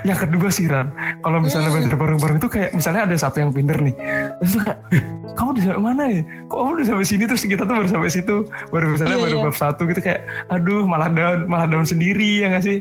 yang 0.05 0.19
kedua 0.19 0.49
sih 0.49 0.67
Ran, 0.67 0.89
kalau 1.21 1.39
misalnya 1.39 1.69
Hmm. 1.69 1.77
belajar 1.79 1.97
bareng-bareng 1.97 2.37
itu 2.39 2.49
kayak 2.49 2.71
misalnya 2.73 3.03
ada 3.05 3.17
satu 3.17 3.37
yang 3.39 3.53
pinter 3.53 3.77
nih, 3.79 3.95
terus 4.41 4.55
kayak, 4.57 4.77
"Eh, 4.91 5.03
kamu 5.33 5.49
udah 5.53 5.63
sampai 5.63 5.83
mana 5.83 6.03
ya? 6.09 6.23
Kok 6.47 6.57
kamu 6.57 6.71
udah 6.73 6.87
sampai 6.87 7.07
sini 7.07 7.25
terus 7.27 7.43
kita 7.43 7.63
tuh 7.63 7.75
baru 7.77 7.89
sampai 7.89 8.11
situ, 8.11 8.37
baru 8.71 8.87
misalnya 8.89 9.17
Iya, 9.17 9.25
baru 9.25 9.37
iya. 9.37 9.45
bab 9.45 9.57
satu 9.57 9.83
gitu 9.85 10.01
kayak, 10.01 10.21
aduh 10.49 10.83
malah 10.85 11.09
down, 11.09 11.39
malah 11.47 11.67
down 11.67 11.85
sendiri 11.85 12.41
ya 12.41 12.47
nggak 12.51 12.65
sih? 12.65 12.79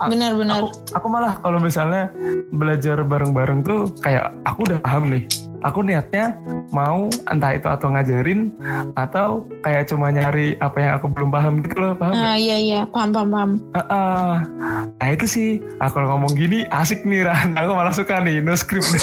Benar-benar. 0.00 0.64
Aku, 0.64 0.66
aku 0.96 1.06
malah 1.12 1.36
kalau 1.40 1.58
misalnya 1.60 2.08
belajar 2.50 3.04
bareng-bareng 3.04 3.60
tuh 3.60 3.92
kayak 4.00 4.32
aku 4.46 4.64
udah 4.64 4.78
paham 4.80 5.12
nih. 5.12 5.24
Aku 5.60 5.84
niatnya 5.84 6.36
mau 6.72 7.12
entah 7.28 7.52
itu 7.52 7.68
atau 7.68 7.92
ngajarin 7.92 8.48
atau 8.96 9.44
kayak 9.60 9.92
cuma 9.92 10.08
nyari 10.08 10.56
apa 10.62 10.76
yang 10.80 10.92
aku 10.96 11.06
belum 11.12 11.28
paham 11.28 11.60
gitu 11.60 11.76
loh, 11.76 11.92
paham? 11.98 12.14
Nah, 12.16 12.36
iya 12.40 12.56
iya, 12.56 12.80
paham 12.88 13.10
paham 13.12 13.28
paham. 13.28 13.50
Heeh. 13.76 14.30
Nah 14.96 15.08
itu 15.12 15.26
sih, 15.28 15.48
ah, 15.82 15.92
kalau 15.92 16.16
ngomong 16.16 16.32
gini 16.32 16.64
asik 16.72 17.04
nih 17.04 17.28
Ran. 17.28 17.56
Aku 17.56 17.76
malah 17.76 17.92
suka 17.92 18.20
nih, 18.24 18.40
no 18.40 18.56
script. 18.56 18.88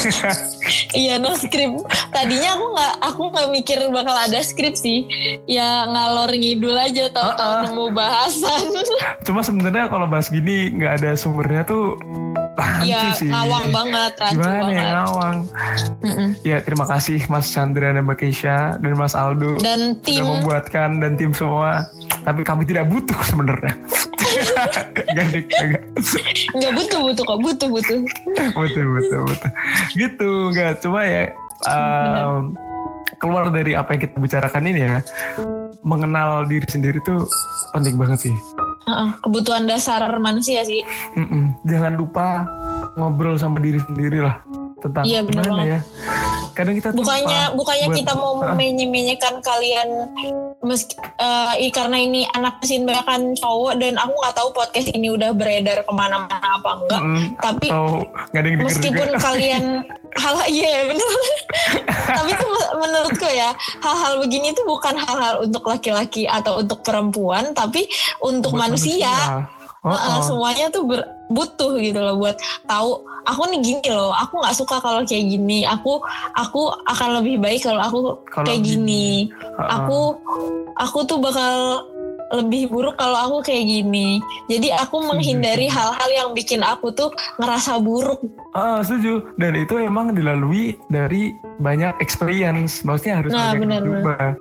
Iya 0.97 1.19
no 1.21 1.35
script. 1.37 1.83
Tadinya 2.09 2.57
aku 2.57 2.65
nggak 2.73 2.93
aku 3.03 3.21
nggak 3.31 3.47
mikir 3.53 3.79
bakal 3.91 4.15
ada 4.17 4.39
skrip 4.41 4.73
sih. 4.73 5.05
Ya 5.45 5.85
ngalor 5.85 6.31
ngidul 6.33 6.73
aja 6.73 7.11
tahu-tahu 7.11 7.51
Uh-uh. 7.53 7.63
nemu 7.69 7.85
bahasan. 7.93 8.63
Cuma 9.27 9.43
sebenarnya 9.43 9.91
kalau 9.91 10.07
bahas 10.09 10.31
gini 10.31 10.73
nggak 10.73 11.03
ada 11.03 11.11
sumbernya 11.19 11.67
tuh 11.67 11.99
Iya 12.81 13.13
sih. 13.13 13.29
ngawang 13.29 13.69
banget, 13.69 14.13
rancu 14.17 14.41
Gimana 14.41 14.57
ya 14.57 14.65
banget. 14.65 14.93
ngawang? 14.97 15.37
Mm-mm. 16.01 16.29
Ya 16.41 16.57
terima 16.59 16.85
kasih 16.85 17.19
Mas 17.29 17.53
Chandra 17.53 17.93
dan 17.93 18.01
Mbak 18.01 18.17
Keisha 18.17 18.81
dan 18.81 18.93
Mas 18.97 19.13
Aldo 19.13 19.61
Dan 19.61 19.93
tim 20.01 20.25
sudah 20.25 20.41
membuatkan 20.41 20.89
dan 20.97 21.13
tim 21.15 21.31
semua. 21.31 21.85
Tapi 22.25 22.41
kami 22.41 22.65
tidak 22.65 22.89
butuh 22.89 23.19
sebenarnya. 23.23 23.73
Gak, 26.57 26.71
butuh 26.73 26.99
butuh 27.01 27.23
kok 27.23 27.39
butuh 27.39 27.67
butuh. 27.69 27.99
betul 28.53 28.85
betul 28.97 29.21
betul 29.25 29.49
gitu 29.95 30.29
nggak 30.51 30.83
cuma 30.83 31.01
ya 31.01 31.23
um, 31.65 32.53
keluar 33.17 33.49
dari 33.49 33.73
apa 33.73 33.95
yang 33.95 34.01
kita 34.03 34.15
bicarakan 34.19 34.63
ini 34.67 34.81
ya 34.83 34.95
mengenal 35.81 36.45
diri 36.45 36.67
sendiri 36.67 36.99
tuh 37.01 37.25
penting 37.71 37.97
banget 37.97 38.29
sih 38.29 38.35
Kebutuhan 39.19 39.63
dasar 39.63 39.99
manusia 40.17 40.63
sih. 40.63 40.79
Mm-mm. 41.13 41.59
jangan 41.63 41.93
lupa 41.93 42.47
ngobrol 42.93 43.35
sama 43.35 43.59
diri 43.59 43.77
sendiri 43.79 44.19
lah 44.19 44.39
tentang 44.77 45.03
Iya, 45.03 45.19
bener 45.21 45.43
gimana 45.43 45.51
banget. 45.53 45.67
ya 45.67 45.79
kadang 46.53 46.73
kita 46.73 46.87
Bukannya 46.91 47.41
bukannya 47.53 47.87
buat- 47.87 47.97
kita 47.97 48.11
mau 48.13 48.31
Ah. 48.39 48.53
menye-menyekan 48.53 49.35
kalian 49.39 49.87
meski 50.59 50.97
i- 51.55 51.69
karena 51.69 51.95
ini 51.95 52.25
anak 52.27 52.57
mesin 52.57 52.83
bahkan 52.83 53.33
cowok 53.33 53.77
dan 53.77 53.93
aku 53.95 54.09
nggak 54.11 54.35
tahu 54.35 54.49
podcast 54.51 54.89
ini 54.89 55.07
udah 55.07 55.29
beredar 55.31 55.81
ke 55.81 55.91
mana-mana 55.91 56.33
apa 56.41 56.69
enggak. 56.75 57.01
Mm-mm. 57.01 57.25
Tapi 57.37 57.67
nggak 57.69 58.35
ada 58.35 58.47
yang 58.47 58.61
meskipun 58.63 59.07
juga 59.07 59.19
kalian 59.27 59.63
hal 60.17 60.35
iya 60.47 60.69
ya 60.71 60.83
benar 60.87 61.09
tapi 62.09 62.29
itu 62.31 62.45
me- 62.47 62.73
menurutku 62.79 63.27
ya 63.27 63.49
hal-hal 63.77 64.17
begini 64.17 64.49
tuh 64.51 64.65
bukan 64.65 64.95
hal-hal 64.95 65.43
untuk 65.43 65.61
laki-laki 65.63 66.25
atau 66.25 66.57
untuk 66.57 66.81
perempuan 66.81 67.53
tapi 67.53 67.85
untuk 68.19 68.51
Buat 68.51 68.61
manusia, 68.67 69.13
Oh, 69.79 69.93
Heeh, 69.93 70.15
oh. 70.15 70.23
semuanya 70.25 70.67
tuh 70.67 70.83
ber- 70.83 71.05
butuh 71.27 71.75
gitu 71.77 71.99
loh 71.99 72.15
buat 72.15 72.35
tahu 72.63 73.03
aku 73.27 73.41
nih 73.51 73.59
gini 73.59 73.89
loh 73.91 74.15
aku 74.15 74.39
nggak 74.39 74.55
suka 74.55 74.79
kalau 74.79 75.03
kayak 75.03 75.27
gini 75.27 75.67
aku 75.67 75.99
aku 76.33 76.71
akan 76.87 77.19
lebih 77.19 77.35
baik 77.43 77.61
kalau 77.61 77.83
aku 77.83 77.99
Kalau 78.31 78.47
kayak 78.47 78.63
gini. 78.63 79.27
gini 79.27 79.35
Heeh. 79.35 79.67
aku 79.67 79.99
aku 80.79 80.97
tuh 81.03 81.19
bakal 81.19 81.83
lebih 82.29 82.67
buruk 82.67 82.95
kalau 82.95 83.15
aku 83.15 83.47
kayak 83.47 83.63
gini 83.63 84.19
jadi 84.45 84.75
aku 84.77 84.99
menghindari 85.01 85.67
hal-hal 85.67 86.09
yang 86.09 86.29
bikin 86.31 86.59
aku 86.59 86.91
tuh 86.91 87.07
ngerasa 87.37 87.79
buruk 87.79 88.19
Ah, 88.51 88.81
setuju. 88.81 89.21
Dan 89.37 89.53
itu 89.53 89.77
emang 89.77 90.17
dilalui 90.17 90.81
dari 90.89 91.29
banyak 91.61 91.93
experience. 92.01 92.81
Maksudnya 92.81 93.21
harus 93.21 93.29
Nah, 93.29 93.53
banyak. 93.53 93.85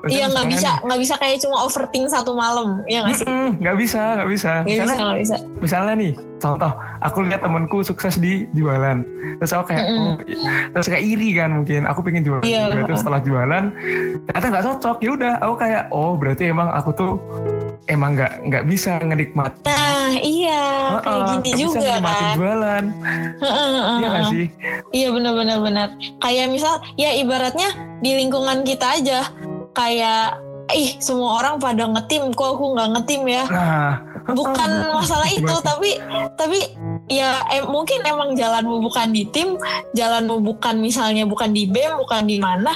Maksudnya 0.00 0.08
Iya 0.08 0.26
nggak 0.32 0.46
bisa 0.48 0.70
nggak 0.80 1.00
bisa 1.04 1.14
kayak 1.20 1.36
cuma 1.44 1.56
overthink 1.60 2.08
satu 2.08 2.32
malam 2.32 2.80
ya 2.88 3.04
nggak 3.04 3.12
sih? 3.12 3.26
Nggak 3.60 3.76
bisa, 3.76 4.02
nggak 4.16 4.30
bisa. 4.32 4.52
Bisa 4.64 4.72
Misalnya, 4.72 4.96
nggak 4.96 5.20
bisa. 5.20 5.36
misalnya 5.60 5.94
nih, 6.00 6.12
contoh, 6.40 6.72
aku 6.98 7.18
lihat 7.28 7.44
temanku 7.44 7.84
sukses 7.84 8.16
di 8.16 8.48
jualan, 8.50 9.04
terus 9.36 9.52
aku 9.52 9.64
kayak, 9.68 9.84
Mm-mm. 9.84 10.00
oh, 10.00 10.14
terus 10.72 10.86
kayak 10.88 11.04
iri 11.04 11.28
kan 11.36 11.50
mungkin, 11.52 11.80
aku 11.84 12.00
pengen 12.00 12.24
jualan 12.24 12.40
Iya. 12.40 12.72
juga. 12.72 12.82
Terus 12.88 12.98
setelah 13.04 13.20
jualan, 13.20 13.64
ternyata 14.24 14.46
nggak 14.48 14.64
cocok. 14.64 14.96
Ya 15.04 15.10
udah, 15.12 15.32
aku 15.44 15.54
kayak, 15.60 15.82
oh 15.92 16.16
berarti 16.16 16.42
emang 16.48 16.72
aku 16.72 16.90
tuh 16.90 17.12
emang 17.86 18.16
nggak 18.16 18.32
nggak 18.46 18.64
bisa 18.66 18.98
ngenikmat. 18.98 19.52
Nah 19.62 20.12
iya 20.16 20.62
kayak 21.00 21.06
Heeh, 21.06 21.28
gini 21.28 21.42
bisa 21.44 21.58
juga 21.60 21.90
nikmatin 21.96 22.24
kan. 22.24 22.36
jualan, 22.36 22.84
iya 23.96 24.08
heeh. 24.08 24.24
sih? 24.30 24.46
Iya 24.92 25.08
benar-benar 25.12 25.58
benar. 25.60 25.88
Kayak 26.18 26.46
misal 26.50 26.74
ya 26.94 27.10
ibaratnya 27.12 27.68
di 28.00 28.10
lingkungan 28.16 28.62
kita 28.62 29.00
aja 29.00 29.28
kayak 29.72 30.40
ih 30.72 30.98
semua 30.98 31.38
orang 31.38 31.62
pada 31.62 31.86
ngetim 31.86 32.34
kok 32.34 32.58
aku 32.58 32.74
nggak 32.74 32.88
ngetim 32.98 33.22
ya. 33.28 33.44
Nah, 33.46 33.92
Bukan 34.26 34.70
masalah 34.98 35.30
itu 35.30 35.46
Gimana? 35.46 35.62
tapi 35.62 35.90
tapi 36.34 36.58
ya 37.06 37.38
em- 37.54 37.70
mungkin 37.70 38.02
emang 38.02 38.34
jalanmu 38.34 38.82
bukan 38.82 39.14
di 39.14 39.22
tim, 39.30 39.54
jalanmu 39.94 40.42
bukan 40.42 40.82
misalnya 40.82 41.22
bukan 41.22 41.54
di 41.54 41.70
BEM, 41.70 42.02
bukan 42.02 42.26
di 42.26 42.42
mana. 42.42 42.74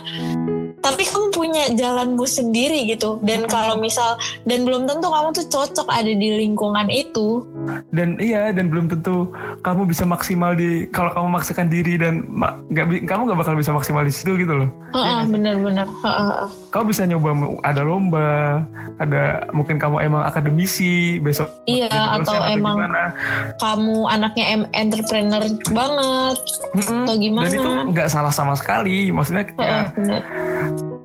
Tapi 0.81 1.03
kamu 1.05 1.28
punya 1.33 1.64
jalanmu 1.76 2.24
sendiri 2.24 2.89
gitu. 2.89 3.20
Dan 3.20 3.45
kalau 3.47 3.76
misal 3.76 4.16
dan 4.49 4.64
belum 4.64 4.89
tentu 4.89 5.12
kamu 5.12 5.28
tuh 5.37 5.47
cocok 5.53 5.89
ada 5.93 6.09
di 6.09 6.28
lingkungan 6.41 6.89
itu. 6.89 7.45
Dan 7.91 8.16
iya 8.18 8.51
dan 8.51 8.71
belum 8.71 8.87
tentu 8.87 9.31
kamu 9.61 9.87
bisa 9.87 10.05
maksimal 10.05 10.55
di 10.55 10.89
kalau 10.91 11.11
kamu 11.12 11.29
maksakan 11.37 11.66
diri 11.66 11.97
dan 11.97 12.25
nggak 12.71 13.07
kamu 13.07 13.31
nggak 13.31 13.41
bakal 13.41 13.55
bisa 13.55 13.73
maksimal 13.73 14.03
di 14.03 14.12
situ 14.12 14.35
gitu 14.37 14.55
loh. 14.55 14.68
Heeh, 14.91 15.21
bener-bener. 15.27 15.87
Heeh, 15.87 16.25
heeh. 16.27 16.49
Kamu 16.71 16.85
bisa 16.91 17.03
nyoba 17.07 17.31
ada 17.62 17.83
lomba, 17.83 18.62
ada 18.99 19.47
mungkin 19.51 19.79
kamu 19.79 20.03
emang 20.03 20.23
akademisi 20.25 21.18
besok. 21.18 21.51
Iya, 21.66 21.91
dosen 21.91 22.27
atau 22.27 22.39
emang 22.47 22.77
gimana. 22.79 23.03
kamu 23.59 23.97
anaknya 24.07 24.45
em- 24.51 24.71
entrepreneur 24.73 25.43
banget 25.71 26.37
Mm-mm. 26.75 27.05
atau 27.07 27.14
gimana? 27.16 27.45
Dan 27.47 27.53
itu 27.55 27.71
nggak 27.95 28.09
salah 28.11 28.33
sama 28.35 28.55
sekali. 28.59 29.11
Maksudnya 29.11 29.45
Heeh, 29.57 29.85
bener. 29.95 30.23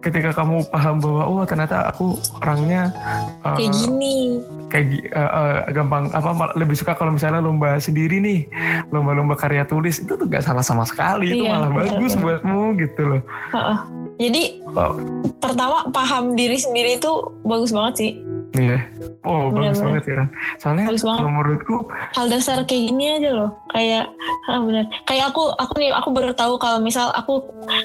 Ketika 0.05 0.29
kamu 0.37 0.61
paham 0.69 1.01
bahwa 1.01 1.23
oh 1.25 1.41
ternyata 1.43 1.89
aku 1.89 2.13
orangnya 2.37 2.93
uh, 3.41 3.57
Kayak 3.57 3.73
gini. 3.73 4.37
kayak 4.69 4.85
uh, 5.09 5.31
uh, 5.33 5.57
gampang 5.73 6.13
apa 6.13 6.53
lebih 6.53 6.77
suka 6.77 6.93
kalau 6.93 7.09
misalnya 7.09 7.41
lomba 7.41 7.81
sendiri 7.81 8.21
nih 8.21 8.45
lomba-lomba 8.93 9.33
karya 9.33 9.65
tulis 9.65 9.97
itu 9.97 10.13
tuh 10.13 10.29
gak 10.29 10.45
salah 10.45 10.61
sama 10.61 10.85
sekali 10.85 11.33
itu 11.33 11.43
Iya, 11.43 11.57
malah 11.57 11.69
benar, 11.73 11.81
bagus 11.89 12.13
benar. 12.13 12.23
buatmu 12.23 12.59
gitu 12.77 13.01
loh 13.03 13.21
Heeh. 13.49 13.79
Jadi 14.15 14.43
oh, 14.71 14.95
pertama 15.43 15.89
paham 15.91 16.39
diri 16.39 16.55
sendiri 16.55 16.95
itu 16.95 17.11
bagus 17.43 17.75
banget 17.75 17.93
sih. 17.99 18.11
Iya 18.57 18.79
oh 19.21 19.49
Benar, 19.49 19.69
bagus 19.69 19.79
banget 19.81 20.03
ya 20.05 20.23
soalnya 20.57 20.85
Bagus 20.87 21.03
banget. 21.03 21.19
kalau 21.19 21.31
menurutku 21.33 21.75
Hal 22.11 22.25
dasar 22.27 22.57
kayak 22.63 22.83
gini 22.87 23.05
aja 23.11 23.29
loh. 23.29 23.49
Kayak 23.69 24.07
ah 24.45 24.59
benar. 24.59 24.85
Kayak 25.03 25.25
aku 25.29 25.43
aku 25.51 25.73
nih 25.75 25.91
aku 25.91 26.09
baru 26.09 26.31
tahu 26.31 26.53
kalau 26.55 26.79
misal 26.79 27.11
aku 27.11 27.43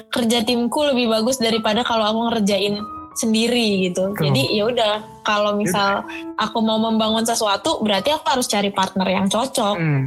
kerja 0.09 0.39
timku 0.41 0.79
lebih 0.81 1.07
bagus 1.07 1.37
daripada 1.37 1.81
kalau 1.81 2.05
aku 2.05 2.19
ngerjain 2.29 2.79
sendiri 3.13 3.85
gitu. 3.85 4.09
Betul. 4.09 4.23
Jadi 4.25 4.43
ya 4.51 4.63
udah 4.65 4.93
kalau 5.21 5.51
misal 5.53 6.07
aku 6.35 6.57
mau 6.59 6.79
membangun 6.79 7.21
sesuatu 7.21 7.77
berarti 7.79 8.09
aku 8.09 8.25
harus 8.25 8.47
cari 8.47 8.69
partner 8.69 9.05
yang 9.05 9.27
cocok. 9.27 9.75
hmm, 9.75 10.03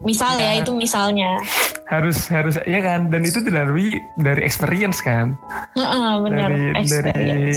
Misal 0.00 0.36
ya 0.36 0.52
Ya. 0.52 0.60
itu 0.60 0.72
misalnya. 0.72 1.40
harus 1.84 2.16
harus 2.26 2.56
ya 2.64 2.80
kan 2.80 3.08
dan 3.08 3.20
itu 3.22 3.38
dilalui 3.38 3.92
dari 4.16 4.40
experience 4.40 4.98
kan 4.98 5.36
Heeh, 5.74 6.12
benar. 6.18 6.48
dari 6.48 6.72
dari. 6.80 7.52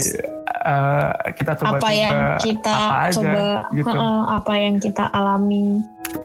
Uh, 0.65 1.11
kita 1.35 1.51
coba 1.59 1.77
apa 1.77 1.89
yang 1.91 2.17
kita 2.39 2.73
apa 2.73 2.95
aja, 3.07 3.15
coba 3.19 3.43
gitu. 3.73 3.87
heeh, 3.91 4.19
apa 4.33 4.53
yang 4.55 4.75
kita 4.79 5.03
alami 5.11 5.65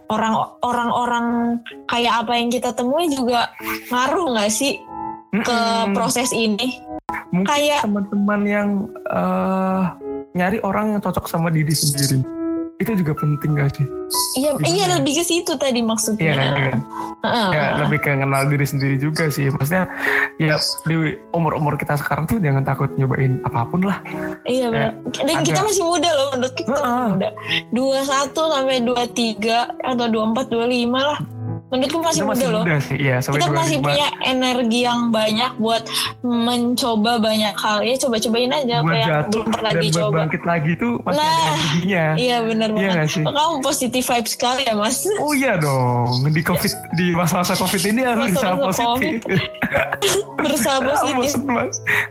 orang 0.08 0.34
orang-orang 0.62 1.26
kayak 1.90 2.14
apa 2.22 2.32
yang 2.38 2.48
kita 2.48 2.70
temui 2.72 3.10
juga 3.10 3.50
ngaruh 3.90 4.32
nggak 4.36 4.50
sih 4.52 4.78
ke 5.32 5.58
Mm-mm. 5.58 5.96
proses 5.96 6.30
ini 6.30 6.80
mungkin 7.32 7.48
Kayak- 7.48 7.82
teman-teman 7.88 8.40
yang 8.44 8.68
eh, 9.08 9.82
nyari 10.32 10.58
orang 10.60 10.96
yang 10.96 11.00
cocok 11.00 11.24
sama 11.28 11.48
diri 11.48 11.72
sendiri 11.72 12.20
itu 12.82 12.92
juga 12.98 13.12
penting 13.14 13.50
gak 13.54 13.70
sih? 13.78 13.86
Iya, 14.36 14.50
iya 14.66 14.84
lebih 14.98 15.12
ke 15.16 15.24
situ 15.24 15.54
tadi 15.56 15.80
maksudnya. 15.80 16.34
Iya 16.34 16.50
kan? 16.52 16.80
Heeh. 17.22 17.48
Ya 17.54 17.64
lebih 17.86 17.98
ke 18.02 18.10
kenal 18.12 18.42
diri 18.50 18.66
sendiri 18.66 18.96
juga 18.98 19.30
sih. 19.30 19.48
Maksudnya 19.48 19.86
ya 20.36 20.58
di 20.58 20.96
umur-umur 21.30 21.78
kita 21.78 21.94
sekarang 21.96 22.26
tuh 22.26 22.42
jangan 22.42 22.66
takut 22.66 22.90
nyobain 22.98 23.38
apa 23.46 23.62
pun 23.64 23.86
lah. 23.86 24.02
Iya 24.44 24.68
benar. 24.68 24.92
Dan 25.22 25.36
ada- 25.38 25.46
kita 25.46 25.60
masih 25.62 25.84
muda 25.86 26.10
loh 26.10 26.26
menurut 26.34 26.54
kita 26.58 26.68
masih 26.68 26.84
Heeh. 26.84 27.08
muda. 27.08 27.28
21 27.70 28.42
sampai 28.50 28.76
23 28.82 29.56
atau 29.80 30.06
24 30.10 30.46
25 30.50 31.00
lah. 31.00 31.18
Menurutku 31.72 31.98
masih 31.98 32.20
Kita 32.20 32.28
muda 32.28 32.46
loh. 32.52 32.62
sih. 32.78 32.96
Iya, 33.00 33.16
sampai 33.18 33.40
Kita 33.40 33.48
masih 33.50 33.76
25. 33.80 33.86
punya 33.88 34.06
energi 34.22 34.80
yang 34.82 35.00
banyak 35.08 35.52
buat 35.56 35.82
mencoba 36.20 37.12
banyak 37.16 37.54
hal. 37.54 37.78
Ya 37.80 37.94
coba-cobain 37.96 38.52
aja 38.52 38.74
apa 38.76 38.84
buat 38.84 38.92
yang 38.94 39.08
jatuh 39.08 39.30
belum 39.32 39.46
pernah 39.48 39.70
dan 39.72 39.82
dicoba. 39.82 40.16
bangkit 40.18 40.42
lagi 40.44 40.72
tuh 40.76 40.92
masih 41.00 41.16
ada 41.16 41.24
Nah. 41.24 41.48
energinya. 41.48 42.04
Iya 42.14 42.36
benar 42.42 42.68
Iya 42.70 42.76
banget. 42.92 43.08
sih? 43.08 43.24
Kamu 43.24 43.54
positif 43.60 44.02
vibe 44.04 44.28
sekali 44.28 44.62
ya 44.62 44.74
mas. 44.74 44.96
Oh 45.16 45.32
iya 45.32 45.52
dong, 45.56 46.08
di 46.28 46.42
covid 46.42 46.72
di 46.92 47.06
masa-masa 47.12 47.54
covid 47.54 47.82
ini 47.82 48.00
harus 48.02 48.24
bisa 48.30 48.48
positif. 48.54 49.16
Berusaha 50.42 50.76
Ah, 50.76 50.84
positif. 50.84 51.32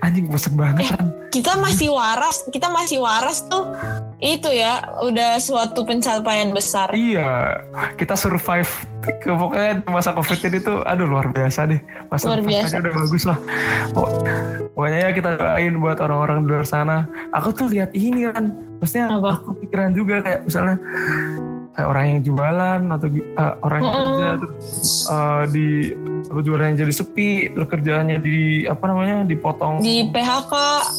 Anjing 0.01 0.26
bosen 0.26 0.53
banget 0.55 0.89
kan. 0.89 1.05
Kita 1.30 1.53
masih 1.55 1.91
waras. 1.91 2.43
Kita 2.47 2.68
masih 2.68 2.97
waras 2.97 3.45
tuh. 3.45 3.64
Itu 4.22 4.53
ya 4.53 4.78
udah 5.01 5.41
suatu 5.41 5.82
pencapaian 5.82 6.53
besar. 6.53 6.93
Iya, 6.93 7.57
kita 7.97 8.13
survive 8.13 8.69
ke 9.01 9.34
pokoknya 9.34 9.82
masa 9.89 10.13
covid 10.13 10.38
ini 10.45 10.61
tuh, 10.61 10.86
aduh 10.86 11.09
luar 11.09 11.34
biasa 11.34 11.65
deh. 11.65 11.82
Masa 12.07 12.30
Luar 12.30 12.45
biasa. 12.45 12.78
udah 12.78 12.93
bagus 12.95 13.24
lah. 13.26 13.38
Pok- 13.91 14.22
Pokoknya 14.72 14.99
ya 15.03 15.11
kita 15.11 15.30
doain 15.36 15.74
buat 15.78 15.97
orang-orang 15.99 16.38
di 16.41 16.47
luar 16.47 16.63
sana. 16.63 17.03
Aku 17.34 17.51
tuh 17.51 17.67
lihat 17.67 17.91
ini 17.91 18.24
kan, 18.26 18.49
maksudnya 18.78 19.09
Apa? 19.11 19.41
aku 19.41 19.57
pikiran 19.59 19.91
juga 19.91 20.22
kayak 20.22 20.47
misalnya 20.47 20.78
kayak 21.72 21.88
orang 21.88 22.05
yang 22.07 22.19
jualan 22.22 22.80
atau 22.89 23.07
uh, 23.36 23.53
orang 23.61 23.80
yang 23.80 23.93
kerja 23.95 24.28
terus 24.38 24.57
uh, 25.07 25.43
di 25.47 25.67
apa, 26.24 26.39
jualan 26.39 26.65
yang 26.67 26.78
jadi 26.80 26.93
sepi, 26.93 27.30
terus 27.51 27.67
kerjaannya 27.67 28.17
di 28.19 28.38
apa 28.63 28.84
namanya 28.86 29.26
dipotong. 29.26 29.82
Di 29.82 30.07
PHK. 30.07 30.53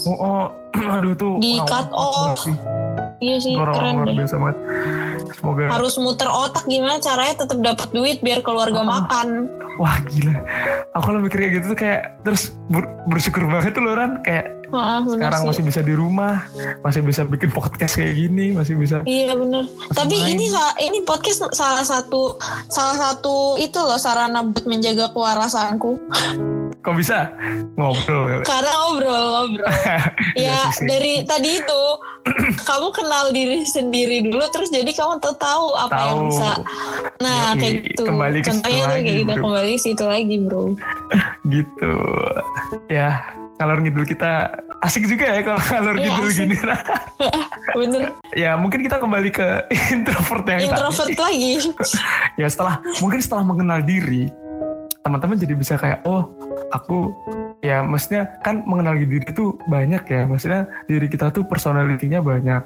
Oh, 0.04 0.16
oh, 0.16 0.44
aduh 0.98 1.14
tuh 1.14 1.34
Di 1.38 1.56
cut 1.62 1.88
off. 1.92 2.44
Iya 3.22 3.36
sih 3.38 3.54
Orang 3.54 3.72
keren 3.72 3.94
luar 3.96 4.10
biasa 4.12 4.34
banget. 4.36 4.56
Semoga 5.32 5.62
Harus 5.70 5.94
muter 5.96 6.26
otak 6.26 6.64
gimana 6.66 6.98
caranya 6.98 7.34
tetap 7.38 7.58
dapat 7.58 7.88
duit 7.90 8.18
biar 8.18 8.42
keluarga 8.42 8.82
Ah. 8.82 8.88
makan. 8.92 9.28
wah 9.72 9.96
gila. 10.04 10.36
Aku 10.92 11.02
kalau 11.02 11.18
mikir 11.18 11.38
kayak 11.40 11.52
gitu 11.56 11.66
tuh 11.68 11.78
kayak 11.78 12.20
terus 12.20 12.52
ber- 12.68 12.92
bersyukur 13.06 13.46
banget 13.46 13.72
tuh 13.72 13.80
loh 13.80 13.96
Ran 13.96 14.20
kayak 14.20 14.60
Maaf, 14.68 15.04
bener 15.04 15.16
sekarang 15.20 15.40
sih. 15.40 15.48
masih 15.48 15.62
bisa 15.64 15.80
di 15.80 15.92
rumah, 15.92 16.34
masih 16.80 17.00
bisa 17.00 17.22
bikin 17.24 17.48
podcast 17.48 17.92
kayak 17.94 18.14
gini, 18.14 18.52
masih 18.52 18.72
bisa. 18.74 19.00
Iya 19.04 19.32
bener. 19.32 19.64
Tapi 19.90 20.12
main. 20.14 20.32
ini 20.34 20.48
ini 20.82 20.98
podcast 21.04 21.44
salah 21.52 21.84
satu 21.84 22.36
salah 22.68 22.96
satu 22.98 23.56
itu 23.56 23.76
loh 23.76 23.96
sarana 23.96 24.40
buat 24.42 24.64
menjaga 24.64 25.08
kewarasanku. 25.08 25.96
Kok 26.82 26.94
bisa 26.94 27.30
ngobrol? 27.74 28.42
Karena 28.42 28.70
ngobrol-ngobrol. 28.76 29.70
Iya 30.34 30.56
ya 30.56 30.60
dari 30.82 31.22
tadi 31.22 31.60
itu 31.60 31.82
kamu 32.68 32.88
kenal 32.90 33.30
diri 33.30 33.62
sendiri 33.62 34.24
dulu 34.24 34.42
terus 34.48 34.68
jadi 34.68 34.88
kamu 34.88 35.18
tuh 35.18 35.34
tahu 35.36 35.76
apa 35.76 35.92
yang 35.92 36.18
Tahu. 36.18 36.26
bisa. 36.26 36.50
Nah 37.20 37.52
Yoi, 37.52 37.60
kayak 37.60 37.74
gitu. 37.86 38.02
kembali 38.04 38.38
ke 38.38 38.46
Contohnya 38.48 38.82
tuh 38.82 38.90
lagi, 38.90 39.02
kayak 39.04 39.18
gitu 39.20 39.32
kembali 39.38 39.70
ke 39.70 39.80
situ 39.80 40.04
lagi 40.04 40.36
bro. 40.40 40.64
gitu. 41.54 41.94
Ya, 42.88 43.08
ngalor 43.56 43.78
ngidul 43.78 44.04
kita 44.04 44.32
asik 44.80 45.04
juga 45.06 45.24
ya 45.28 45.40
kalau 45.44 45.60
ngalor 45.62 45.94
Iya, 45.94 46.02
ngidul 46.02 46.26
asik. 46.26 46.38
gini. 46.40 46.56
Bener. 47.78 48.02
ya 48.34 48.50
mungkin 48.54 48.80
kita 48.82 48.96
kembali 48.96 49.30
ke 49.30 49.46
introvert 49.92 50.44
yang 50.46 50.60
Introvert 50.66 51.08
tadi. 51.08 51.20
lagi. 51.20 51.52
Ya 52.34 52.48
setelah 52.48 52.80
mungkin 52.98 53.20
setelah 53.20 53.44
mengenal 53.44 53.80
diri, 53.80 54.26
teman-teman 55.02 55.36
jadi 55.36 55.54
bisa 55.54 55.74
kayak 55.74 56.02
oh 56.02 56.30
aku 56.70 57.10
ya 57.58 57.82
maksudnya 57.82 58.26
kan 58.40 58.62
mengenal 58.64 58.94
diri 58.94 59.20
itu 59.20 59.54
banyak 59.66 60.02
ya 60.04 60.22
maksudnya 60.24 60.60
diri 60.84 61.06
kita 61.06 61.28
tuh 61.28 61.42
personalitinya 61.42 62.18
banyak 62.18 62.62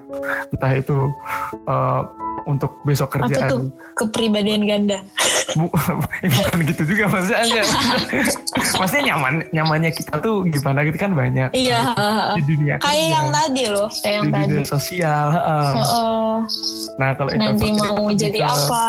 entah 0.51 0.73
itu 0.73 0.97
eh, 1.65 2.03
untuk 2.47 2.79
besok 2.83 3.11
Apa 3.11 3.27
tuh? 3.27 3.27
kerjaan 3.27 3.61
Kepribadian 3.97 4.63
ganda. 4.63 4.99
Bu, 5.57 5.67
ya 6.23 6.31
bukan 6.31 6.59
gitu 6.65 6.83
juga 6.87 7.05
maksudnya 7.09 7.43
enggak. 7.43 7.67
maksudnya 8.79 9.05
nyaman 9.09 9.35
nyamannya 9.51 9.91
kita 9.91 10.15
tuh 10.21 10.45
gimana 10.45 10.85
gitu 10.85 10.95
kan 10.95 11.11
banyak 11.11 11.51
Iya. 11.51 11.81
di 12.37 12.43
dunia 12.45 12.75
Kayak 12.77 12.87
kerja, 13.03 13.11
yang 13.11 13.27
tadi 13.33 13.65
loh. 13.67 13.89
Kayak 13.91 14.15
yang 14.15 14.25
di 14.25 14.33
tadi. 14.33 14.47
dunia 14.53 14.67
sosial 14.69 15.27
heeh. 15.33 15.69
Heeh. 15.75 16.35
nah 16.95 17.09
kalau 17.13 17.31
nanti 17.35 17.67
mau 17.73 18.07
jadi 18.13 18.39
bisa- 18.39 18.55
apa? 18.69 18.87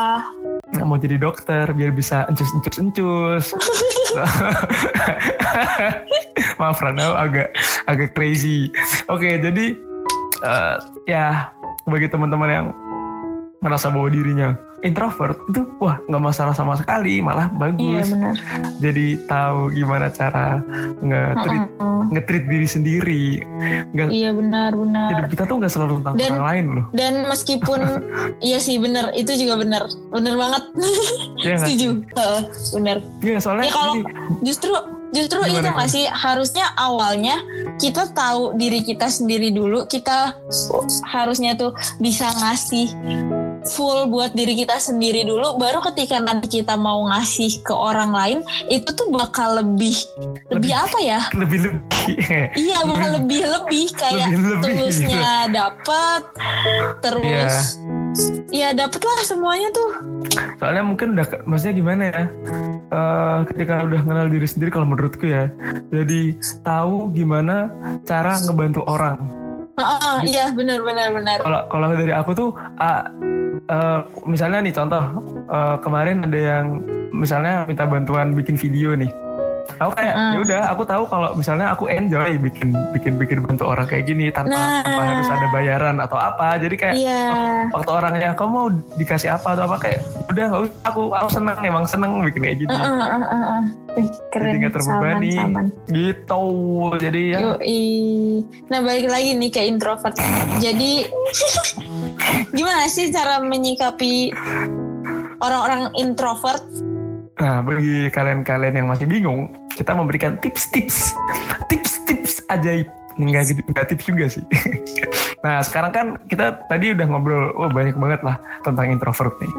Mau 0.83 0.99
jadi 0.99 1.15
dokter 1.15 1.71
biar 1.71 1.95
bisa 1.95 2.27
encus 2.27 2.51
encus 2.51 2.77
encus 2.79 3.45
maaf 6.59 6.81
Rana 6.81 7.15
agak 7.15 7.53
agak 7.87 8.11
crazy. 8.13 8.71
Oke 9.07 9.39
jadi 9.39 9.77
eh, 10.43 10.75
ya 11.07 11.49
bagi 11.87 12.11
teman-teman 12.11 12.49
yang 12.49 12.67
merasa 13.63 13.87
bahwa 13.87 14.11
dirinya 14.11 14.53
introvert 14.79 15.37
itu 15.47 15.65
wah 15.77 15.97
nggak 16.01 16.23
masalah 16.23 16.53
sama 16.53 16.73
sekali 16.73 17.17
malah 17.17 17.47
Iya 17.47 17.57
bagus 17.57 18.07
benar. 18.07 18.35
jadi 18.77 19.05
tahu 19.25 19.59
gimana 19.71 20.07
cara 20.07 20.61
nge-treat 20.99 21.65
Heeh. 21.67 22.01
nge-treat 22.07 22.45
diri 22.45 22.67
sendiri 22.67 23.23
nggak 23.89 24.07
Iya 24.07 24.29
benar 24.31 24.71
benar. 24.71 25.09
hidup 25.11 25.27
kita 25.29 25.43
tuh 25.43 25.55
nggak 25.57 25.71
selalu 25.71 25.93
tentang 25.99 26.15
Dan- 26.15 26.31
orang 26.31 26.45
lain 26.45 26.65
loh 26.71 26.85
Dan 26.91 27.13
meskipun 27.25 27.79
iya 28.47 28.57
sih 28.57 28.77
benar, 28.77 29.09
itu 29.13 29.33
juga 29.35 29.57
benar. 29.57 29.83
Benar 30.09 30.33
banget. 30.35 30.63
Iya? 31.37 31.55
Setuju. 31.59 31.89
Heeh, 32.09 32.41
benar. 32.73 32.97
Iya 33.19 33.37
soalnya 33.37 33.65
Ya, 33.65 33.73
kalau- 33.73 33.95
ini- 33.95 34.05
Justru 34.43 34.71
justru 35.09 35.39
Gimana, 35.39 35.55
itu 35.55 35.69
nggak 35.71 35.89
sih 35.89 36.05
harusnya 36.05 36.65
awalnya 36.75 37.39
kita 37.77 38.11
tahu 38.11 38.53
diri 38.53 38.81
kita 38.81 39.07
sendiri 39.07 39.49
dulu. 39.49 39.85
Kita 39.85 40.35
harusnya 41.05 41.55
tuh 41.55 41.71
bisa 41.97 42.27
ngasih 42.29 42.87
full 43.67 44.07
buat 44.07 44.31
diri 44.31 44.55
kita 44.55 44.77
sendiri 44.77 45.21
dulu 45.21 45.55
baru 45.55 45.79
ketika 45.83 46.17
nanti 46.17 46.47
kita 46.53 46.73
mau 46.73 47.05
ngasih 47.05 47.61
ke 47.61 47.71
orang 47.71 48.09
lain 48.09 48.39
itu 48.67 48.87
tuh 48.89 49.07
bakal 49.09 49.57
lebih 49.57 49.95
lebih 50.47 50.71
Lebih- 50.71 50.73
apa 50.73 50.97
ya? 50.99 51.19
lebih 51.41 51.59
lebih. 51.63 51.81
Iya 52.53 52.77
bakal 52.83 53.09
lebih 53.17 53.41
lebih 53.43 53.85
kayak 53.93 54.27
Lebih-lebih, 54.29 54.63
tulusnya 54.63 55.29
dapet 55.49 56.21
terus 56.99 57.55
Iya. 58.49 58.71
ya 58.71 58.77
dapet 58.77 58.99
lah 58.99 59.19
semuanya 59.21 59.69
tuh. 59.69 59.91
Soalnya 60.57 60.83
mungkin 60.83 61.13
udah 61.13 61.25
maksudnya 61.43 61.75
gimana 61.75 62.03
ya? 62.07 62.23
Eh, 62.87 63.37
ketika 63.45 63.83
udah 63.83 63.99
kenal 63.99 64.27
diri 64.27 64.47
sendiri 64.47 64.71
kalau 64.71 64.87
menurutku 64.87 65.27
ya 65.27 65.51
jadi 65.89 66.33
tahu 66.61 67.11
gimana 67.11 67.67
cara 68.03 68.39
ngebantu 68.39 68.79
orang 68.87 69.19
Heeh, 69.77 70.17
iya 70.25 70.49
benar 70.49 70.81
benar 70.81 71.13
benar. 71.13 71.37
kalau 71.45 71.61
kalau 71.69 71.87
dari 71.93 72.09
aku 72.09 72.31
tuh 72.33 72.49
ah, 72.81 73.05
eh, 73.69 73.99
misalnya 74.25 74.65
nih 74.65 74.73
contoh 74.73 75.03
eh, 75.45 75.75
kemarin 75.85 76.25
ada 76.25 76.39
yang 76.39 76.65
misalnya 77.13 77.65
minta 77.69 77.85
bantuan 77.85 78.33
bikin 78.33 78.57
video 78.57 78.97
nih 78.97 79.09
aku 79.75 79.91
kayak 79.93 80.13
Mm. 80.13 80.31
ya 80.31 80.39
udah 80.41 80.61
aku 80.69 80.83
tahu 80.83 81.03
kalau 81.05 81.29
misalnya 81.33 81.67
aku 81.69 81.85
enjoy 81.85 82.31
bikin 82.39 82.71
bikin 82.91 83.13
bikin 83.15 83.37
bantu 83.39 83.63
orang 83.65 83.85
kayak 83.85 84.05
gini 84.05 84.27
tanpa, 84.27 84.51
Nah. 84.51 84.81
tanpa 84.81 85.01
harus 85.05 85.29
ada 85.29 85.47
bayaran 85.49 85.95
atau 85.97 86.15
apa 86.15 86.57
jadi 86.57 86.75
kayak 86.75 86.95
iya 86.95 87.23
waktu 87.69 87.91
orangnya 87.91 88.29
kamu 88.31 88.49
mau 88.49 88.67
dikasih 88.95 89.29
apa 89.31 89.53
atau 89.53 89.63
apa 89.65 89.77
kayak 89.79 89.99
udah 90.27 90.47
aku 90.81 91.01
aku 91.09 91.27
seneng 91.29 91.57
emang 91.59 91.83
seneng 91.83 92.11
bikin 92.23 92.41
kayak 92.41 92.57
gini 92.59 92.71
Heeh, 92.71 92.95
heeh, 92.97 93.21
heeh. 93.23 93.61
Ih, 93.97 94.09
keren 94.29 94.45
Jadi 94.47 94.57
nggak 94.59 94.73
terbebani. 94.73 95.31
saman, 95.31 95.65
saman. 95.65 95.65
gitu 95.89 96.43
jadi 96.97 97.21
ya 97.27 97.39
Yoi. 97.43 97.85
Nah 98.67 98.79
balik 98.79 99.07
lagi 99.07 99.29
nih 99.33 99.49
ke 99.49 99.61
introvert. 99.63 100.13
Jadi 100.57 100.91
gimana 102.57 102.85
sih 102.85 103.09
cara 103.09 103.39
menyikapi 103.39 104.29
orang-orang 105.39 105.93
introvert? 105.95 106.61
Nah 107.37 107.61
bagi 107.61 108.09
kalian-kalian 108.09 108.81
yang 108.81 108.87
masih 108.89 109.05
bingung 109.05 109.53
kita 109.73 109.93
memberikan 109.93 110.41
tips-tips 110.41 111.13
tips-tips 111.69 112.41
ajaib 112.49 112.89
nggak 113.17 113.43
gitu 113.49 113.61
tips 113.73 114.05
juga 114.05 114.25
sih 114.29 114.45
nah 115.45 115.61
sekarang 115.61 115.91
kan 115.93 116.07
kita 116.29 116.65
tadi 116.69 116.93
udah 116.93 117.05
ngobrol 117.09 117.53
oh 117.57 117.69
banyak 117.69 117.97
banget 117.97 118.21
lah 118.25 118.37
tentang 118.65 118.89
introvert 118.89 119.33
nih 119.41 119.53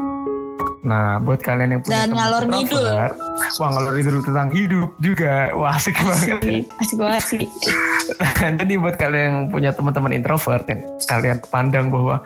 Nah, 0.79 1.19
buat 1.19 1.43
kalian 1.43 1.75
yang 1.75 1.81
punya 1.83 2.07
Dan 2.07 2.15
ngalor 2.15 2.43
ngidul. 2.47 2.87
wah 3.59 3.69
ngalor 3.75 3.93
ngidul 3.99 4.23
tentang 4.23 4.47
hidup 4.55 4.89
juga, 5.03 5.51
wah 5.51 5.75
asik 5.75 5.99
banget. 5.99 6.39
Asik, 6.39 6.63
asik 6.79 6.97
banget 6.97 7.23
sih. 7.27 7.43
Jadi 8.63 8.73
buat 8.79 8.95
kalian 8.95 9.23
yang 9.27 9.37
punya 9.51 9.71
teman-teman 9.75 10.15
introvert 10.15 10.63
yang 10.71 10.81
kalian 11.03 11.37
pandang 11.51 11.91
bahwa 11.91 12.23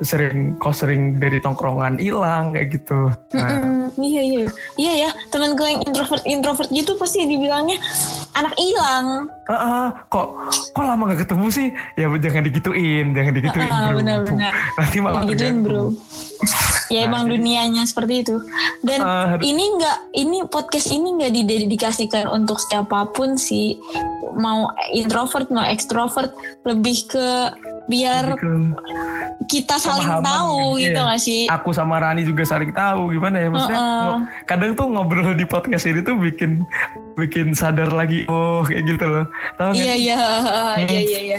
sering 0.00 0.54
kok 0.56 0.74
sering 0.74 1.18
dari 1.18 1.38
tongkrongan 1.38 1.98
hilang 1.98 2.52
kayak 2.52 2.74
gitu. 2.74 3.10
Nah, 3.34 3.48
Mm-mm, 3.50 3.96
iya 3.98 4.22
iya 4.22 4.44
iya 4.76 4.92
ya 5.06 5.10
temen 5.28 5.54
gue 5.54 5.66
yang 5.66 5.82
introvert 5.82 6.22
introvert 6.24 6.70
gitu 6.70 6.94
pasti 6.94 7.24
dibilangnya 7.24 7.78
anak 8.32 8.54
hilang. 8.54 9.26
Ah, 9.48 9.54
ah, 9.54 9.86
kok 10.06 10.26
kok 10.70 10.84
lama 10.84 11.10
gak 11.10 11.26
ketemu 11.26 11.46
sih? 11.48 11.68
Ya 11.96 12.06
jangan 12.10 12.42
digituin, 12.44 13.06
jangan 13.10 13.32
digituin 13.32 13.66
Ah, 13.66 13.88
bro. 13.88 13.98
benar-benar. 13.98 14.52
Nanti 14.76 14.96
malah 14.98 15.22
Yang 15.22 15.30
gituin 15.34 15.56
terganggu. 15.56 15.66
bro. 15.66 15.84
Ya 16.88 17.00
Nah, 17.04 17.06
emang 17.10 17.22
jadi- 17.26 17.32
dunianya 17.36 17.82
seperti 17.84 18.14
itu. 18.22 18.36
Dan 18.80 19.00
harus- 19.04 19.44
ini 19.44 19.64
nggak, 19.76 19.98
ini 20.14 20.38
podcast 20.46 20.88
ini 20.88 21.08
nggak 21.16 21.32
didedikasikan 21.34 22.24
untuk 22.28 22.56
siapa 22.60 23.10
pun 23.10 23.36
sih. 23.36 23.76
Mau 24.38 24.70
introvert, 24.88 25.50
mau 25.50 25.66
ekstrovert, 25.66 26.30
lebih 26.62 27.10
ke 27.10 27.28
biar 27.88 28.24
Gitu. 28.30 28.76
kita 29.48 29.74
saling 29.76 30.04
Pemahaman, 30.04 30.28
tahu 30.28 30.56
iya. 30.76 30.82
gitu 30.84 31.00
nggak 31.00 31.20
sih? 31.20 31.42
Aku 31.48 31.72
sama 31.72 31.96
Rani 31.96 32.20
juga 32.22 32.44
saling 32.44 32.68
tahu 32.70 33.10
gimana 33.10 33.36
ya 33.38 33.48
maksudnya. 33.48 33.76
Heeh. 33.76 34.04
ngo- 34.04 34.20
Kadang 34.44 34.70
tuh 34.74 34.86
ngobrol 34.86 35.32
di 35.32 35.44
podcast 35.44 35.84
ini 35.84 36.00
tuh 36.00 36.14
bikin 36.14 36.68
bikin 37.14 37.50
sadar 37.52 37.88
lagi. 37.90 38.28
Oh 38.28 38.60
kayak 38.60 38.84
gitu 38.86 39.04
loh. 39.04 39.24
Tahu 39.56 39.72
nggak 39.72 39.80
Iya 39.80 39.88
sih? 39.88 40.04
iya 40.04 40.20
iya 40.78 41.00
iya 41.00 41.20
iya. 41.26 41.38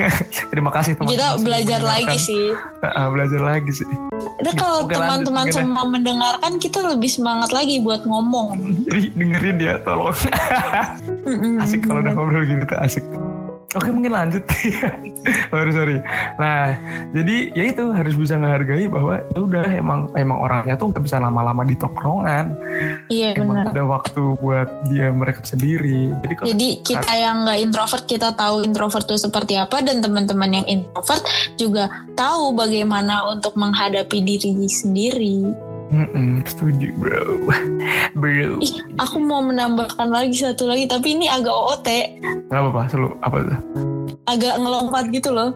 Terima 0.50 0.70
kasih 0.70 0.94
teman-teman. 0.94 1.12
Kita 1.12 1.38
belajar 1.38 1.80
lagi 1.82 2.16
sih. 2.18 2.44
Heeh, 2.80 3.06
belajar 3.06 3.40
lagi 3.42 3.72
sih. 3.74 3.88
Udah 4.40 4.54
kalau 4.54 4.80
teman-teman 4.86 5.46
semua 5.48 5.84
mendengarkan 5.84 6.56
kita 6.56 6.80
lebih 6.86 7.08
semangat 7.08 7.50
lagi 7.50 7.76
buat 7.78 8.02
ngomong. 8.02 8.56
Jadi 8.86 9.12
dengerin 9.18 9.56
dia 9.58 9.74
tolong. 9.80 10.16
Mm-mm. 11.22 11.60
asik 11.60 11.84
kalau 11.84 12.00
udah 12.00 12.12
ngobrol 12.12 12.42
gini 12.42 12.64
tuh 12.64 12.78
asik. 12.78 13.04
Oke 13.78 13.86
mungkin 13.94 14.10
lanjut. 14.10 14.42
sorry 15.54 15.70
sorry. 15.70 15.96
Nah 16.42 16.74
jadi 17.14 17.54
ya 17.54 17.64
itu 17.70 17.84
harus 17.94 18.18
bisa 18.18 18.34
menghargai 18.34 18.90
bahwa 18.90 19.22
ya 19.30 19.38
udah 19.38 19.66
emang 19.70 20.10
emang 20.18 20.38
orangnya 20.42 20.74
tuh 20.74 20.90
nggak 20.90 21.06
bisa 21.06 21.22
lama-lama 21.22 21.62
di 21.62 21.78
tongkrongan. 21.78 22.58
Iya 23.06 23.38
Emang 23.38 23.62
benar. 23.62 23.70
ada 23.70 23.82
waktu 23.86 24.22
buat 24.42 24.68
dia 24.90 25.14
mereka 25.14 25.46
sendiri. 25.46 26.10
Jadi 26.26 26.34
kalau 26.34 26.48
Jadi 26.50 26.68
kita 26.82 27.12
yang 27.14 27.36
nggak 27.46 27.58
introvert 27.62 28.04
kita 28.10 28.28
tahu 28.34 28.56
introvert 28.66 29.06
itu 29.06 29.18
seperti 29.22 29.54
apa 29.54 29.78
dan 29.86 30.02
teman-teman 30.02 30.50
yang 30.50 30.66
introvert 30.66 31.22
juga 31.54 31.86
tahu 32.18 32.50
bagaimana 32.58 33.22
untuk 33.30 33.54
menghadapi 33.54 34.18
diri 34.18 34.66
sendiri. 34.66 35.69
Mm-mm, 35.90 36.46
setuju 36.46 36.94
bro, 36.94 37.50
bro. 38.20 38.62
Ih, 38.62 38.74
aku 38.96 39.18
mau 39.18 39.42
menambahkan 39.42 40.06
lagi 40.06 40.38
satu 40.38 40.70
lagi 40.70 40.86
tapi 40.86 41.18
ini 41.18 41.26
agak 41.26 41.50
OOT, 41.50 41.88
Gak 42.46 42.58
apa-apa, 42.62 42.82
selalu 42.86 43.08
apa 43.20 43.36
tuh? 43.42 43.58
agak 44.30 44.54
ngelompat 44.62 45.10
gitu 45.10 45.34
loh. 45.34 45.50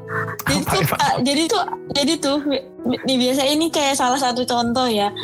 Jadi 0.51 0.63
Apa, 0.67 0.75
tuh, 0.75 0.83
apa? 0.83 0.97
jadi 1.23 1.43
tuh, 1.47 1.63
jadi 1.95 2.13
tuh, 2.19 2.39
nih 3.07 3.19
biasa 3.23 3.43
ini 3.47 3.71
kayak 3.71 3.95
salah 3.95 4.19
satu 4.19 4.43
contoh 4.43 4.91
ya. 4.91 5.15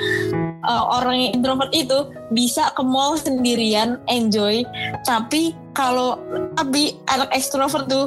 Eh, 0.60 0.82
orang 0.86 1.18
yang 1.18 1.30
introvert 1.42 1.72
itu 1.74 2.06
bisa 2.30 2.70
ke 2.78 2.82
mall 2.86 3.18
sendirian, 3.18 3.98
enjoy. 4.06 4.62
Tapi 5.02 5.50
kalau 5.74 6.14
tapi 6.54 6.94
anak 7.10 7.32
ekstrovert 7.34 7.90
tuh 7.90 8.06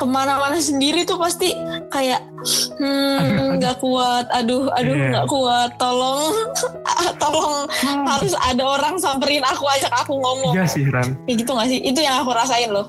ke 0.00 0.08
mana-mana 0.08 0.56
sendiri 0.56 1.04
tuh 1.04 1.20
pasti 1.20 1.52
kayak 1.92 2.24
hmm 2.80 3.60
nggak 3.60 3.76
kuat. 3.78 4.24
Aduh 4.32 4.72
aduh 4.72 4.94
Iya. 4.96 5.06
nggak 5.12 5.26
kuat. 5.28 5.70
Tolong 5.76 6.32
tolong. 7.22 7.68
Harus 8.08 8.32
ada 8.40 8.64
orang 8.64 8.96
samperin 8.96 9.44
aku 9.44 9.68
ajak 9.68 9.92
aku 9.92 10.16
ngomong. 10.16 10.56
Iya 10.56 10.64
sih 10.64 10.88
Ran. 10.88 11.20
kayak 11.24 11.36
gitu 11.38 11.50
gak 11.52 11.68
sih? 11.68 11.78
Itu 11.78 12.00
yang 12.00 12.16
aku 12.18 12.32
rasain 12.32 12.72
loh. 12.72 12.88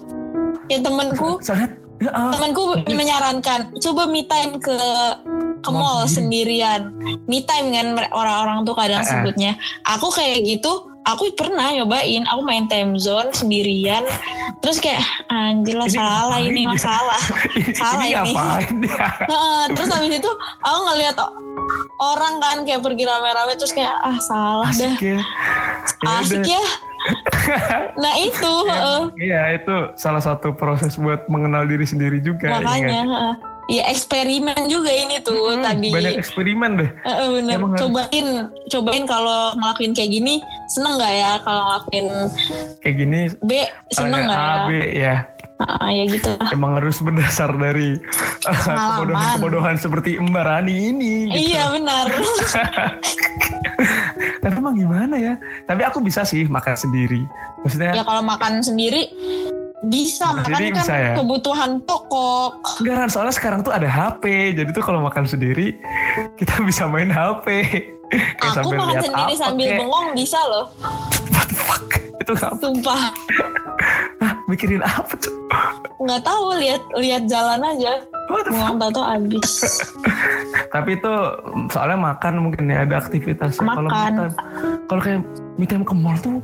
Ya 0.72 0.80
temenku 0.80 1.36
Soalnya, 1.43 1.76
ya, 1.99 2.09
ah, 2.16 2.32
temanku 2.32 2.80
menyarankan 2.88 3.76
coba 3.78 4.07
me 4.07 4.24
time 4.24 4.55
ke 4.55 4.78
ke 5.62 5.70
Mall 5.70 5.78
mall 5.78 6.07
sendiri. 6.07 6.64
sendirian. 6.64 6.82
Me 7.28 7.43
time 7.43 7.70
kan 7.70 7.88
orang-orang 8.09 8.64
tuh 8.64 8.74
kadang 8.74 9.03
Eh, 9.03 9.05
eh. 9.05 9.12
sebutnya. 9.12 9.51
Aku 9.86 10.07
kayak 10.09 10.41
gitu 10.41 10.88
aku 11.02 11.34
pernah 11.34 11.74
nyobain 11.74 12.24
aku 12.30 12.41
main 12.45 12.66
time 12.70 12.93
zone 12.97 13.34
sendirian 13.34 14.06
terus 14.62 14.78
kayak 14.78 15.02
anjir 15.28 15.74
lah 15.74 15.89
Ini 15.89 15.97
salah 15.97 16.39
ini 16.39 16.62
ya?" 16.66 16.70
masalah 16.70 17.22
salah 17.82 18.06
ini 18.06 18.32
ini. 18.70 18.88
ya? 18.88 19.10
Terus 19.74 19.89
habis 19.89 20.14
itu 20.22 20.32
aku 20.62 20.80
ngeliat 20.91 21.18
orang 21.97 22.34
kan 22.38 22.58
kayak 22.66 22.82
pergi 22.86 23.04
rame-rame 23.10 23.54
terus 23.58 23.74
kayak 23.74 23.93
ah 24.02 24.18
salah 24.22 24.70
dah 24.70 24.93
Asik 24.93 25.02
ya. 25.02 25.18
Ya 25.18 26.10
asik 26.22 26.45
ya 26.45 26.64
nah 27.97 28.14
itu 28.14 28.52
heeh. 28.70 29.02
Iya 29.18 29.41
itu 29.58 29.76
salah 29.97 30.22
satu 30.22 30.54
proses 30.54 30.93
buat 31.02 31.26
mengenal 31.26 31.66
diri 31.66 31.82
sendiri 31.82 32.22
juga. 32.22 32.62
makanya 32.62 33.02
ingat. 33.02 33.38
Ya 33.72 33.84
eksperimen 33.88 34.67
juga 34.67 34.89
ini 34.89 35.15
tuh 35.17 35.49
Hmm, 35.49 35.63
tadi 35.63 35.88
Banyak 35.89 36.19
eksperimen 36.19 36.69
deh. 36.76 36.89
Heeh, 37.01 37.28
bener. 37.32 37.51
Emang 37.55 37.72
harus- 37.72 37.82
cobain 37.82 38.26
cobain 38.67 39.03
kalau 39.05 39.39
ngelakuin 39.55 39.91
kayak 39.91 40.11
gini 40.11 40.34
seneng 40.67 40.93
nggak 40.93 41.13
ya 41.13 41.32
kalau 41.41 41.61
ngelakuin 41.65 42.05
Kayak 42.80 42.95
gini. 42.97 43.19
B 43.39 43.49
seneng 43.89 44.22
nggak 44.26 44.38
A, 44.38 44.43
ya 44.43 44.61
B 44.61 44.69
ya. 44.93 45.15
Ah, 45.61 45.88
ya 45.88 46.03
gitu. 46.05 46.30
Emang 46.49 46.74
harus 46.74 46.97
berdasar 46.99 47.53
dari 47.53 47.93
uh, 48.43 48.57
kebodohan-kebodohan 48.97 49.78
seperti 49.78 50.17
Mbak 50.17 50.43
Rani 50.43 50.74
ini. 50.89 51.11
gitu. 51.30 51.38
iya 51.47 51.69
benar 51.69 52.05
Tapi 54.41 54.53
emang 54.55 54.74
gimana 54.74 55.15
ya? 55.15 55.34
Tapi 55.63 55.82
aku 55.84 56.01
bisa 56.01 56.24
sih 56.24 56.45
makan 56.45 56.74
sendiri. 56.74 57.22
Maksudnya 57.61 57.93
ya 57.93 58.01
kalau 58.01 58.22
makan 58.22 58.59
sendiri 58.59 59.05
bisa 59.82 60.29
Makan 60.29 60.38
makan 60.38 60.51
sendiri 60.53 60.69
kan 60.71 60.86
bisa 60.86 60.93
ya? 60.93 61.13
kebutuhan 61.17 61.71
pokok 61.82 62.51
Enggak 62.82 63.09
soalnya 63.09 63.34
sekarang 63.34 63.59
tuh 63.61 63.73
ada 63.73 63.89
HP. 63.89 64.53
Jadi 64.53 64.69
tuh 64.71 64.84
kalau 64.86 65.01
makan 65.01 65.25
sendiri 65.25 65.73
kita 66.38 66.61
bisa 66.61 66.86
main 66.86 67.09
HP. 67.09 67.47
Kayak 68.38 68.61
aku 68.61 68.69
makan 68.75 68.95
sendiri 69.01 69.34
apa 69.34 69.41
sambil 69.41 69.67
kek. 69.71 69.79
bengong 69.82 70.07
bisa 70.13 70.39
loh 70.45 70.65
What 71.32 71.47
the 71.47 71.55
fuck? 71.57 71.86
Itu 72.19 72.32
apa? 72.38 72.53
sumpah 72.59 73.01
Hah, 74.21 74.34
mikirin 74.45 74.84
apa 74.86 75.13
tuh? 75.17 75.34
nggak 75.97 76.21
tahu 76.21 76.57
lihat 76.57 76.82
lihat 76.97 77.23
jalan 77.25 77.61
aja 77.61 78.01
bengong 78.27 78.77
tato 78.77 79.01
habis 79.01 79.49
Tapi 80.73 80.95
itu 80.95 81.13
soalnya 81.67 81.99
makan 81.99 82.47
mungkin 82.47 82.71
ya 82.71 82.88
ada 82.88 83.03
aktivitas. 83.03 83.59
Kalau 83.59 83.91
Makan. 83.91 83.91
makan, 83.91 84.29
kalau 84.88 85.01
kayak 85.03 85.19
me 85.59 85.67
time 85.67 85.84
ke 85.84 85.91
mall 85.91 86.15
tuh 86.15 86.39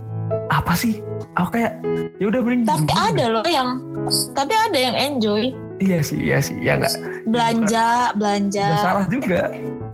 apa 0.47 0.73
sih? 0.73 0.99
Aku 1.35 1.53
kayak 1.53 1.79
ya 2.17 2.25
udah 2.27 2.41
di 2.41 2.63
tapi 2.63 2.91
ada 2.91 3.25
loh 3.29 3.43
yang 3.45 3.77
tapi 4.33 4.53
ada 4.53 4.77
yang 4.77 4.95
enjoy 4.95 5.53
Iya 5.77 6.01
sih, 6.01 6.17
iya 6.17 6.41
sih, 6.41 6.57
ya 6.57 6.73
nggak. 6.73 6.89
belanja 7.29 8.09
belanja 8.17 8.65
Nggak 8.65 8.81
salah 8.81 9.05
juga. 9.05 9.41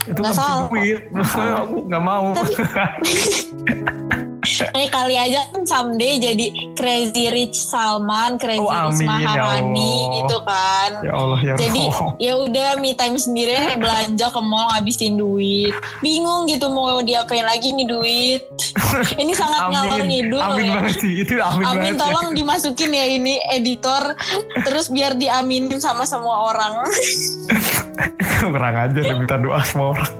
Itu 0.08 0.20
Nggak 0.20 0.36
salah. 0.36 0.64
duit. 0.72 1.00
Aku 1.12 1.78
nggak 1.92 2.04
mau. 2.04 2.26
Eh 4.56 4.88
kali 4.88 5.16
aja 5.16 5.50
kan 5.50 5.64
someday 5.64 6.18
jadi 6.18 6.46
Crazy 6.74 7.26
Rich 7.28 7.58
Salman, 7.64 8.36
Crazy 8.36 8.60
Oh, 8.60 8.70
Rich 8.70 9.00
ya 9.00 9.08
Maharani 9.08 9.66
Allah. 9.82 10.16
gitu 10.16 10.38
kan. 10.42 10.92
ya 11.02 11.14
Allah 11.14 11.40
ya 11.42 11.54
Jadi 11.56 11.84
ya 12.20 12.34
udah 12.38 12.70
me 12.78 12.94
time 12.94 13.16
sendiri 13.16 13.56
belanja 13.82 14.28
ke 14.28 14.40
mall 14.40 14.70
ngabisin 14.72 15.16
duit. 15.16 15.74
Bingung 16.00 16.46
gitu 16.46 16.68
mau 16.68 17.00
diapain 17.00 17.42
lagi 17.42 17.72
nih 17.72 17.86
duit. 17.86 18.44
Ini 19.22 19.34
sangat 19.34 19.70
ngalor 19.70 20.02
ngidul 20.04 20.38
amin 20.40 20.64
ya. 20.64 20.74
banget 20.78 20.96
sih. 21.00 21.14
Itu 21.20 21.34
amin, 21.38 21.66
Amin 21.66 21.82
banget. 21.90 22.00
tolong 22.00 22.28
dimasukin 22.32 22.92
ya 22.92 23.06
ini 23.08 23.34
editor 23.50 24.14
terus 24.62 24.88
biar 24.88 25.14
diaminin 25.14 25.78
sama 25.78 26.04
semua 26.04 26.50
orang. 26.50 26.84
Kurang 28.44 28.76
aja 28.78 29.00
minta 29.14 29.36
doa 29.36 29.64
semua 29.64 29.94
orang. 29.94 30.12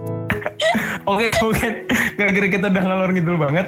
Oke, 1.04 1.28
mungkin 1.38 1.72
gak 2.16 2.32
kira 2.32 2.48
kita 2.50 2.66
udah 2.68 2.82
ngalor 2.82 3.10
ngidul 3.12 3.36
banget. 3.38 3.68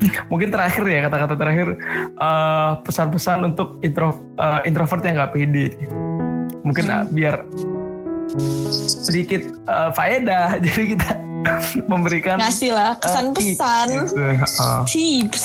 Mungkin 0.30 0.48
terakhir 0.48 0.84
ya 0.88 1.00
kata-kata 1.08 1.34
terakhir 1.36 1.68
eh, 2.16 2.70
pesan-pesan 2.84 3.38
untuk 3.54 3.78
intro 3.84 4.16
eh, 4.38 4.60
introvert 4.68 5.02
yang 5.04 5.20
gak 5.20 5.32
pede. 5.36 5.76
Mungkin 6.64 6.84
Hmm. 6.86 6.94
eh, 6.94 7.04
biar 7.12 7.34
sedikit 9.04 9.42
eh, 9.46 9.90
faedah. 9.92 10.56
Jadi 10.64 10.84
kita 10.96 11.10
memberikan 11.88 12.36
Ngasih 12.36 12.70
lah 12.76 12.92
eh, 12.92 13.00
kesan-pesan, 13.00 13.86
tips 13.88 14.12
gitu. 14.12 14.20
Eh, 14.20 14.36
tips. 14.84 15.44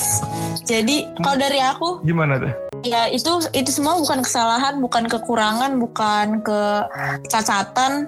Jadi 0.68 0.96
kalau 1.24 1.36
dari 1.40 1.60
aku 1.62 1.88
gimana 2.04 2.36
tuh? 2.36 2.52
ya 2.84 3.10
itu 3.10 3.42
itu 3.50 3.70
semua 3.72 3.98
bukan 3.98 4.22
kesalahan 4.22 4.78
bukan 4.78 5.10
kekurangan 5.10 5.74
bukan 5.80 6.38
kecacatan 6.44 8.06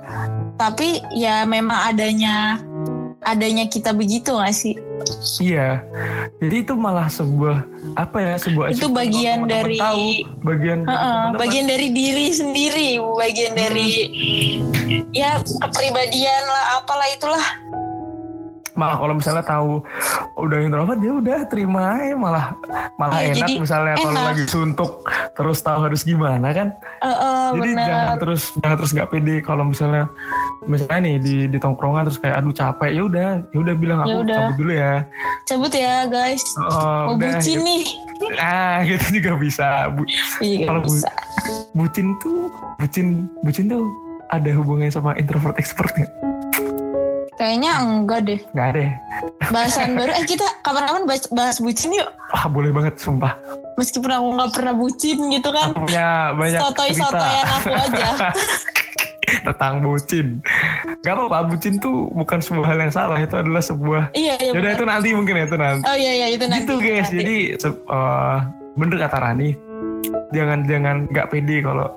tapi 0.54 1.02
ya 1.10 1.42
memang 1.42 1.94
adanya 1.94 2.62
adanya 3.20 3.64
kita 3.64 3.90
begitu 3.90 4.32
gak 4.32 4.52
sih 4.52 4.76
Iya. 5.38 5.86
Jadi 6.36 6.56
itu 6.60 6.74
malah 6.74 7.06
sebuah 7.06 7.62
apa 7.94 8.18
ya 8.18 8.34
sebuah 8.36 8.66
Itu 8.68 8.90
bagian 8.90 9.46
kalau 9.46 9.46
teman-teman 9.46 9.62
dari- 9.64 9.78
tahu, 9.78 10.06
bagian 10.42 10.78
dari 10.80 10.90
Heeh, 10.90 10.98
teman-teman. 10.98 11.38
bagian 11.38 11.66
dari 11.66 11.86
diri 11.88 12.26
sendiri 12.30 12.88
bagian 13.14 13.52
dari 13.54 13.88
ya 15.12 15.30
kepribadian 15.38 16.42
lah 16.44 16.64
apalah 16.76 17.08
itulah 17.08 17.46
malah 18.78 18.94
kalau 18.94 19.10
misalnya 19.12 19.42
tahu 19.42 19.82
udah 20.36 20.58
introvert 20.60 20.98
ya 20.98 21.12
udah 21.12 21.38
terima 21.44 21.98
aja. 21.98 22.14
Malah 22.14 22.46
malah 22.94 23.18
Iya, 23.18 23.34
enak 23.34 23.38
jadi 23.40 23.52
misalnya 23.58 23.94
kalau 23.96 24.12
enak. 24.14 24.26
lagi 24.28 24.44
suntuk 24.46 24.92
terus 25.34 25.58
tahu 25.58 25.78
harus 25.82 26.00
gimana 26.00 26.48
kan? 26.48 26.68
Eh, 26.98 27.08
eh, 27.08 27.46
jadi 27.50 27.58
bener 27.68 27.84
jangan 27.84 28.16
terus 28.16 28.42
jangan 28.56 28.76
terus 28.76 28.92
nggak 28.92 29.08
pede 29.08 29.36
kalau 29.40 29.64
misalnya 29.64 30.04
misalnya 30.64 30.98
nih 31.00 31.16
di 31.18 31.34
di 31.48 31.58
tongkrongan 31.58 32.06
terus 32.06 32.16
kayak 32.16 32.38
aduh 32.38 32.52
capek. 32.52 32.90
Ya 32.92 33.02
udah 33.02 33.28
ya 33.44 33.58
udah 33.58 33.74
bilang 33.74 33.98
aku 33.98 34.08
Ya 34.08 34.18
udah. 34.20 34.38
cabut 34.40 34.56
dulu 34.56 34.72
ya. 34.72 34.94
Cabut 35.44 35.72
ya 35.72 35.94
guys. 36.06 36.42
Oh, 36.56 36.70
mau 37.04 37.14
udah 37.14 37.28
bucin 37.34 37.56
ya, 37.56 37.66
nih. 37.66 37.82
Ah 38.36 38.76
gitu 38.88 39.06
juga 39.12 39.30
bisa. 39.34 39.66
Bu- 39.90 40.06
Iya 40.38 40.66
Kalau 40.66 40.80
bu- 40.80 41.02
bucin 41.74 42.06
tuh 42.16 42.46
bucin 42.76 43.06
bucin 43.40 43.66
tuh 43.66 43.90
ada 44.28 44.50
hubungannya 44.52 44.90
sama 44.90 45.14
introvert 45.14 45.56
expert 45.56 45.88
nggak 45.90 46.10
Kayaknya 47.38 47.70
enggak 47.78 48.20
deh. 48.24 48.40
nggak 48.50 48.66
ada 48.68 48.80
ya 48.82 48.92
Bahasan 49.48 49.94
baru. 49.94 50.10
Eh 50.12 50.26
kita 50.26 50.44
kapan-kapan 50.60 51.02
bahas, 51.04 51.24
bahas 51.30 51.56
bucin 51.56 51.90
yuk. 51.92 52.10
ah 52.28 52.44
boleh 52.44 52.68
banget 52.68 52.98
sumpah 52.98 53.38
Meskipun 53.74 54.10
aku 54.10 54.28
nggak 54.34 54.50
pernah 54.52 54.74
bucin 54.74 55.18
gitu 55.28 55.48
kan. 55.48 55.70
aku 55.70 55.86
punya 55.86 56.08
banyak 56.34 56.58
Sotoy-sotoyan 56.60 57.44
cerita 57.46 57.56
aku 57.56 57.70
aja. 57.72 58.08
tentang 59.38 59.80
bucin 59.80 60.40
gak 60.98 61.14
apa-apa 61.14 61.46
bucin 61.46 61.76
tuh 61.76 62.08
bukan 62.10 62.40
sebuah 62.40 62.66
hal 62.66 62.78
yang 62.80 62.90
salah 62.90 63.18
itu 63.18 63.34
adalah 63.34 63.60
sebuah 63.60 64.02
iya, 64.12 64.34
iya. 64.34 64.50
Yaudah 64.50 64.60
benar. 64.64 64.72
itu 64.74 64.84
nanti 64.88 65.08
mungkin 65.12 65.34
ya 65.36 65.44
itu 65.44 65.56
nanti 65.56 65.84
Oh 65.84 65.96
iya, 65.96 66.12
iya 66.14 66.26
itu 66.28 66.44
nanti. 66.44 66.64
gitu 66.64 66.74
guys 66.76 67.06
nanti. 67.06 67.16
jadi 67.18 67.36
eh, 67.60 68.38
bener 68.74 68.96
kata 68.98 69.16
Rani 69.20 69.48
jangan 70.28 70.60
jangan 70.64 70.96
nggak 71.08 71.28
pede 71.28 71.56
kalau 71.60 71.88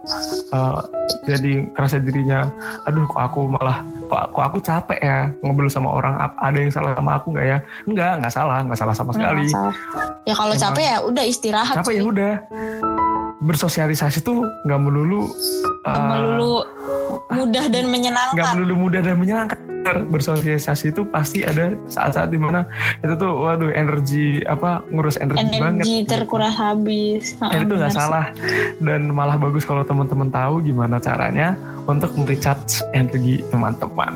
eh, 0.50 0.80
jadi 1.28 1.52
kerasa 1.72 2.00
dirinya 2.00 2.48
aduh 2.84 3.04
kok 3.06 3.22
aku 3.22 3.40
malah 3.46 3.84
kok, 4.08 4.32
kok 4.32 4.44
aku 4.48 4.58
capek 4.60 5.00
ya 5.00 5.18
ngobrol 5.40 5.68
sama 5.68 5.92
orang 5.92 6.16
ada 6.18 6.58
yang 6.58 6.72
salah 6.72 6.96
sama 6.96 7.20
aku 7.20 7.36
nggak 7.36 7.48
ya 7.48 7.58
enggak 7.84 8.12
nggak 8.20 8.34
salah 8.34 8.60
nggak 8.64 8.80
salah 8.80 8.96
sama 8.96 9.12
Nggak 9.12 9.20
sekali 9.20 9.46
masalah. 9.48 9.74
Ya 10.24 10.34
kalau 10.34 10.54
Emang. 10.54 10.64
capek 10.64 10.86
ya 10.86 10.98
udah 11.04 11.24
istirahat. 11.26 11.76
capek 11.78 11.94
ya 11.94 12.04
udah 12.06 12.34
bersosialisasi 13.42 14.22
tuh 14.22 14.46
nggak 14.64 14.80
melulu 14.80 15.26
Nggak 15.82 15.98
eh, 15.98 16.08
melulu 16.08 16.56
mudah 17.32 17.66
dan 17.70 17.84
nggak 17.88 17.94
menyenangkan. 17.94 18.54
melulu 18.56 18.76
mudah 18.88 19.02
dan 19.02 19.16
menyenangkan 19.18 19.60
bersosialisasi 19.82 20.94
itu 20.94 21.02
pasti 21.10 21.42
ada 21.42 21.74
saat-saat 21.90 22.30
di 22.30 22.38
mana 22.38 22.70
itu 23.02 23.18
tuh 23.18 23.34
waduh 23.34 23.74
energi 23.74 24.46
apa 24.46 24.86
ngurus 24.94 25.18
energi, 25.18 25.58
banget 25.58 25.84
Energi 25.84 25.96
terkuras 26.06 26.54
habis. 26.54 27.34
Heeh, 27.42 27.66
itu 27.66 27.74
nggak 27.74 27.94
salah 27.94 28.30
dan 28.78 29.10
malah 29.10 29.42
bagus 29.42 29.66
kalau 29.66 29.82
teman-teman 29.82 30.30
tahu 30.30 30.62
gimana 30.62 31.02
caranya 31.02 31.58
untuk 31.90 32.14
merecharge 32.14 32.86
energi 32.94 33.42
teman-teman. 33.50 34.14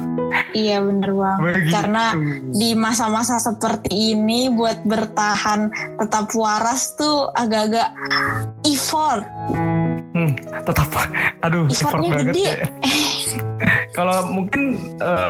Iya 0.54 0.86
bener 0.86 1.12
banget. 1.12 1.42
Begitu. 1.42 1.74
Karena 1.74 2.06
di 2.54 2.70
masa-masa 2.78 3.42
seperti 3.42 4.14
ini 4.14 4.54
buat 4.54 4.86
bertahan 4.86 5.74
tetap 5.98 6.30
waras 6.38 6.94
tuh 6.94 7.34
agak-agak 7.34 7.90
effort. 8.70 9.26
Hmm, 10.14 10.32
tetap 10.64 10.90
aduh 11.42 11.66
effort 11.68 12.00
Effortnya 12.02 12.10
banget 12.14 12.28
gede. 12.36 12.44
ya. 12.44 12.56
Kalau 13.92 14.28
mungkin 14.28 14.64
eh, 14.98 15.28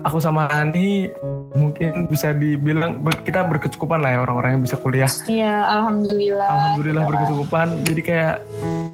aku 0.00 0.16
sama 0.16 0.48
Ani 0.48 1.12
mungkin 1.52 2.04
bisa 2.06 2.32
dibilang 2.32 2.96
kita 3.20 3.44
berkecukupan 3.44 3.98
lah 3.98 4.10
ya 4.10 4.18
orang-orang 4.20 4.50
yang 4.54 4.64
bisa 4.64 4.76
kuliah. 4.76 5.10
Iya, 5.26 5.54
alhamdulillah. 5.70 6.48
Alhamdulillah 6.48 7.04
berkecukupan. 7.04 7.66
Jadi 7.82 8.00
kayak 8.02 8.34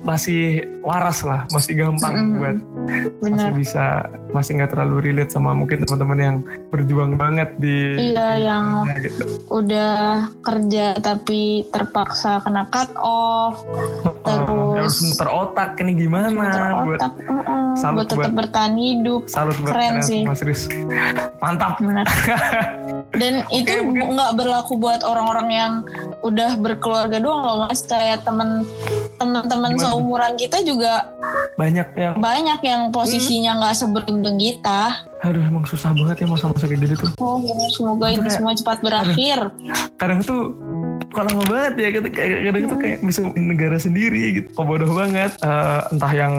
masih 0.02 0.42
waras 0.80 1.22
lah, 1.22 1.46
masih 1.48 1.78
gampang 1.78 2.10
Mm-mm. 2.12 2.34
buat 2.36 2.56
Bener. 3.22 3.30
masih 3.38 3.50
bisa 3.54 3.86
masih 4.28 4.58
nggak 4.58 4.74
terlalu 4.74 4.96
relate 5.04 5.30
sama 5.30 5.54
mungkin 5.54 5.78
teman-teman 5.78 6.18
yang 6.18 6.36
berjuang 6.68 7.14
banget 7.14 7.54
di 7.56 8.10
Iya, 8.10 8.28
yang 8.42 8.64
Ya, 8.82 8.96
gitu. 9.00 9.24
udah 9.46 9.94
kerja 10.42 10.98
tapi 10.98 11.40
terpaksa 11.70 12.42
kena 12.42 12.66
cut 12.66 12.90
off, 12.96 13.62
Oh, 14.26 14.74
harus 14.74 14.98
terus 14.98 15.14
muter 15.14 15.28
otak 15.30 15.70
ini 15.78 15.92
gimana 15.96 16.42
buat 16.82 16.98
terotak, 16.98 17.12
mm-mm, 17.22 17.62
salut 17.76 17.96
buat 17.96 18.08
tetap 18.08 18.18
buat- 18.24 18.38
bertahan 18.42 18.71
hidup. 18.74 19.22
salut 19.26 19.56
buat 19.56 19.70
Keren 19.70 19.80
kalian 19.94 20.02
sih. 20.02 20.20
semua, 20.22 20.34
serius 20.34 20.62
mantap 21.42 21.78
Bener. 21.78 22.06
Dan 23.12 23.44
itu 23.50 23.68
mungkin- 23.82 24.08
nggak 24.10 24.32
berlaku 24.34 24.72
buat 24.74 25.00
orang-orang 25.02 25.48
yang 25.50 25.72
udah 26.22 26.56
berkeluarga 26.56 27.18
doang 27.18 27.42
loh 27.42 27.56
mas. 27.62 27.82
Kayak 27.82 28.22
temen 28.22 28.64
teman-teman 29.16 29.76
seumuran 29.76 30.32
kita 30.34 30.60
juga 30.60 31.12
banyak 31.54 31.84
yang 31.92 32.14
banyak 32.16 32.60
yang 32.62 32.80
Hmm. 32.84 32.94
posisinya 32.94 33.52
nggak 33.58 33.74
seberuntung 33.74 34.36
kita. 34.36 35.04
aduh 35.20 35.38
emang 35.40 35.62
susah 35.62 35.94
banget 35.94 36.18
ya 36.18 36.26
masa-masa 36.26 36.66
kayak 36.66 36.82
gini 36.82 36.96
tuh 36.96 37.14
Oh, 37.16 37.38
bener. 37.38 37.70
semoga 37.70 38.10
ini 38.10 38.26
semua 38.26 38.52
cepat 38.52 38.80
berakhir. 38.80 39.54
kadang 39.94 40.18
tuh 40.20 40.50
lama 41.14 41.42
banget 41.44 41.74
ya 41.76 41.88
gitu 41.90 42.08
kayak 42.08 42.30
kadang 42.42 42.64
tuh 42.66 42.78
kayak 42.78 42.98
bisa 43.00 43.20
negara 43.34 43.76
sendiri 43.76 44.22
gitu 44.34 44.48
kok 44.50 44.64
bodoh 44.64 44.88
banget 44.90 45.30
Eh, 45.38 45.80
entah 45.90 46.12
yang 46.12 46.34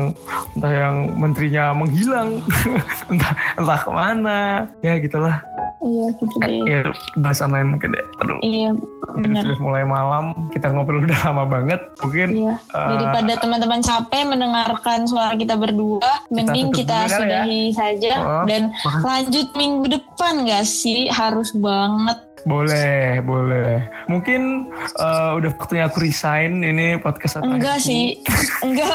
entah 0.54 0.74
yang 0.74 0.96
menterinya 1.14 1.72
menghilang 1.72 2.42
entah 3.12 3.32
entah 3.56 3.80
ke 3.80 3.92
mana 3.92 4.40
ya 4.80 4.98
gitulah 4.98 5.38
Iya, 5.80 6.16
gitu 6.16 6.36
deh. 6.40 6.64
ya 6.64 6.80
bahasan 7.14 7.52
lain 7.52 7.68
mungkin 7.70 7.92
deh 7.92 8.06
aduh 8.18 8.40
Iya, 8.40 8.72
benar. 9.14 9.44
sudah 9.44 9.60
mulai 9.60 9.84
malam 9.84 10.26
kita 10.50 10.72
ngobrol 10.72 11.04
udah 11.04 11.20
lama 11.24 11.44
banget 11.44 11.84
mungkin 12.00 12.28
Iya. 12.32 12.54
eh, 12.56 12.88
Daripada 12.90 13.34
teman-teman 13.38 13.82
capek 13.84 14.24
mendengarkan 14.24 15.04
suara 15.04 15.36
kita 15.36 15.54
berdua, 15.54 16.00
mending 16.30 16.72
kita 16.72 16.88
dulu 16.96 17.12
kali 17.12 17.12
ya. 17.12 17.20
sudahi 17.20 17.62
saja 17.74 18.14
Oh, 18.16 18.44
dan 18.46 18.72
makasih. 18.72 19.04
lanjut 19.04 19.48
minggu 19.54 19.86
depan 19.92 20.34
gak 20.46 20.64
sih? 20.64 21.12
Harus 21.12 21.52
banget. 21.52 22.16
Boleh, 22.44 23.24
boleh. 23.24 23.88
Mungkin 24.06 24.68
eh, 24.76 25.32
udah 25.34 25.50
waktunya 25.56 25.88
aku 25.88 26.04
resign 26.04 26.60
ini 26.60 27.00
podcast 27.00 27.40
aku. 27.40 27.48
Enggak 27.48 27.80
sih, 27.80 28.20
enggak, 28.66 28.92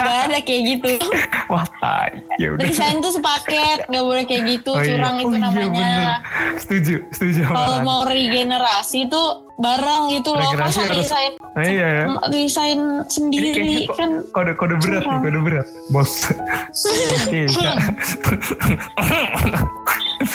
enggak 0.00 0.20
ada 0.26 0.38
kayak 0.40 0.62
gitu. 0.66 0.90
Wah, 1.46 1.68
tai. 1.78 2.16
ya 2.40 2.56
udah. 2.56 2.64
Resign 2.64 2.98
tuh 2.98 3.12
sepaket, 3.12 3.84
nggak 3.86 4.04
boleh 4.04 4.24
kayak 4.24 4.42
gitu, 4.48 4.72
Oh 4.72 4.80
iya. 4.80 4.88
curang 4.96 5.16
itu 5.18 5.26
Oh 5.26 5.32
iya, 5.32 5.42
namanya. 5.42 5.68
bener. 5.68 6.16
Setuju, 6.56 6.94
setuju 7.12 7.40
Kalau 7.44 7.78
mau 7.84 8.00
regenerasi 8.02 9.00
tuh 9.06 9.51
bareng 9.54 10.02
gitu 10.12 10.30
loh, 10.30 10.42
Regenerasi 10.42 10.58
masa 10.58 10.80
harus- 10.82 10.98
resign, 10.98 11.32
Nah, 11.52 11.62
iya 11.62 11.86
ya. 11.86 12.04
resign 12.26 12.78
Ini 12.80 13.06
sendiri 13.06 13.50
kok- 13.84 13.94
kan 13.94 14.10
kode 14.28 14.52
kode 14.54 14.74
berat 14.78 15.02
nih, 15.02 15.18
kode 15.20 15.38
berat, 15.40 15.66
bos. 15.88 16.10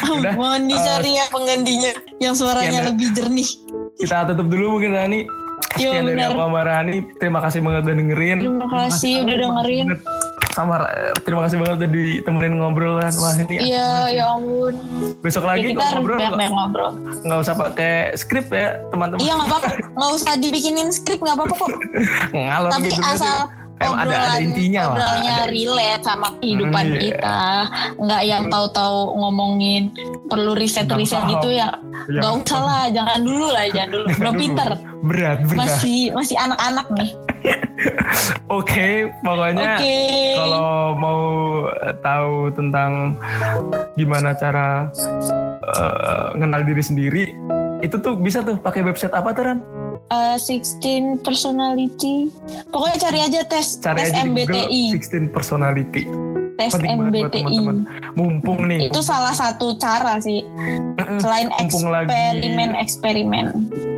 Udah, 0.09 0.31
mohon 0.33 0.65
dicari 0.65 1.13
ya 1.13 1.25
penggantinya 1.27 1.91
yang 2.17 2.33
suaranya 2.33 2.79
ya. 2.81 2.87
lebih 2.87 3.07
jernih. 3.13 3.47
kita 3.95 4.23
tutup 4.27 4.47
dulu 4.47 4.77
mungkin 4.77 4.91
Rani. 4.93 5.19
Iya, 5.73 5.89
Sekian 5.91 6.03
dari 6.05 6.15
benar. 6.15 6.29
aku 6.29 6.39
sama 6.39 6.59
Rani. 6.61 6.95
Terima 7.17 7.39
kasih 7.39 7.59
banget 7.59 7.81
udah 7.83 7.95
dengerin. 7.95 8.37
Terima 8.39 8.67
kasih 8.69 9.13
udah 9.19 9.35
dengerin. 9.37 9.85
banget. 9.87 9.99
Sama 10.57 10.81
eh, 10.81 11.13
terima 11.21 11.45
kasih 11.45 11.61
banget 11.61 11.75
udah 11.77 11.89
ditemenin 11.91 12.53
ngobrol 12.57 12.97
kan. 12.97 13.13
Wah, 13.15 13.35
ini 13.37 13.55
Iya, 13.63 13.89
ya 14.09 14.23
ampun. 14.27 14.73
besok 15.21 15.43
Ya, 15.43 15.47
lagi 15.47 15.67
kita 15.69 15.85
ngobrol 15.93 16.17
banyak-banyak 16.17 16.49
ngobrol. 16.51 16.91
nggak 17.21 17.39
usah 17.39 17.53
pakai 17.55 17.93
skrip 18.15 18.49
ya 18.49 18.67
teman-teman. 18.89 19.21
Iya 19.21 19.33
nggak 19.35 19.47
apa-apa, 19.47 19.69
nggak 19.93 20.11
usah 20.11 20.33
dibikinin 20.35 20.89
skrip 20.89 21.19
nggak 21.19 21.37
apa-apa 21.37 21.53
kok. 21.55 21.69
Ngalor 22.31 22.69
Tapi 22.71 22.89
gitu 22.89 23.01
asal 23.05 23.37
Emang 23.77 24.09
ada- 24.09 24.33
ada 24.33 24.41
intinya 24.41 24.81
lah, 24.81 24.89
obrolannya 24.89 25.33
ada- 25.37 25.49
relate 25.53 26.01
sama 26.01 26.27
kehidupan 26.35 26.81
Hmm, 26.81 26.89
iya. 26.89 27.01
kita, 27.13 27.39
nggak 27.99 28.21
yang 28.25 28.43
tahu-tahu 28.49 28.97
ngomongin 29.15 29.83
perlu 30.25 30.57
riset-riset 30.57 31.21
Nggak 31.21 31.31
gitu 31.31 31.49
ya. 31.53 31.69
Yang- 32.09 32.17
Nggak 32.17 32.33
usah 32.41 32.61
lah, 32.63 32.83
jangan 32.89 33.19
dulu 33.21 33.47
lah, 33.47 33.65
jangan 33.69 33.89
dulu. 33.93 34.05
Belum 34.17 34.33
pinter, 34.41 34.69
Berat, 35.05 35.37
berat. 35.45 35.57
masih 35.61 36.09
masih 36.09 36.35
anak-anak 36.35 36.87
nih. 36.91 37.09
Oke, 38.57 38.87
pokoknya 39.21 39.75
Oke. 39.75 39.97
kalau 40.35 40.69
mau 40.93 41.21
eh, 41.69 41.95
tahu 41.99 42.49
tentang 42.51 43.15
gimana 43.93 44.31
cara 44.33 44.87
eh, 45.61 46.27
kenal 46.33 46.61
diri 46.63 46.79
sendiri, 46.79 47.23
itu 47.79 47.95
tuh 47.97 48.15
bisa 48.15 48.41
tuh 48.41 48.55
pakai 48.55 48.81
website 48.81 49.11
apa 49.11 49.29
tuh 49.31 49.43
Ran? 49.45 49.59
Uh, 50.07 50.39
16 50.39 51.19
personality. 51.19 52.31
Pokoknya 52.71 52.97
cari 52.97 53.19
aja 53.19 53.41
tes 53.43 53.75
Cari 53.77 53.99
tes 53.99 54.09
aja 54.09 54.23
Google 54.23 54.47
MBTI, 54.47 54.83
16 54.95 55.35
personality. 55.35 56.03
tes 56.55 56.71
Penting 56.71 56.97
MBTI. 56.97 57.43
teman-teman. 57.43 57.77
Mumpung 58.15 58.65
nih, 58.65 58.87
Itu 58.87 59.03
salah 59.03 59.35
satu 59.35 59.75
cara 59.75 60.17
sih. 60.17 60.47
Selain 61.19 61.51
Mumpung 61.51 61.91
lagi- 61.91 62.07
eksperimen 62.09 62.69
eksperimen. 62.79 63.45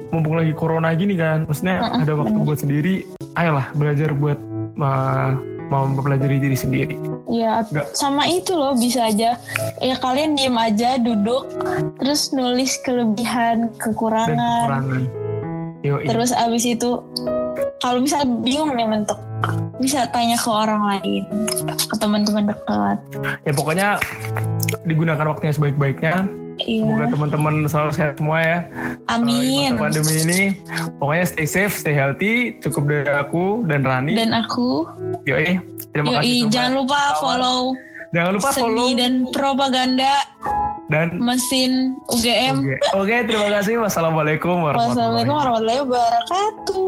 Mumpung 0.10 0.36
lagi 0.36 0.54
corona 0.54 0.90
gini 0.92 1.14
kan, 1.14 1.46
maksudnya 1.46 1.78
Mm-mm, 1.82 2.02
ada 2.04 2.14
waktu 2.16 2.34
bener. 2.34 2.46
buat 2.46 2.60
sendiri, 2.60 2.94
ayolah 3.34 3.68
belajar 3.74 4.10
buat 4.12 4.40
uh, 4.76 5.32
mau 5.70 5.86
mempelajari 5.86 6.42
diri 6.42 6.58
sendiri. 6.58 6.96
Ya 7.30 7.62
Nggak. 7.62 7.94
sama 7.94 8.26
itu 8.26 8.58
loh 8.58 8.74
bisa 8.74 9.06
aja. 9.06 9.38
Ya 9.78 9.96
kalian 9.96 10.34
diem 10.34 10.58
aja 10.58 10.98
duduk 10.98 11.46
terus 12.02 12.34
nulis 12.34 12.74
kelebihan 12.82 13.70
Dan 13.70 13.78
kekurangan. 13.78 14.34
kekurangan. 14.66 15.02
Yoi. 15.86 16.04
Terus 16.10 16.34
abis 16.34 16.66
itu 16.66 17.00
kalau 17.80 18.02
misalnya 18.02 18.34
bingung 18.42 18.74
nih 18.74 18.84
mentok 18.84 19.22
bisa 19.78 20.10
tanya 20.10 20.36
ke 20.36 20.50
orang 20.50 20.82
lain 20.84 21.24
ke 21.64 21.96
teman-teman 21.96 22.52
dekat. 22.52 22.98
ya 23.46 23.54
pokoknya 23.56 23.88
digunakan 24.84 25.24
waktunya 25.30 25.54
sebaik-baiknya. 25.54 26.26
Semoga 26.60 27.06
Iya. 27.08 27.14
teman-teman 27.16 27.54
selalu 27.66 27.92
sehat 27.96 28.14
semua 28.20 28.38
ya. 28.44 28.58
Uh, 29.08 29.14
Amin. 29.16 29.80
masa 29.80 29.82
pandemi 29.82 30.14
ini. 30.22 30.42
Pokoknya 31.00 31.26
stay 31.26 31.48
safe, 31.48 31.74
stay 31.74 31.96
healthy. 31.96 32.60
Cukup 32.60 32.84
dari 32.86 33.08
aku 33.10 33.64
dan 33.66 33.82
Rani. 33.88 34.14
Dan 34.14 34.36
aku, 34.36 34.84
Yoi. 35.24 35.60
Terima 35.90 36.20
kasih. 36.20 36.22
yoi 36.22 36.38
Sobat. 36.46 36.52
jangan 36.54 36.72
lupa 36.78 37.00
follow 37.18 37.62
Jangan 38.10 38.32
lupa 38.42 38.50
follow 38.54 38.90
seni 38.90 38.98
dan 38.98 39.14
propaganda 39.30 40.14
dan 40.90 41.22
mesin 41.22 41.94
UGM. 42.10 42.66
Oke, 42.66 42.76
Oke, 42.98 43.16
terima 43.30 43.48
kasih. 43.54 43.78
Wassalamualaikum 43.86 44.66
Wassalamualaikum 44.66 45.36
warahmatullahi 45.38 45.82
wabarakatuh. 45.86 46.86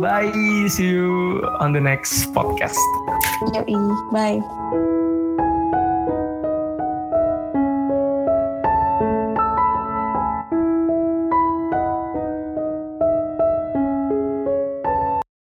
Bye, 0.00 0.32
see 0.68 0.96
you 0.96 1.40
on 1.60 1.72
the 1.72 1.80
next 1.80 2.28
podcast. 2.36 2.76
Yoi, 3.56 3.76
bye. 4.12 5.09